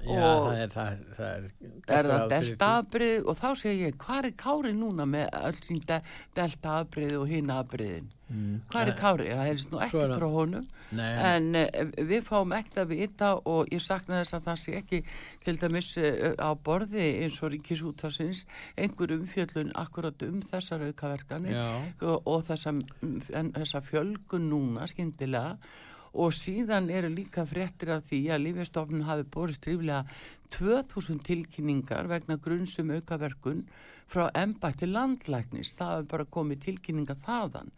Já, 0.00 0.24
og- 0.24 0.46
það 0.48 0.60
er, 0.62 0.68
það 0.72 1.00
það 1.16 1.32
er, 1.36 1.50
er 1.60 2.04
það 2.04 2.06
ráð 2.10 2.20
fyrir 2.20 2.30
delta 2.30 2.68
því. 2.68 2.78
afbrið 2.80 3.26
og 3.28 3.36
þá 3.36 3.48
segir 3.60 3.82
ég 3.90 3.96
hvað 4.00 4.24
er 4.24 4.36
Kári 4.44 4.72
núna 4.72 5.04
með 5.04 5.26
öll 5.44 5.60
sín 5.66 5.82
de 5.90 5.98
delta 6.34 6.68
afbrið 6.84 7.18
og 7.20 7.28
hinn 7.28 7.50
afbriðin 7.52 8.08
Mm, 8.30 8.60
hvað 8.70 8.86
er 8.86 8.94
Kári, 8.94 9.24
það 9.34 9.48
heyrst 9.48 9.72
nú 9.72 9.78
er 9.80 9.88
ekkert 9.88 10.12
frá 10.14 10.26
honum. 10.30 10.66
Nei, 10.94 11.08
en 11.26 11.58
uh, 11.58 11.94
við 12.06 12.22
fáum 12.28 12.52
ekkert 12.54 12.78
að 12.84 12.92
vita 12.94 13.30
og 13.50 13.70
ég 13.74 13.82
sakna 13.82 14.20
þess 14.20 14.36
að 14.36 14.44
það 14.44 14.58
sé 14.62 14.74
ekki 14.78 15.00
til 15.42 15.54
dæmis 15.58 15.88
uh, 15.98 16.34
á 16.38 16.50
borði 16.54 17.06
eins 17.24 17.40
og 17.42 17.50
ríkisútarsins 17.56 18.44
einhver 18.78 19.16
umfjöllun 19.16 19.72
akkurat 19.82 20.22
um 20.26 20.38
þessar 20.46 20.84
aukaverkanir 20.86 21.56
já, 21.56 21.68
og, 22.06 22.28
og 22.30 22.44
þessa, 22.46 22.76
en, 23.02 23.50
þessa 23.56 23.80
fjölgun 23.88 24.46
núna 24.52 24.86
skyndilega. 24.90 25.56
Og 26.20 26.34
síðan 26.34 26.88
eru 26.90 27.10
líka 27.10 27.44
fréttir 27.46 27.90
af 27.94 28.06
því 28.08 28.20
að 28.34 28.44
Lífjastofnun 28.44 29.06
hafi 29.06 29.26
borist 29.30 29.66
ríflega 29.66 30.04
2000 30.54 31.18
tilkynningar 31.26 32.06
vegna 32.10 32.38
grunnsum 32.42 32.90
aukaverkun 32.94 33.64
frá 34.10 34.28
embætti 34.38 34.86
landlæknis. 34.90 35.74
Það 35.78 35.92
hefur 35.96 36.08
bara 36.14 36.28
komið 36.38 36.64
tilkynninga 36.68 37.18
þaðan 37.26 37.74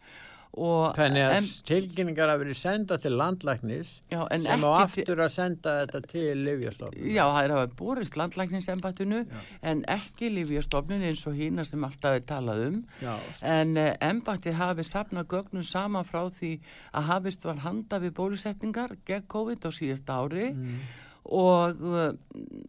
og 0.53 0.95
þannig 0.95 1.23
að 1.25 1.35
em- 1.39 1.47
tilkynningar 1.65 2.29
hafa 2.29 2.43
verið 2.43 2.57
senda 2.59 2.97
til 3.01 3.11
landlæknis 3.17 4.01
já, 4.11 4.19
en 4.31 4.41
sem 4.45 4.61
á 4.61 4.69
aftur 4.83 5.21
að 5.25 5.31
senda 5.33 5.71
þetta 5.87 6.01
til 6.11 6.37
Livjastofnun. 6.45 7.07
Já, 7.09 7.23
það 7.25 7.43
er 7.47 7.53
að 7.55 7.61
hafa 7.63 7.73
borist 7.79 8.17
landlækningsembættinu 8.21 9.25
en 9.63 9.83
ekki 9.87 10.29
Lífjastofnun 10.35 11.01
eins 11.09 11.25
og 11.27 11.33
hína 11.39 11.65
sem 11.65 11.83
alltaf 11.83 12.19
er 12.19 12.25
talað 12.29 12.65
um 12.67 12.77
Já, 13.01 13.15
en 13.41 13.77
uh, 13.77 13.93
embættið 13.99 14.53
hafi 14.61 14.83
safnað 14.83 15.27
gögnum 15.33 15.63
sama 15.65 16.03
frá 16.05 16.27
því 16.29 16.59
að 16.93 17.03
hafist 17.09 17.43
var 17.49 17.63
handa 17.65 17.99
við 17.99 18.13
bólusetningar 18.13 18.93
gegn 19.05 19.25
COVID 19.27 19.65
á 19.65 19.71
síðasta 19.73 20.19
ári 20.21 20.51
Mm. 20.53 20.77
og, 21.25 21.81
uh, 21.81 22.13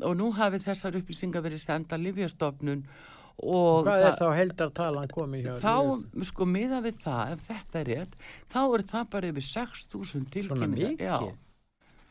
og 0.06 0.16
nú 0.16 0.30
hafi 0.32 0.58
þessar 0.62 0.96
upplýsingar 1.00 1.42
verið 1.44 1.60
senda 1.60 1.96
Lífjastofnun 1.98 2.84
og 2.84 3.13
Hvað 3.42 3.88
er 3.98 4.04
það- 4.14 4.18
þá 4.20 4.36
heldartalan 4.38 5.08
komin 5.10 5.42
hjá 5.44 5.54
þá 5.60 6.24
sko 6.30 6.46
miða 6.46 6.78
við 6.84 7.00
það 7.02 7.32
ef 7.34 7.40
þetta 7.48 7.80
er 7.80 7.88
rétt 7.90 8.14
þá 8.54 8.60
er 8.78 8.84
það 8.92 9.08
bara 9.10 9.30
yfir 9.32 9.46
6.000 9.48 10.30
tilkynningar 10.30 10.94
mikið? 10.94 11.08
já, 11.08 11.34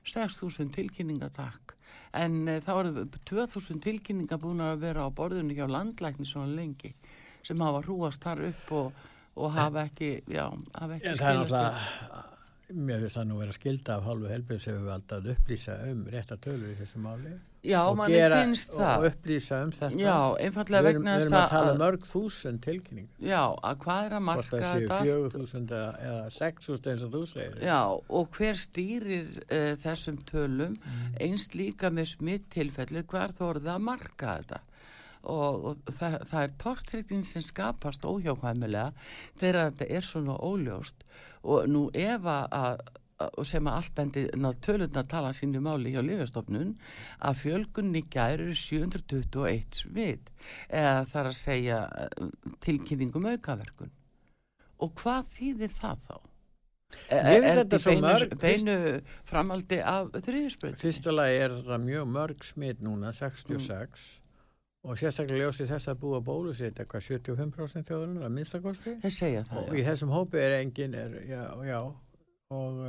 6.000 0.04 0.74
tilkynningar 0.76 1.32
takk 1.36 1.76
en 2.14 2.36
uh, 2.48 2.60
þá 2.62 2.72
eru 2.84 3.06
2.000 3.26 3.80
tilkynningar 3.82 4.42
búin 4.42 4.62
að 4.62 4.82
vera 4.84 5.08
á 5.08 5.10
borðinu 5.16 5.56
hjá 5.56 5.66
landlækni 5.72 6.28
svona 6.28 6.52
lengi 6.58 6.94
sem 7.44 7.60
hafa 7.64 7.82
hrúast 7.88 8.22
þar 8.24 8.44
upp 8.50 8.72
og, 8.72 8.92
og 9.40 9.52
hafa 9.56 9.88
ekki 9.88 10.12
já, 10.28 10.46
hafa 10.76 11.00
ekki 11.00 11.08
En 11.14 11.18
það 11.18 11.30
er 11.32 11.40
skilað 11.40 11.48
sér. 11.48 11.64
náttúrulega, 11.64 12.24
mér 12.74 13.00
finnst 13.04 13.18
það 13.20 13.26
nú 13.30 13.40
vera 13.40 13.54
skilda 13.56 13.96
af 14.00 14.04
hálfu 14.08 14.30
helbriðsefuvald 14.34 15.12
að 15.18 15.28
upplýsa 15.36 15.76
um 15.92 16.06
rétta 16.14 16.38
tölur 16.42 16.72
í 16.74 16.78
þessu 16.80 17.02
máli. 17.04 17.34
já, 17.64 17.80
og 17.88 17.96
manni 17.98 18.20
finnst 18.34 18.74
og 18.74 18.80
það 18.82 19.06
upplýsa 19.10 19.60
um 19.64 19.72
þetta. 19.72 20.00
já, 20.02 20.16
við 20.34 20.42
einfallega 20.48 20.84
vegna 20.88 21.14
við 21.14 21.22
þess 21.22 21.28
erum 21.30 21.38
að 21.44 21.50
tala 21.54 21.64
um 21.64 21.76
að 21.78 21.84
mörg 21.84 22.08
þúsund 22.10 22.62
tilkynningar. 22.66 23.14
já, 23.30 23.42
að 23.64 23.78
hvað 23.86 24.02
er 24.06 24.18
að 24.18 24.24
Hvort 24.24 24.26
marka 24.26 24.58
það 24.58 24.66
séu 24.74 24.82
þetta 24.82 24.98
allt? 24.98 25.08
fjögur 25.08 25.36
þúsund 25.38 25.72
eða, 25.78 25.94
eða 26.10 26.30
sex 26.38 26.68
þúsund 26.70 26.92
eins 26.94 27.06
og 27.08 27.14
þú 27.14 27.24
segir. 27.34 27.56
Já, 27.64 27.80
og 28.20 28.30
hver 28.38 28.60
stýrir 28.66 29.32
uh, 29.44 29.74
þessum 29.86 30.18
tölum 30.34 30.78
Mm. 30.84 31.16
einst 31.22 31.56
líka 31.56 31.90
með 31.94 32.06
smittilfelli 32.18 33.04
hver 33.08 33.32
þorði 33.38 33.70
að 33.76 33.82
marka 33.88 34.38
þetta 34.42 34.60
og, 35.24 35.66
og 35.72 35.94
það, 36.00 36.18
það 36.30 36.42
er 36.44 36.58
tortryggin 36.64 37.24
sem 37.28 37.46
skapast 37.46 38.04
óhjákvæmilega 38.08 38.92
þegar 39.40 39.72
þetta 39.72 39.88
er 39.98 40.08
svona 40.08 40.36
óljóst. 40.44 41.06
Og 41.44 41.68
nú 41.72 41.88
ef 41.94 42.28
að 42.28 42.84
sem 43.46 43.68
að 43.70 43.78
allt 43.78 43.94
bendi 43.96 44.24
tölurna 44.66 45.04
tala 45.08 45.30
sínu 45.36 45.62
máli 45.64 45.94
hjá 45.94 46.02
Lífjastofnun 46.04 46.74
að 47.24 47.38
fjölgunni 47.44 48.02
gær 48.12 48.42
eru 48.42 48.56
721 48.58 49.78
smit 49.84 50.32
eða 50.68 51.06
það 51.08 51.20
er 51.22 51.30
að 51.30 51.38
segja 51.40 51.80
eh, 52.02 52.28
tilkynningum 52.66 53.30
aukaverkun. 53.34 53.94
Og 54.84 54.94
hvað 55.00 55.30
þýðir 55.38 55.76
það 55.78 56.08
þá? 56.10 56.16
Finnst 56.94 57.30
Er 57.34 57.58
þetta 57.58 57.78
beinu, 57.88 58.02
mörg- 58.06 58.34
beinu 58.42 58.74
framaldi 59.26 59.80
af 59.82 60.12
þriðisbröð 60.28 60.76
Fyrsta 60.78 61.14
lagi 61.14 61.40
er 61.42 61.56
þetta 61.56 61.80
mjög 61.82 62.12
mörg 62.12 62.44
smitt 62.46 62.84
núna, 62.86 63.10
66 63.18 64.04
og 64.84 65.00
sérstaklega 65.00 65.48
ljósið 65.48 65.70
þess 65.72 65.92
að 65.92 66.00
búa 66.02 66.20
bólusitt 66.24 66.80
eitthvað 66.82 67.06
75% 67.08 67.88
þjóðunar 67.88 68.28
að 68.28 68.34
minnstakosti 68.36 68.96
og 69.00 69.78
í 69.80 69.84
þessum 69.86 70.12
hópi 70.12 70.42
er 70.44 70.58
engin 70.60 70.98
er, 71.00 71.16
já, 71.30 71.44
já, 71.64 71.80
og, 72.58 72.82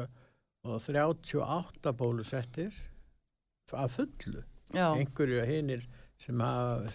og 0.66 0.80
38 0.88 1.94
bólusettir 2.00 2.74
að 3.74 3.94
fullu. 3.94 4.42
Já, 4.74 4.88
einhverju 4.90 5.44
hinnir 5.46 5.84
sem 6.20 6.40
hafa 6.40 6.90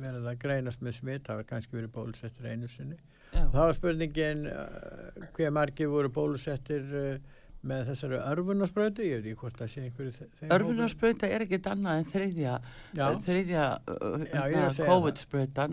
verið 0.00 0.28
að 0.30 0.38
greinast 0.42 0.82
með 0.84 0.98
smitt 0.98 1.28
hafa 1.30 1.44
kannski 1.48 1.76
verið 1.76 1.92
bólusettir 1.94 2.48
einu 2.48 2.68
sinni. 2.70 2.98
Þá 3.32 3.60
er 3.64 3.76
spurningin 3.76 4.46
uh, 4.48 5.26
hver 5.36 5.52
margir 5.54 5.90
voru 5.92 6.10
bólusettir 6.12 6.86
uh, 6.96 7.37
með 7.66 7.88
þessari 7.90 8.18
örfunarsprötu 8.22 9.02
ég 9.06 9.18
veit 9.18 9.26
ekki 9.32 9.40
hvort 9.40 9.58
það 9.58 9.70
sé 9.72 9.82
einhverju 9.82 10.28
örfunarspröta 10.54 11.30
er 11.34 11.44
ekkit 11.46 11.66
annað 11.72 12.00
en 12.02 12.08
þriðja 12.12 12.54
Já. 12.94 13.04
þriðja 13.26 13.66
uh, 13.82 14.24
já, 14.28 14.42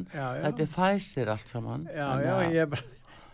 já, 0.09 0.25
þetta 0.47 0.65
er 0.65 0.71
fæsir 0.73 1.31
allt 1.35 1.53
saman 1.53 1.85
já, 1.91 2.07
Þannig 2.09 2.25
já, 2.25 2.57
ég 2.57 2.73
bara 2.73 2.85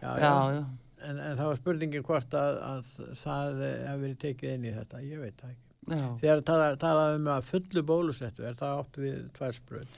já, 0.02 0.12
já. 0.26 0.64
En, 1.02 1.18
en 1.18 1.40
þá 1.40 1.46
er 1.48 1.58
spurningin 1.58 2.04
hvort 2.06 2.36
að, 2.38 2.60
að 2.62 2.90
það 3.18 3.62
hefur 3.66 4.02
verið 4.04 4.18
tekið 4.22 4.52
inn 4.58 4.68
í 4.70 4.74
þetta, 4.76 5.00
ég 5.02 5.24
veit 5.24 5.40
það 5.40 5.54
ekki. 5.56 5.71
Já. 5.90 6.06
Þegar 6.22 6.44
talað 6.46 6.78
tala 6.82 7.06
um 7.16 7.28
að 7.34 7.48
fullu 7.50 7.84
bólusettu, 7.88 8.46
er 8.46 8.58
það 8.60 8.82
átt 8.82 9.00
við 9.02 9.20
tvær 9.38 9.56
spröð? 9.58 9.96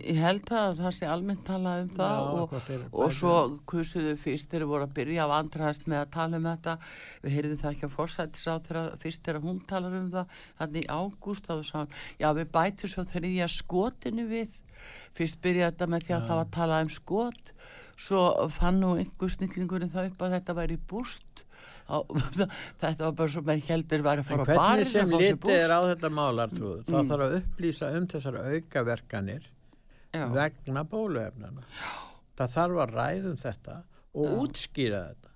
ég 0.00 0.18
held 0.20 0.50
að 0.52 0.80
það 0.80 0.94
sé 0.96 1.08
almennt 1.08 1.44
talað 1.46 1.82
um 1.84 1.90
það 1.96 2.30
og, 2.40 2.54
og 2.90 3.12
svo 3.14 3.34
kusuðu 3.70 4.14
fyrst 4.20 4.50
þegar 4.50 4.68
voru 4.70 4.88
að 4.88 4.94
byrja 4.98 5.24
að 5.24 5.32
vandræðast 5.34 5.86
með 5.90 6.02
að 6.02 6.12
tala 6.16 6.40
um 6.40 6.48
þetta 6.50 6.76
við 7.24 7.36
heyrðum 7.36 7.60
það 7.62 7.74
ekki 7.74 7.86
að 7.88 7.94
forsættis 7.96 8.48
á 8.50 8.54
þegar 8.66 8.88
fyrst 9.04 9.22
þegar 9.26 9.44
hún 9.46 9.60
talar 9.70 9.98
um 10.00 10.08
það 10.14 10.40
þannig 10.60 10.82
í 10.82 10.90
ágúst 10.90 11.48
þá 11.48 11.54
sá 11.62 11.76
hann 11.78 11.94
já 12.20 12.28
við 12.40 12.50
bætum 12.56 12.92
svo 12.94 13.06
þriðja 13.14 13.50
skotinu 13.56 14.26
við 14.30 14.58
fyrst 15.16 15.40
byrjaði 15.44 15.70
þetta 15.72 15.90
með 15.92 16.06
því 16.06 16.16
að 16.16 16.20
Já. 16.20 16.26
það 16.26 16.40
var 16.40 16.48
að 16.48 16.56
tala 16.56 16.82
um 16.84 16.92
skot 16.96 17.54
svo 18.00 18.24
fann 18.56 18.80
nú 18.80 18.96
einhver 18.96 19.32
snillingurinn 19.34 19.92
það 19.92 20.12
upp 20.12 20.26
að 20.26 20.36
þetta 20.38 20.58
væri 20.60 20.80
búst 20.90 21.44
Á, 21.44 21.49
þetta 22.80 23.04
var 23.08 23.14
bara 23.18 23.32
svo 23.34 23.42
menn 23.46 23.62
heldur 23.66 24.02
var 24.06 24.20
að 24.22 24.28
fara 24.30 24.42
á 24.42 24.46
hvernig 24.46 24.60
barinn 24.62 24.90
sem 24.92 25.08
að 25.14 25.24
litið 25.24 25.54
er 25.56 25.72
á 25.74 25.80
þetta 25.90 26.10
málartrúð, 26.18 26.84
þá 26.86 26.94
Mm. 27.00 27.08
þarf 27.10 27.24
að 27.26 27.34
upplýsa 27.40 27.88
um 27.98 28.06
þessar 28.12 28.38
aukaverkanir 28.44 29.48
Já. 30.14 30.24
vegna 30.34 30.84
bóluefnana. 30.84 31.64
Það 32.38 32.54
þarf 32.56 32.78
að 32.84 32.94
ræðum 33.00 33.36
þetta 33.42 33.74
og 34.14 34.26
Já. 34.26 34.36
útskýra 34.44 35.00
þetta. 35.08 35.26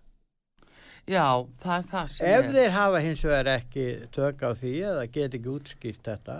Já, 1.04 1.26
það 1.60 1.74
er 1.78 1.88
það 1.90 2.06
sem 2.14 2.26
Ef 2.26 2.44
er. 2.44 2.52
þeir 2.54 2.70
hafa 2.72 3.00
hins 3.04 3.22
vegar 3.24 3.50
ekki 3.58 3.86
tök 4.14 4.40
á 4.40 4.50
því 4.56 4.70
eða 4.88 5.02
get 5.12 5.34
ekki 5.36 5.50
útskýrt 5.52 6.02
þetta 6.08 6.36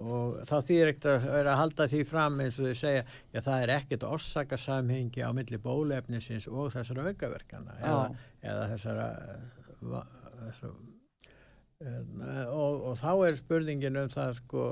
og 0.00 0.38
þá 0.48 0.54
þýr 0.68 0.90
ekkert 0.94 1.08
að 1.12 1.24
vera 1.34 1.52
að 1.54 1.58
halda 1.60 1.86
því 1.92 2.02
fram 2.08 2.38
eins 2.40 2.58
og 2.60 2.68
þau 2.70 2.76
segja 2.80 3.02
já 3.34 3.40
það 3.44 3.64
er 3.66 3.72
ekkert 3.76 4.06
orsakasamhengi 4.08 5.24
á 5.26 5.30
milli 5.36 5.58
bóluefnisins 5.60 6.46
og 6.48 6.70
þessara 6.72 7.08
aukaverkana 7.10 7.76
eða, 7.80 8.06
eða 8.52 8.68
þessara 8.74 9.08
eh, 9.34 9.42
va- 9.92 10.06
þessara, 10.46 10.72
eh, 11.84 12.46
og, 12.48 12.86
og 12.92 12.96
þá 13.00 13.10
er 13.28 13.38
spurningin 13.40 14.00
um 14.00 14.08
það 14.12 14.34
sko 14.40 14.64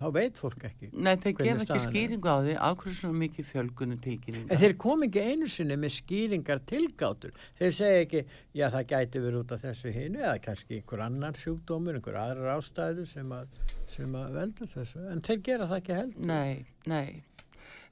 þá 0.00 0.06
veit 0.16 0.38
fólk 0.40 0.64
ekki 0.70 0.88
Nei, 0.92 1.12
þeir 1.20 1.34
gefa 1.38 1.64
ekki 1.66 1.80
skýringu 1.84 2.30
á 2.32 2.36
því 2.40 2.54
hverju 2.80 2.94
svona 3.00 3.18
mikið 3.20 3.48
fjölgunum 3.50 3.96
En 3.98 4.02
tilkynninga. 4.06 4.58
þeir 4.62 4.76
kom 4.80 5.04
ekki 5.06 5.24
einu 5.30 5.48
sinni 5.52 5.76
með 5.76 5.94
skýringar 5.98 6.62
tilgátur. 6.70 7.34
Þeir 7.60 7.74
segja 7.76 8.02
ekki, 8.06 8.22
já 8.56 8.66
það 8.72 8.86
gæti 8.94 9.22
verið 9.26 9.40
út 9.44 9.52
af 9.56 9.64
þessu 9.66 9.92
hinu 9.94 10.22
eða 10.24 10.36
kannski 10.46 10.78
einhver 10.80 11.04
annar 11.06 11.36
sjúkdómur, 11.40 11.98
einhver 12.00 12.20
aðrar 12.22 12.56
ástæðu 12.56 13.06
sem 13.06 13.34
að, 13.36 13.60
sem 13.88 14.14
að 14.16 14.38
veldur 14.40 14.72
þessu. 14.74 15.04
En 15.12 15.20
þeir 15.26 15.42
gera 15.50 15.68
það 15.70 15.82
ekki 15.82 15.98
heldur. 16.00 16.26
Nei, 16.32 16.64
nei. 16.90 17.22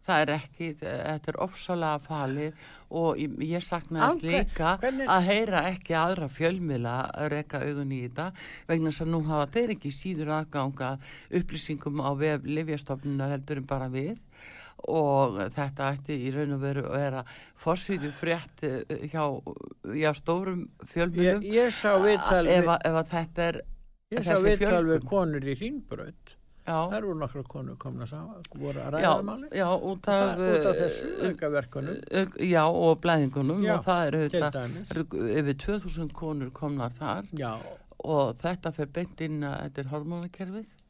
Það 0.09 0.23
er 0.25 0.31
ekki, 0.35 0.69
þetta 0.81 1.33
er 1.35 1.39
ofsalega 1.45 1.99
falið 2.07 2.61
og 2.99 3.19
ég, 3.21 3.35
ég 3.45 3.65
saknaðist 3.67 4.23
hver- 4.25 4.47
líka 4.49 4.71
hvernig- 4.81 5.11
að 5.13 5.27
heyra 5.29 5.65
ekki 5.69 5.97
aðra 6.01 6.29
fjölmiðla 6.33 6.95
að 7.13 7.29
reka 7.35 7.61
augun 7.61 7.93
í 7.93 7.99
þetta 8.07 8.31
vegna 8.71 8.93
að 8.95 9.11
nú 9.13 9.21
hafa 9.29 9.51
þeir 9.59 9.75
ekki 9.77 9.93
síður 9.93 10.33
aðganga 10.39 10.95
upplýsingum 11.41 12.01
á 12.01 12.11
vef 12.17 12.47
livjastofnunar 12.49 13.35
heldur 13.37 13.61
en 13.61 13.69
bara 13.69 13.91
við 13.93 14.17
og 14.89 15.37
þetta 15.57 15.89
ætti 15.93 16.17
í 16.23 16.31
raun 16.33 16.55
og 16.55 16.61
veru 16.63 16.85
að 16.87 16.97
vera 17.03 17.23
forsvíðu 17.59 18.13
frétt 18.15 18.63
eh, 18.65 19.09
hjá, 19.11 19.25
hjá 19.91 20.13
stórum 20.15 20.65
Ég, 20.69 20.91
fjölmiðlum 20.95 21.47
ég 21.53 21.73
sá 21.75 21.97
viðtal 21.99 22.45
við, 22.47 22.73
ef 22.87 22.99
að 23.03 23.09
þetta 23.13 23.49
er 23.51 23.61
ég 24.15 24.25
sá 24.25 24.37
viðtal 24.41 24.85
við 24.89 25.05
konur 25.11 25.45
í 25.45 25.57
Ringbraut. 25.59 26.38
Það 26.69 26.95
voru 27.09 27.15
nokkra 27.23 27.43
konur 27.49 27.77
komna 27.81 28.07
saman, 28.07 28.43
voru 28.61 28.81
að 28.85 28.95
ræða 28.99 29.13
máli. 29.25 29.49
já, 29.57 29.67
út 29.91 30.03
Það, 30.05 30.23
af 30.29 30.39
út 30.39 30.67
af 30.67 30.75
eh, 30.75 30.81
þessu 30.83 31.13
aukaverkunum, 31.31 32.01
Auk- 32.23 32.39
Já, 32.49 32.65
og 32.69 33.01
blæðingunum 33.05 33.63
Já, 33.65 33.75
og 33.79 33.85
það 33.85 34.07
eru 34.07 34.23
yfir 35.39 35.55
2000 35.67 36.13
konur 36.13 36.51
komnar 36.53 36.91
þar. 36.99 37.25
Já, 37.39 37.55
og 38.05 38.37
þetta 38.43 38.73
fer 38.77 38.87
beint 38.87 39.21
inn 39.21 39.41
að 39.43 39.57
þetta 39.65 39.81
er 39.85 39.89
hormónakerfið. 39.95 40.67
og 40.67 40.88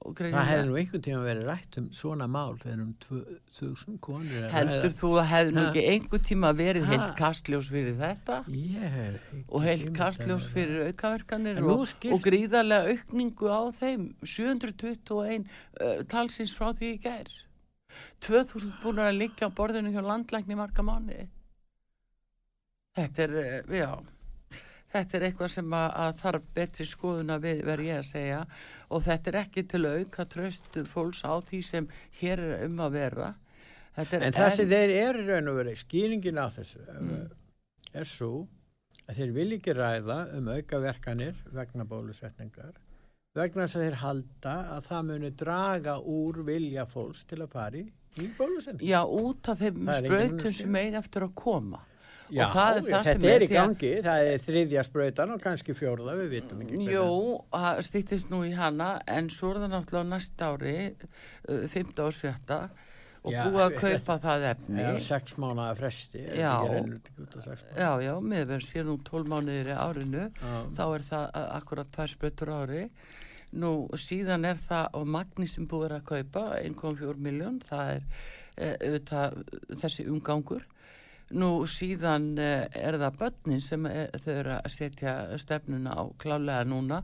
það 0.00 0.46
hefði 0.48 0.66
nú 0.68 0.76
einhvern 0.80 1.02
tíma 1.04 1.20
verið 1.26 1.48
rætt 1.50 1.76
um 1.80 1.88
svona 1.96 2.28
mál 2.30 2.54
þegar 2.62 2.84
um 2.86 2.92
2000 3.04 3.98
konur 4.04 4.46
heldur 4.54 4.94
þú 4.96 5.10
að 5.20 5.28
hefði 5.32 5.54
nú 5.56 5.64
ekki 5.66 5.84
einhver 5.94 6.22
tíma 6.30 6.52
verið 6.56 6.88
heilt 6.88 7.04
Ha? 7.10 7.16
kastljós 7.18 7.68
fyrir 7.72 7.98
þetta? 7.98 8.38
Ég 8.48 8.96
ekki 9.00 9.42
og 9.48 9.66
heilt 9.66 9.92
kastljós 9.96 10.48
fyrir 10.54 10.88
aukaverkanir 10.88 11.60
og, 11.64 11.84
og 11.84 12.24
gríðarlega 12.24 12.94
aukningu 12.94 13.52
á 13.52 13.60
þeim. 13.76 14.08
721 14.24 15.44
uh, 15.44 16.00
talsins 16.08 16.56
frá 16.56 16.72
því 16.72 16.94
í 16.94 17.00
gær. 17.04 17.28
2000 18.24 18.72
búin 18.82 19.02
að 19.02 19.18
liggja 19.18 19.48
á 19.48 19.56
borðinu 19.56 19.92
hjá 19.94 20.02
landlækni 20.04 20.56
marga 20.58 20.84
mánu 20.86 21.26
þetta 22.96 23.26
er 23.26 23.36
uh, 23.40 23.76
já 23.76 23.90
þetta 24.92 25.16
er 25.18 25.26
eitthvað 25.28 25.52
sem 25.54 25.74
að, 25.76 25.88
að 26.04 26.16
þarf 26.22 26.46
betri 26.54 26.86
skoðuna 26.90 27.38
við 27.42 27.62
verð 27.68 27.86
ég 27.90 28.00
að 28.00 28.08
segja 28.10 28.40
og 28.90 29.04
þetta 29.06 29.30
er 29.32 29.38
ekki 29.44 29.64
til 29.70 29.84
auka 29.86 30.26
tröstu 30.32 30.84
fólks 30.88 31.22
á 31.22 31.34
því 31.46 31.60
sem 31.66 31.88
hér 32.20 32.42
er 32.46 32.64
um 32.66 32.80
að 32.86 32.96
vera 32.98 33.28
er 34.00 34.14
En 34.22 34.32
það 34.32 34.54
sem 34.56 34.68
þeir 34.70 34.92
eru 34.96 35.26
raun 35.28 35.48
og 35.52 35.56
verið, 35.60 35.76
skýringin 35.82 36.38
á 36.40 36.46
þessu 36.54 36.80
Mm. 37.00 37.30
er 37.94 38.04
svo 38.06 38.46
að 39.10 39.16
þeir 39.18 39.32
vil 39.34 39.52
ekki 39.56 39.74
ræða 39.74 40.18
um 40.38 40.48
aukaverkanir 40.48 41.34
vegna 41.52 41.84
bólusetningar 41.84 42.74
vegna 43.34 43.66
þess 43.66 43.76
að 43.78 43.84
þeir 43.86 43.98
halda 44.04 44.54
að 44.76 44.86
það 44.90 45.02
muni 45.10 45.30
draga 45.30 45.96
úr 46.02 46.42
vilja 46.46 46.86
fólks 46.86 47.24
til 47.30 47.40
að 47.42 47.50
fari 47.54 47.82
í 48.18 48.28
bólusetningu. 48.38 48.86
já 48.90 49.02
út 49.06 49.48
af 49.52 49.58
þeim 49.60 49.90
önnur 49.90 50.52
sem 50.54 50.74
eiga 50.80 50.98
eftir 51.02 51.26
að 51.26 51.34
koma 51.34 51.82
Já, 52.30 52.44
það 52.52 52.76
er 52.76 52.84
það 52.86 53.06
sem 53.06 53.20
þetta 53.20 53.32
er 53.34 53.44
í 53.44 53.48
gangi, 53.50 53.90
það 54.06 54.28
er 54.32 54.44
þriðja 54.44 54.84
sprautan 54.86 55.34
og 55.34 55.40
kannski 55.42 55.74
fjórða, 55.78 56.14
við 56.20 56.28
vitum 56.36 56.62
ekki. 56.64 56.84
Jú, 56.94 57.08
það 57.54 57.80
stýttist 57.88 58.30
nú 58.30 58.44
í 58.46 58.52
hana 58.54 58.92
en 59.10 59.30
svo 59.34 59.54
er 59.54 59.64
það 59.64 59.74
náttúrulega 59.74 60.06
á 60.06 60.12
næsta 60.14 60.52
ári 60.54 60.76
uh, 60.94 61.66
15 61.66 62.06
og 62.06 62.14
7 62.16 62.60
og 63.20 63.34
Já, 63.34 63.42
búið 63.44 63.62
að 63.66 63.74
kaupa 63.76 64.16
það 64.22 64.44
efni 64.48 64.80
Já, 64.80 64.90
sex 65.04 65.34
mánuða 65.36 65.74
fresti, 65.76 66.22
er 66.24 66.38
Já. 66.40 66.54
já, 67.76 67.90
já, 68.06 68.12
meðverð 68.32 68.64
sér 68.64 68.86
nú 68.88 68.96
12 69.04 69.28
mánuðir 69.28 69.68
í 69.68 69.76
árinu 69.76 70.22
Já. 70.30 70.54
þá 70.78 70.84
er 70.86 71.04
það 71.10 71.26
uh, 71.26 71.48
akkurat 71.58 71.90
tvær 71.92 72.12
spötur 72.14 72.52
á 72.54 72.56
ári 72.62 72.86
nú 73.60 73.72
síðan 73.98 74.46
er 74.48 74.60
það 74.62 74.96
og 74.96 75.10
magni 75.18 75.48
sem 75.50 75.68
búið 75.68 75.98
að 75.98 76.06
kaupa 76.14 76.46
1,4 76.62 77.16
miljón 77.20 77.60
það 77.68 77.92
er 77.98 78.06
uh, 78.06 78.74
auðvitað, 78.86 79.40
þessi 79.82 80.08
umgangur 80.08 80.64
nú 81.36 81.50
síðan 81.70 82.32
uh, 82.38 82.66
er 82.74 82.98
það 83.00 83.18
börnin 83.20 83.62
sem 83.62 83.86
er, 83.90 84.10
þau 84.22 84.32
eru 84.34 84.56
að 84.56 84.72
setja 84.74 85.14
stefnuna 85.40 85.94
á 85.94 86.02
klálega 86.20 86.66
núna 86.66 87.02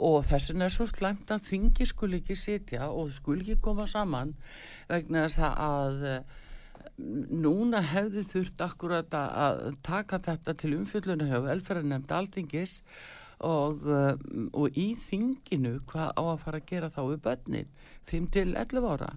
og 0.00 0.24
þess 0.28 0.52
vegna 0.52 0.68
er 0.68 0.74
svo 0.74 0.86
slæmt 0.88 1.32
að 1.34 1.48
þingi 1.50 1.88
skul 1.88 2.14
ekki 2.16 2.36
sitja 2.38 2.88
og 2.88 3.12
skul 3.12 3.40
ekki 3.42 3.58
koma 3.60 3.86
saman 3.90 4.32
vegna 4.88 5.26
þess 5.26 5.42
að 5.50 6.06
eh, 6.08 6.38
núna 6.96 7.82
hefði 7.84 8.24
þurft 8.28 8.64
akkurat 8.64 9.16
að 9.16 9.62
taka 9.84 10.20
þetta 10.24 10.56
til 10.56 10.74
umfjölluna 10.78 11.28
hjá 11.28 11.38
velferðarnemnd 11.44 12.12
alþingis 12.16 12.80
og, 13.44 13.86
og 13.88 14.76
í 14.76 14.90
þinginu 15.00 15.78
hvað 15.88 16.10
á 16.12 16.22
að 16.22 16.42
fara 16.42 16.60
að 16.60 16.66
gera 16.68 16.90
þá 16.92 17.00
við 17.06 17.22
börnin? 17.24 17.70
5 18.10 18.26
til 18.36 18.48
11 18.52 18.88
ára 18.92 19.14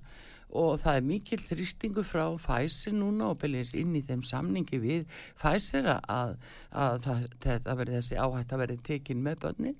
og 0.54 0.82
það 0.84 0.98
er 1.00 1.08
mikil 1.08 1.40
þrýstingu 1.42 2.04
frá 2.06 2.26
Pfizer 2.38 2.94
núna 2.94 3.32
og 3.32 3.40
byrjins 3.42 3.74
inn 3.80 3.96
í 3.98 4.04
þeim 4.06 4.22
samningi 4.28 4.80
við 4.84 5.08
Pfizer 5.42 5.90
að, 5.96 6.36
að 6.70 7.00
það, 7.08 7.26
þetta 7.46 7.78
verið 7.80 7.98
þessi 8.00 8.20
áhætt 8.22 8.54
að 8.54 8.64
verið 8.64 8.86
tekin 8.90 9.26
með 9.26 9.42
börnin 9.48 9.80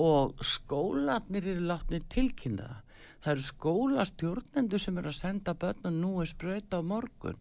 og 0.00 0.40
skólarnir 0.40 1.50
eru 1.52 1.66
látnir 1.68 2.04
tilkynna 2.12 2.70
það. 2.70 2.88
Eru 3.22 3.44
skólastjórnendur 3.46 4.80
sem 4.82 4.96
eru 4.98 5.12
að 5.12 5.18
senda 5.20 5.54
börn 5.54 5.86
og 5.86 5.94
nú 5.94 6.12
er 6.22 6.30
sprauta 6.30 6.80
á 6.80 6.82
morgun. 6.82 7.38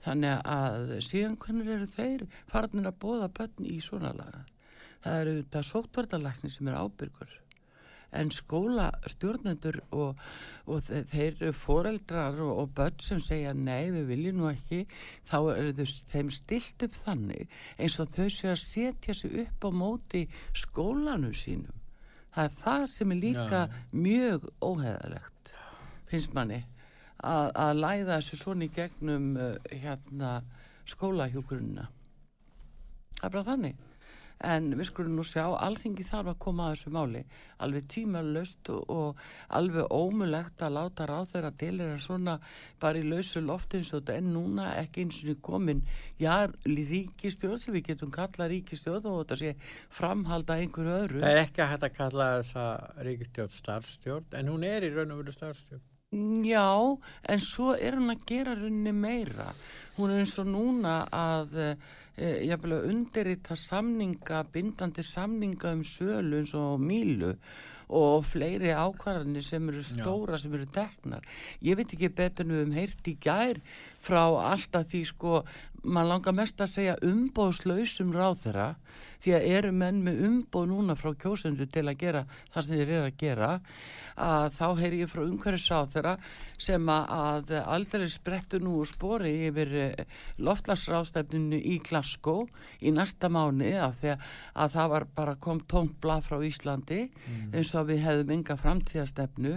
Þannig 0.00 0.46
að 0.48 0.94
síðan 1.04 1.36
hvernig 1.42 1.68
eru 1.74 1.88
þeir 1.92 2.24
farinir 2.48 2.88
að 2.88 3.00
bóða 3.02 3.28
börn 3.36 3.66
í 3.68 3.76
svona 3.84 4.14
laga. 4.16 4.46
Það 5.04 5.20
eru 5.20 5.34
þetta 5.42 5.62
sóttvartalækni 5.68 6.52
sem 6.54 6.70
er 6.70 6.78
ábyrgur. 6.80 7.34
En 8.12 8.30
skólastjórnendur 8.34 9.76
og, 9.94 10.16
og 10.66 10.80
þe- 10.82 11.04
þeir 11.12 11.36
eru 11.40 11.52
foreldrar 11.54 12.40
og, 12.42 12.52
og 12.64 12.72
börn 12.74 12.96
sem 12.98 13.20
segja 13.22 13.52
nei 13.54 13.90
við 13.94 14.08
viljum 14.10 14.40
nú 14.40 14.48
ekki 14.50 14.80
þá 15.30 15.36
eru 15.54 15.74
þau 15.78 15.86
þeim 16.10 16.32
stilt 16.34 16.82
upp 16.88 16.96
þannig 17.04 17.54
eins 17.78 17.98
og 18.02 18.10
þau 18.16 18.26
séu 18.34 18.50
að 18.50 18.58
setja 18.64 19.14
sig 19.14 19.36
upp 19.44 19.62
á 19.62 19.70
móti 19.70 20.24
skólanu 20.58 21.30
sínum. 21.38 21.76
Það 22.34 22.44
er 22.48 22.58
það 22.64 22.86
sem 22.96 23.12
er 23.14 23.20
líka 23.22 23.60
mjög 23.92 24.44
óheðalegt, 24.62 25.54
finnst 26.10 26.34
manni, 26.34 26.60
að, 27.22 27.48
að 27.58 27.72
læða 27.84 28.18
þessu 28.20 28.36
svona 28.42 28.66
í 28.66 28.72
gegnum 28.74 29.30
uh, 29.36 29.54
hérna 29.70 30.34
skólahjúkuruna. 30.86 31.88
Það 33.20 33.26
er 33.26 33.34
bara 33.34 33.48
þannig. 33.50 33.78
En 34.40 34.70
við 34.72 34.86
skulum 34.88 35.18
nú 35.18 35.24
sjá, 35.26 35.42
alþingi 35.52 36.06
þarf 36.08 36.30
að 36.32 36.38
koma 36.40 36.68
að 36.70 36.76
þessu 36.78 36.92
máli, 36.94 37.20
alveg 37.60 37.88
tímalöst 37.92 38.70
og, 38.72 38.86
og 38.88 39.18
alveg 39.58 39.92
ómulegt 39.92 40.64
að 40.64 40.76
láta 40.78 41.08
ráð 41.10 41.34
þeirra 41.34 41.50
til 41.60 41.74
er 41.74 41.92
að 41.92 42.06
svona 42.06 42.38
bara 42.80 43.02
í 43.02 43.04
lausu 43.04 43.42
lofti 43.44 43.80
eins 43.80 43.92
og 43.92 44.00
þetta 44.00 44.16
en 44.16 44.32
núna 44.32 44.70
ekki 44.80 45.04
eins 45.04 45.20
og 45.28 45.42
komin, 45.44 45.84
já, 46.16 46.48
ríkistjórn 46.64 47.60
sem 47.60 47.76
við 47.76 47.90
getum 47.92 48.14
kallað 48.16 48.54
ríkistjórn 48.54 49.12
og 49.12 49.22
þetta 49.22 49.40
sé 49.42 49.54
framhalda 50.00 50.56
einhverju 50.62 50.96
öðru. 51.02 51.22
Það 51.26 51.36
er 51.36 51.44
ekki 51.44 51.70
hægt 51.74 51.88
að 51.90 51.96
kalla 52.00 52.32
þessa 52.40 52.66
ríkistjórn 53.10 53.56
starfstjórn, 53.60 54.34
en 54.40 54.52
hún 54.54 54.68
er 54.72 54.88
í 54.88 54.94
raun 54.96 55.12
og 55.12 55.20
veru 55.20 55.36
starfstjórn. 55.36 55.84
Já, 56.42 56.98
en 57.30 57.38
svo 57.38 57.76
er 57.78 57.94
hún 57.94 58.10
að 58.10 58.24
gera 58.26 58.56
runni 58.58 58.90
meira. 58.90 59.52
Hún 59.94 60.10
er 60.10 60.24
eins 60.24 60.32
og 60.42 60.48
núna 60.48 61.04
að 61.14 61.52
e, 62.16 62.46
jafnvel 62.48 62.76
að 62.78 62.86
undirrita 62.92 63.56
samninga, 63.58 64.44
bindandi 64.52 65.04
samninga 65.06 65.74
um 65.76 65.84
sölu 65.86 66.40
eins 66.40 66.54
og 66.58 66.80
mílu 66.82 67.34
og 67.90 68.24
fleiri 68.30 68.70
ákvarðanir 68.70 69.42
sem 69.42 69.68
eru 69.70 69.82
stóra 69.82 70.38
sem 70.38 70.52
eru 70.54 70.66
teknar. 70.70 71.24
Ég 71.58 71.78
veit 71.78 71.90
ekki 71.90 72.10
betur 72.14 72.46
en 72.46 72.54
við 72.54 72.66
um 72.68 72.76
heyrt 72.76 73.10
í 73.10 73.16
gær 73.18 73.58
frá 74.00 74.22
alltaf 74.22 74.86
því 74.92 75.00
sko 75.10 75.40
mann 75.82 76.08
langar 76.10 76.36
mest 76.36 76.60
að 76.60 76.74
segja 76.74 76.98
umbóðslausum 77.06 78.12
ráðherra 78.16 78.74
því 79.20 79.34
að 79.36 79.48
eru 79.56 79.72
menn 79.76 80.02
með 80.04 80.20
umbóð 80.28 80.68
núna 80.70 80.96
frá 80.98 81.12
kjósendu 81.18 81.66
til 81.70 81.86
að 81.88 81.98
gera 82.00 82.26
það 82.52 82.66
sem 82.66 82.76
þeir 82.76 82.86
eru 82.86 83.08
að 83.08 83.18
gera 83.20 83.50
að 84.20 84.46
þá 84.56 84.66
heyri 84.80 85.00
ég 85.00 85.10
frá 85.10 85.22
umhverfisáþera 85.24 86.14
sem 86.60 86.88
að, 86.92 87.52
aldrei 87.64 88.06
sprettu 88.10 88.60
nú 88.60 88.74
úr 88.82 88.88
spori 88.88 89.32
yfir 89.48 89.70
loftlagsrástefninu 90.44 91.56
í 91.56 91.78
Glasgow 91.84 92.46
í 92.84 92.92
næsta 92.92 93.30
mánu 93.32 93.70
af 93.80 94.00
því 94.00 94.12
að, 94.14 94.26
að 94.64 94.74
það 94.76 94.90
var 94.94 95.06
bara 95.20 95.36
kom 95.40 95.62
tómt 95.70 95.96
blað 96.02 96.26
frá 96.28 96.44
Íslandi 96.44 97.00
eins 97.54 97.72
og 97.78 97.88
við 97.88 98.02
hefðum 98.04 98.34
enga 98.36 98.58
framtíðastefnu 98.60 99.54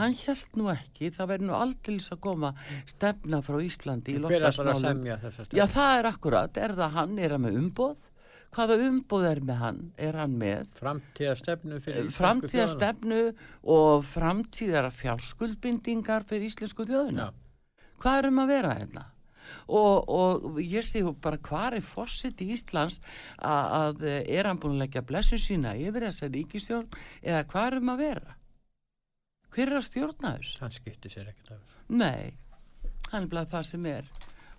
hann 0.00 0.16
held 0.22 0.56
nú 0.56 0.70
ekki, 0.72 1.12
það 1.12 1.32
verður 1.34 1.50
nú 1.50 1.58
aldrei 1.58 1.98
að 2.00 2.22
koma 2.24 2.52
stefna 2.88 3.42
frá 3.44 3.60
Íslandi 3.64 4.16
í 4.16 4.22
Hver 4.22 4.48
er 4.48 4.56
að 5.66 5.70
Já, 5.70 5.72
stefnu? 5.72 5.82
það 5.82 5.98
er 5.98 6.08
akkurat, 6.12 6.60
er 6.66 6.76
það 6.78 6.94
hann, 7.00 7.18
er 7.18 7.34
hann 7.36 7.44
með 7.46 7.58
umboð? 7.62 7.96
Hvaða 8.56 8.76
umboð 8.86 9.24
er 9.28 9.40
með 9.44 9.58
hann? 9.60 9.80
Er 10.00 10.16
hann 10.16 10.36
með 10.40 10.68
Framtíðastefnu 10.78 11.80
fyrir 11.84 12.06
íslensku 12.06 12.22
framtíðar 12.22 12.70
þjóðina? 12.70 12.76
stefnu 12.78 13.18
og 13.74 14.06
framtíðar 14.08 14.88
fjárskuldbindingar 14.96 16.24
fyrir 16.30 16.46
íslensku 16.48 16.86
þjóðuna? 16.88 17.26
Já. 17.26 17.84
Hvað 18.00 18.18
er 18.22 18.28
um 18.30 18.40
að 18.44 18.52
vera 18.54 18.72
hérna? 18.78 19.04
Og, 19.66 20.08
og 20.08 20.56
ég 20.62 20.82
sé 20.86 21.02
bara 21.22 21.38
hvað 21.42 21.76
er 21.78 21.84
fósitt 21.86 22.40
í 22.42 22.48
Íslands 22.54 22.96
að, 23.38 23.74
að 23.76 24.06
er 24.08 24.46
hann 24.48 24.58
búin 24.62 24.74
að 24.76 24.84
leggja 24.86 25.02
blessu 25.06 25.38
sína 25.42 25.74
yfir 25.78 26.06
þessa 26.06 26.30
ríkistjórn 26.30 26.88
eða 27.22 27.44
hvað 27.50 27.68
er 27.68 27.78
um 27.80 27.92
að 27.92 28.02
vera? 28.06 28.36
Hver 29.54 29.70
er 29.70 29.78
að 29.78 29.86
stjórna 29.86 30.32
þessu? 30.38 30.58
Hann 30.62 30.74
skipti 30.74 31.12
sér 31.12 31.30
ekkert 31.30 31.52
af 31.54 31.60
þessu. 31.62 31.84
Nei, 31.98 32.36
hann 33.12 33.22
er 33.26 33.30
bara 33.34 33.46
það 33.52 33.68
sem 33.70 33.86
er 33.92 34.10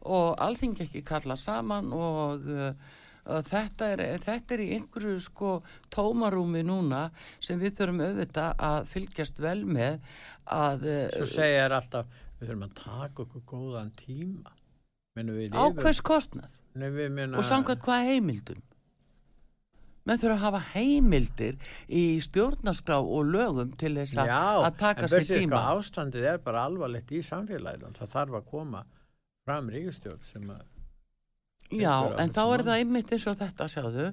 og 0.07 0.37
alþingi 0.43 0.85
ekki 0.87 1.03
kalla 1.07 1.37
saman 1.39 1.91
og, 1.95 2.47
uh, 2.47 2.95
og 3.27 3.49
þetta, 3.49 3.91
er, 3.95 4.03
þetta 4.23 4.55
er 4.55 4.63
í 4.63 4.69
einhverju 4.77 5.17
sko 5.23 5.53
tómarúmi 5.93 6.63
núna 6.67 7.07
sem 7.43 7.59
við 7.61 7.75
þurfum 7.79 8.05
auðvitað 8.05 8.63
að 8.69 8.91
fylgjast 8.93 9.41
vel 9.43 9.59
með 9.65 9.99
að 10.45 10.87
Svo 11.15 11.27
uh, 11.27 11.33
segja 11.33 11.65
þér 11.65 11.77
alltaf, 11.81 12.15
við 12.37 12.47
þurfum 12.51 12.69
að 12.69 12.77
taka 12.83 13.27
okkur 13.27 13.45
góðan 13.51 13.91
tíma. 13.99 14.55
Ákveðs 15.17 16.03
kostnað 16.05 16.53
Nei, 16.77 16.91
við 16.93 17.07
meina, 17.09 17.39
og 17.39 17.45
samkvæmt 17.45 17.81
hvað 17.81 18.09
heimildum 18.11 18.59
menn 20.07 20.19
þurfa 20.21 20.35
að 20.37 20.43
hafa 20.45 20.61
heimildir 20.71 21.57
í 21.91 22.03
stjórnarskrá 22.23 22.99
og 23.01 23.31
lögum 23.33 23.73
til 23.79 23.93
þess 23.97 24.21
að 24.21 24.31
Já, 24.31 24.69
taka 24.79 25.03
en 25.03 25.11
sér 25.11 25.17
veistu 25.19 25.39
tíma 25.41 25.57
hvað, 25.57 25.81
ástandið 25.81 26.27
er 26.31 26.39
bara 26.45 26.63
alvarlegt 26.69 27.11
í 27.11 27.23
samfélaginu. 27.27 27.91
Það 27.97 28.13
þarf 28.13 28.37
að 28.39 28.45
koma 28.53 28.83
fram 29.47 29.71
ríkustjórn 29.73 30.25
sem 30.25 30.49
að 30.53 30.65
Já, 31.67 31.93
en 32.15 32.31
þá 32.31 32.43
er 32.45 32.63
það 32.63 32.81
einmitt 32.81 33.09
eins 33.11 33.25
og 33.27 33.39
þetta 33.41 33.67
sjáðu 33.71 34.07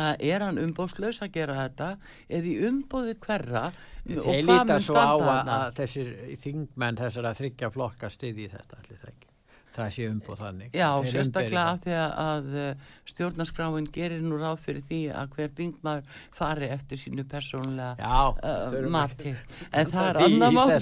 að 0.00 0.24
er 0.26 0.42
hann 0.44 0.58
umbóðslaus 0.62 1.20
að 1.22 1.32
gera 1.36 1.56
þetta? 1.60 1.90
Eða 2.30 2.50
í 2.50 2.54
umbóði 2.66 3.16
hverra 3.22 3.64
og 3.70 4.10
Þeir 4.10 4.20
hvað 4.24 4.44
líta 4.48 4.64
mun 4.66 4.84
svo 4.86 4.96
á 4.98 5.02
standa 5.02 5.32
að, 5.34 5.50
að 5.54 5.74
þessir 5.78 6.12
þingmenn 6.44 7.00
þessar 7.00 7.30
að 7.30 7.40
þryggja 7.42 7.72
flokka 7.74 8.10
styðji 8.10 8.48
þetta 8.54 8.80
allir 8.80 9.02
það. 9.04 9.19
Það 9.80 9.92
sé 9.94 10.06
umbúð 10.10 10.40
þannig. 10.44 10.74
Já, 10.76 10.88
sérstaklega 11.08 11.62
af 11.70 11.78
því 11.84 11.94
að, 11.96 12.10
að 12.24 12.56
eh, 12.60 12.88
stjórnarskráin 13.08 13.86
gerir 13.94 14.24
nú 14.24 14.38
ráð 14.40 14.58
fyrir 14.64 14.84
því 14.88 15.00
að 15.16 15.36
hver 15.36 15.52
dingmaður 15.56 16.18
fari 16.36 16.68
eftir 16.74 17.00
sínu 17.00 17.24
persónulega 17.30 17.94
það. 17.96 18.02
Já, 18.04 18.76
uh, 18.76 18.88
mati. 18.92 19.34
En 19.80 19.90
það 19.90 20.08
er 20.10 20.20
annar 20.26 20.54
mál. 20.54 20.72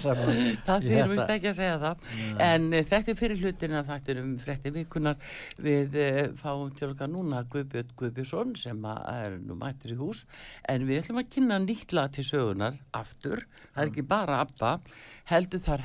Það 0.67 0.89
fyrir 0.89 1.13
vist 1.13 1.33
ekki 1.35 1.51
að 1.51 1.59
segja 1.61 1.77
það. 1.85 2.07
En 2.49 2.69
uh, 2.73 2.81
þetta 2.93 3.13
er 3.13 3.21
fyrir 3.23 3.43
hlutina 3.43 3.85
þetta 3.89 4.15
er 4.15 4.23
um 4.25 4.33
frétti 4.43 4.75
vikunar 4.75 5.35
við 5.69 5.99
uh, 6.03 6.23
fáum 6.41 6.73
til 6.79 6.91
okkar 6.93 7.13
núna 7.13 7.45
Guðbjörn 7.53 7.95
Guðbjörnsson 7.99 8.57
sem 8.59 8.89
er 8.89 9.39
nú 9.43 9.59
mættur 9.61 9.95
í 9.95 10.01
hús. 10.01 10.25
En 10.69 10.89
við 10.89 11.05
ætlum 11.05 11.23
að 11.23 11.31
kynna 11.37 11.61
nýtt 11.63 11.95
lag 11.97 12.11
til 12.17 12.27
sögunar 12.27 12.81
aftur, 12.97 13.47
það 13.75 13.85
er 13.85 13.93
ekki 13.93 14.09
bara 14.09 14.43
ABBA 14.43 14.75
heldur 15.29 15.61
þar 15.61 15.83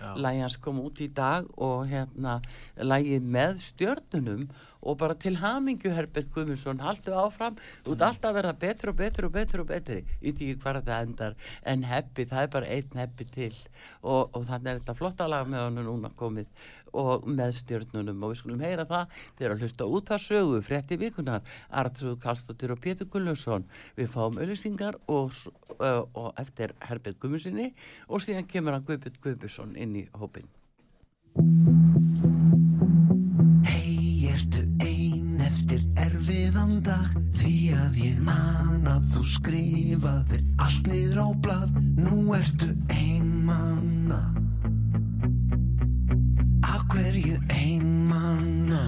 Já. 0.00 0.14
lagi 0.16 0.40
hans 0.40 0.56
kom 0.56 0.80
út 0.80 1.00
í 1.00 1.08
dag 1.12 1.46
og 1.60 1.90
hérna 2.00 2.40
lagið 2.80 3.30
með 3.36 3.62
stjörnunum 3.68 4.48
og 4.80 4.96
bara 5.00 5.14
til 5.20 5.36
hamingju 5.40 5.92
Herbert 5.92 6.30
Guðmundsson 6.32 6.80
haldu 6.80 7.12
áfram, 7.12 7.58
þú 7.84 7.94
ert 7.94 8.04
alltaf 8.06 8.30
að 8.30 8.36
verða 8.38 8.56
betur 8.64 8.92
og 8.92 8.98
betur 9.00 9.28
og 9.28 9.32
betur 9.34 9.62
og 9.64 9.68
betri. 9.68 10.00
Í 10.20 10.32
því 10.36 10.50
hvað 10.62 10.80
þetta 10.80 11.00
endar 11.04 11.38
en 11.72 11.86
heppi, 11.88 12.26
það 12.30 12.42
er 12.46 12.52
bara 12.54 12.70
einn 12.76 13.00
heppi 13.02 13.26
til. 13.28 13.54
Og, 14.00 14.30
og 14.32 14.46
þannig 14.48 14.72
er 14.72 14.80
þetta 14.80 14.96
flotta 14.98 15.28
lag 15.28 15.48
með 15.48 15.66
hann 15.66 15.82
núna 15.84 16.12
komið 16.16 16.48
og 16.96 17.26
með 17.28 17.52
stjörnunum. 17.60 18.24
Og 18.24 18.32
við 18.32 18.40
skulum 18.40 18.64
heyra 18.64 18.86
það 18.88 19.18
þegar 19.38 19.54
að 19.54 19.64
hlusta 19.64 19.90
út 19.98 20.14
að 20.14 20.24
sögu 20.26 20.62
frétti 20.66 21.00
vikunar, 21.00 21.44
Artrúð 21.68 22.16
Kallstóttir 22.24 22.72
og 22.74 22.80
Pétur 22.82 23.10
Gullarsson 23.12 23.68
við 23.98 24.10
fáum 24.14 24.40
auðlýsingar 24.40 24.98
og, 25.12 25.36
uh, 25.76 26.06
og 26.16 26.32
eftir 26.40 26.74
Herbert 26.88 27.20
Guðmundssoni 27.20 27.70
og 28.08 28.24
síðan 28.24 28.48
kemur 28.50 28.76
hann 28.78 28.88
Guðbjörn 28.88 29.20
Guðbjörnsson 29.20 29.76
inn 29.76 30.00
í 30.00 30.08
hópin 30.16 30.48
Hei, 33.62 34.26
ertu 34.32 34.64
ein 34.82 35.38
eftir 35.46 35.84
erfiðan 35.94 36.80
dag? 36.82 37.12
Því 37.38 37.52
að 37.78 38.00
ég 38.02 38.16
man 38.26 38.88
að 38.90 39.04
þú 39.12 39.22
skrifaðir 39.36 40.42
allt 40.58 40.90
niður 40.90 41.20
á 41.22 41.28
blað. 41.44 41.70
Nú 42.00 42.34
ertu 42.34 42.72
einmanna 42.90 44.34
Af 46.66 46.82
hverju 46.90 47.38
einmanna 47.46 48.82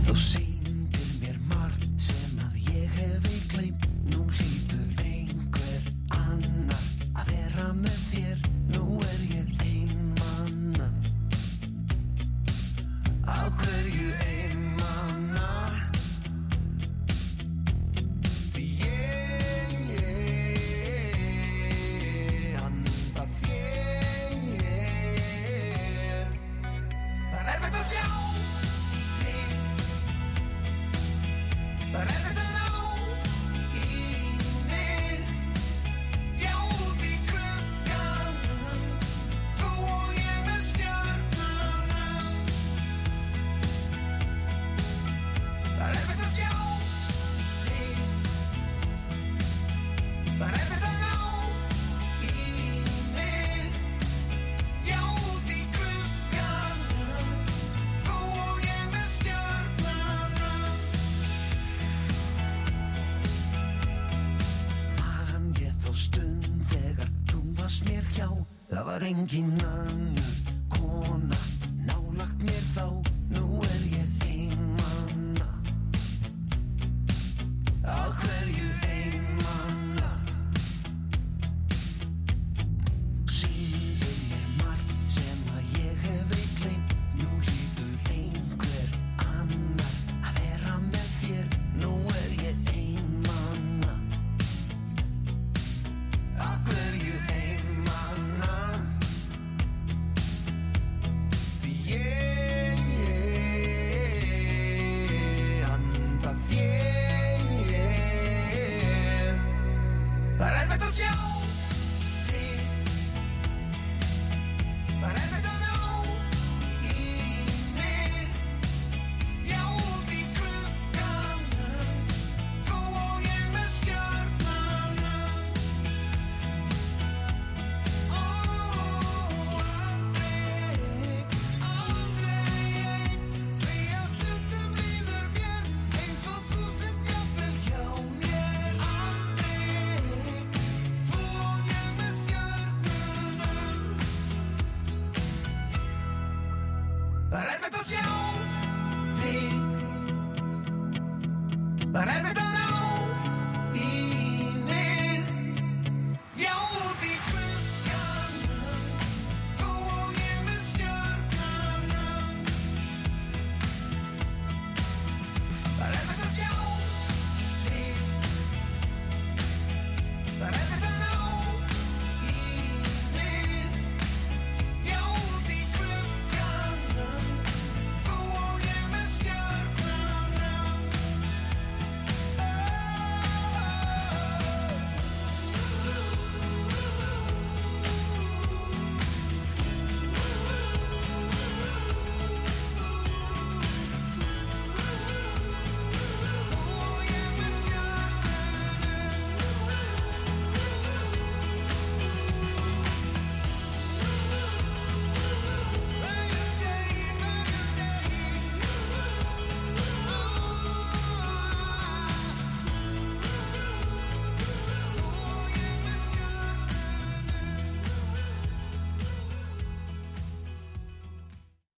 Þú 0.00 0.16
sýndir 0.16 0.41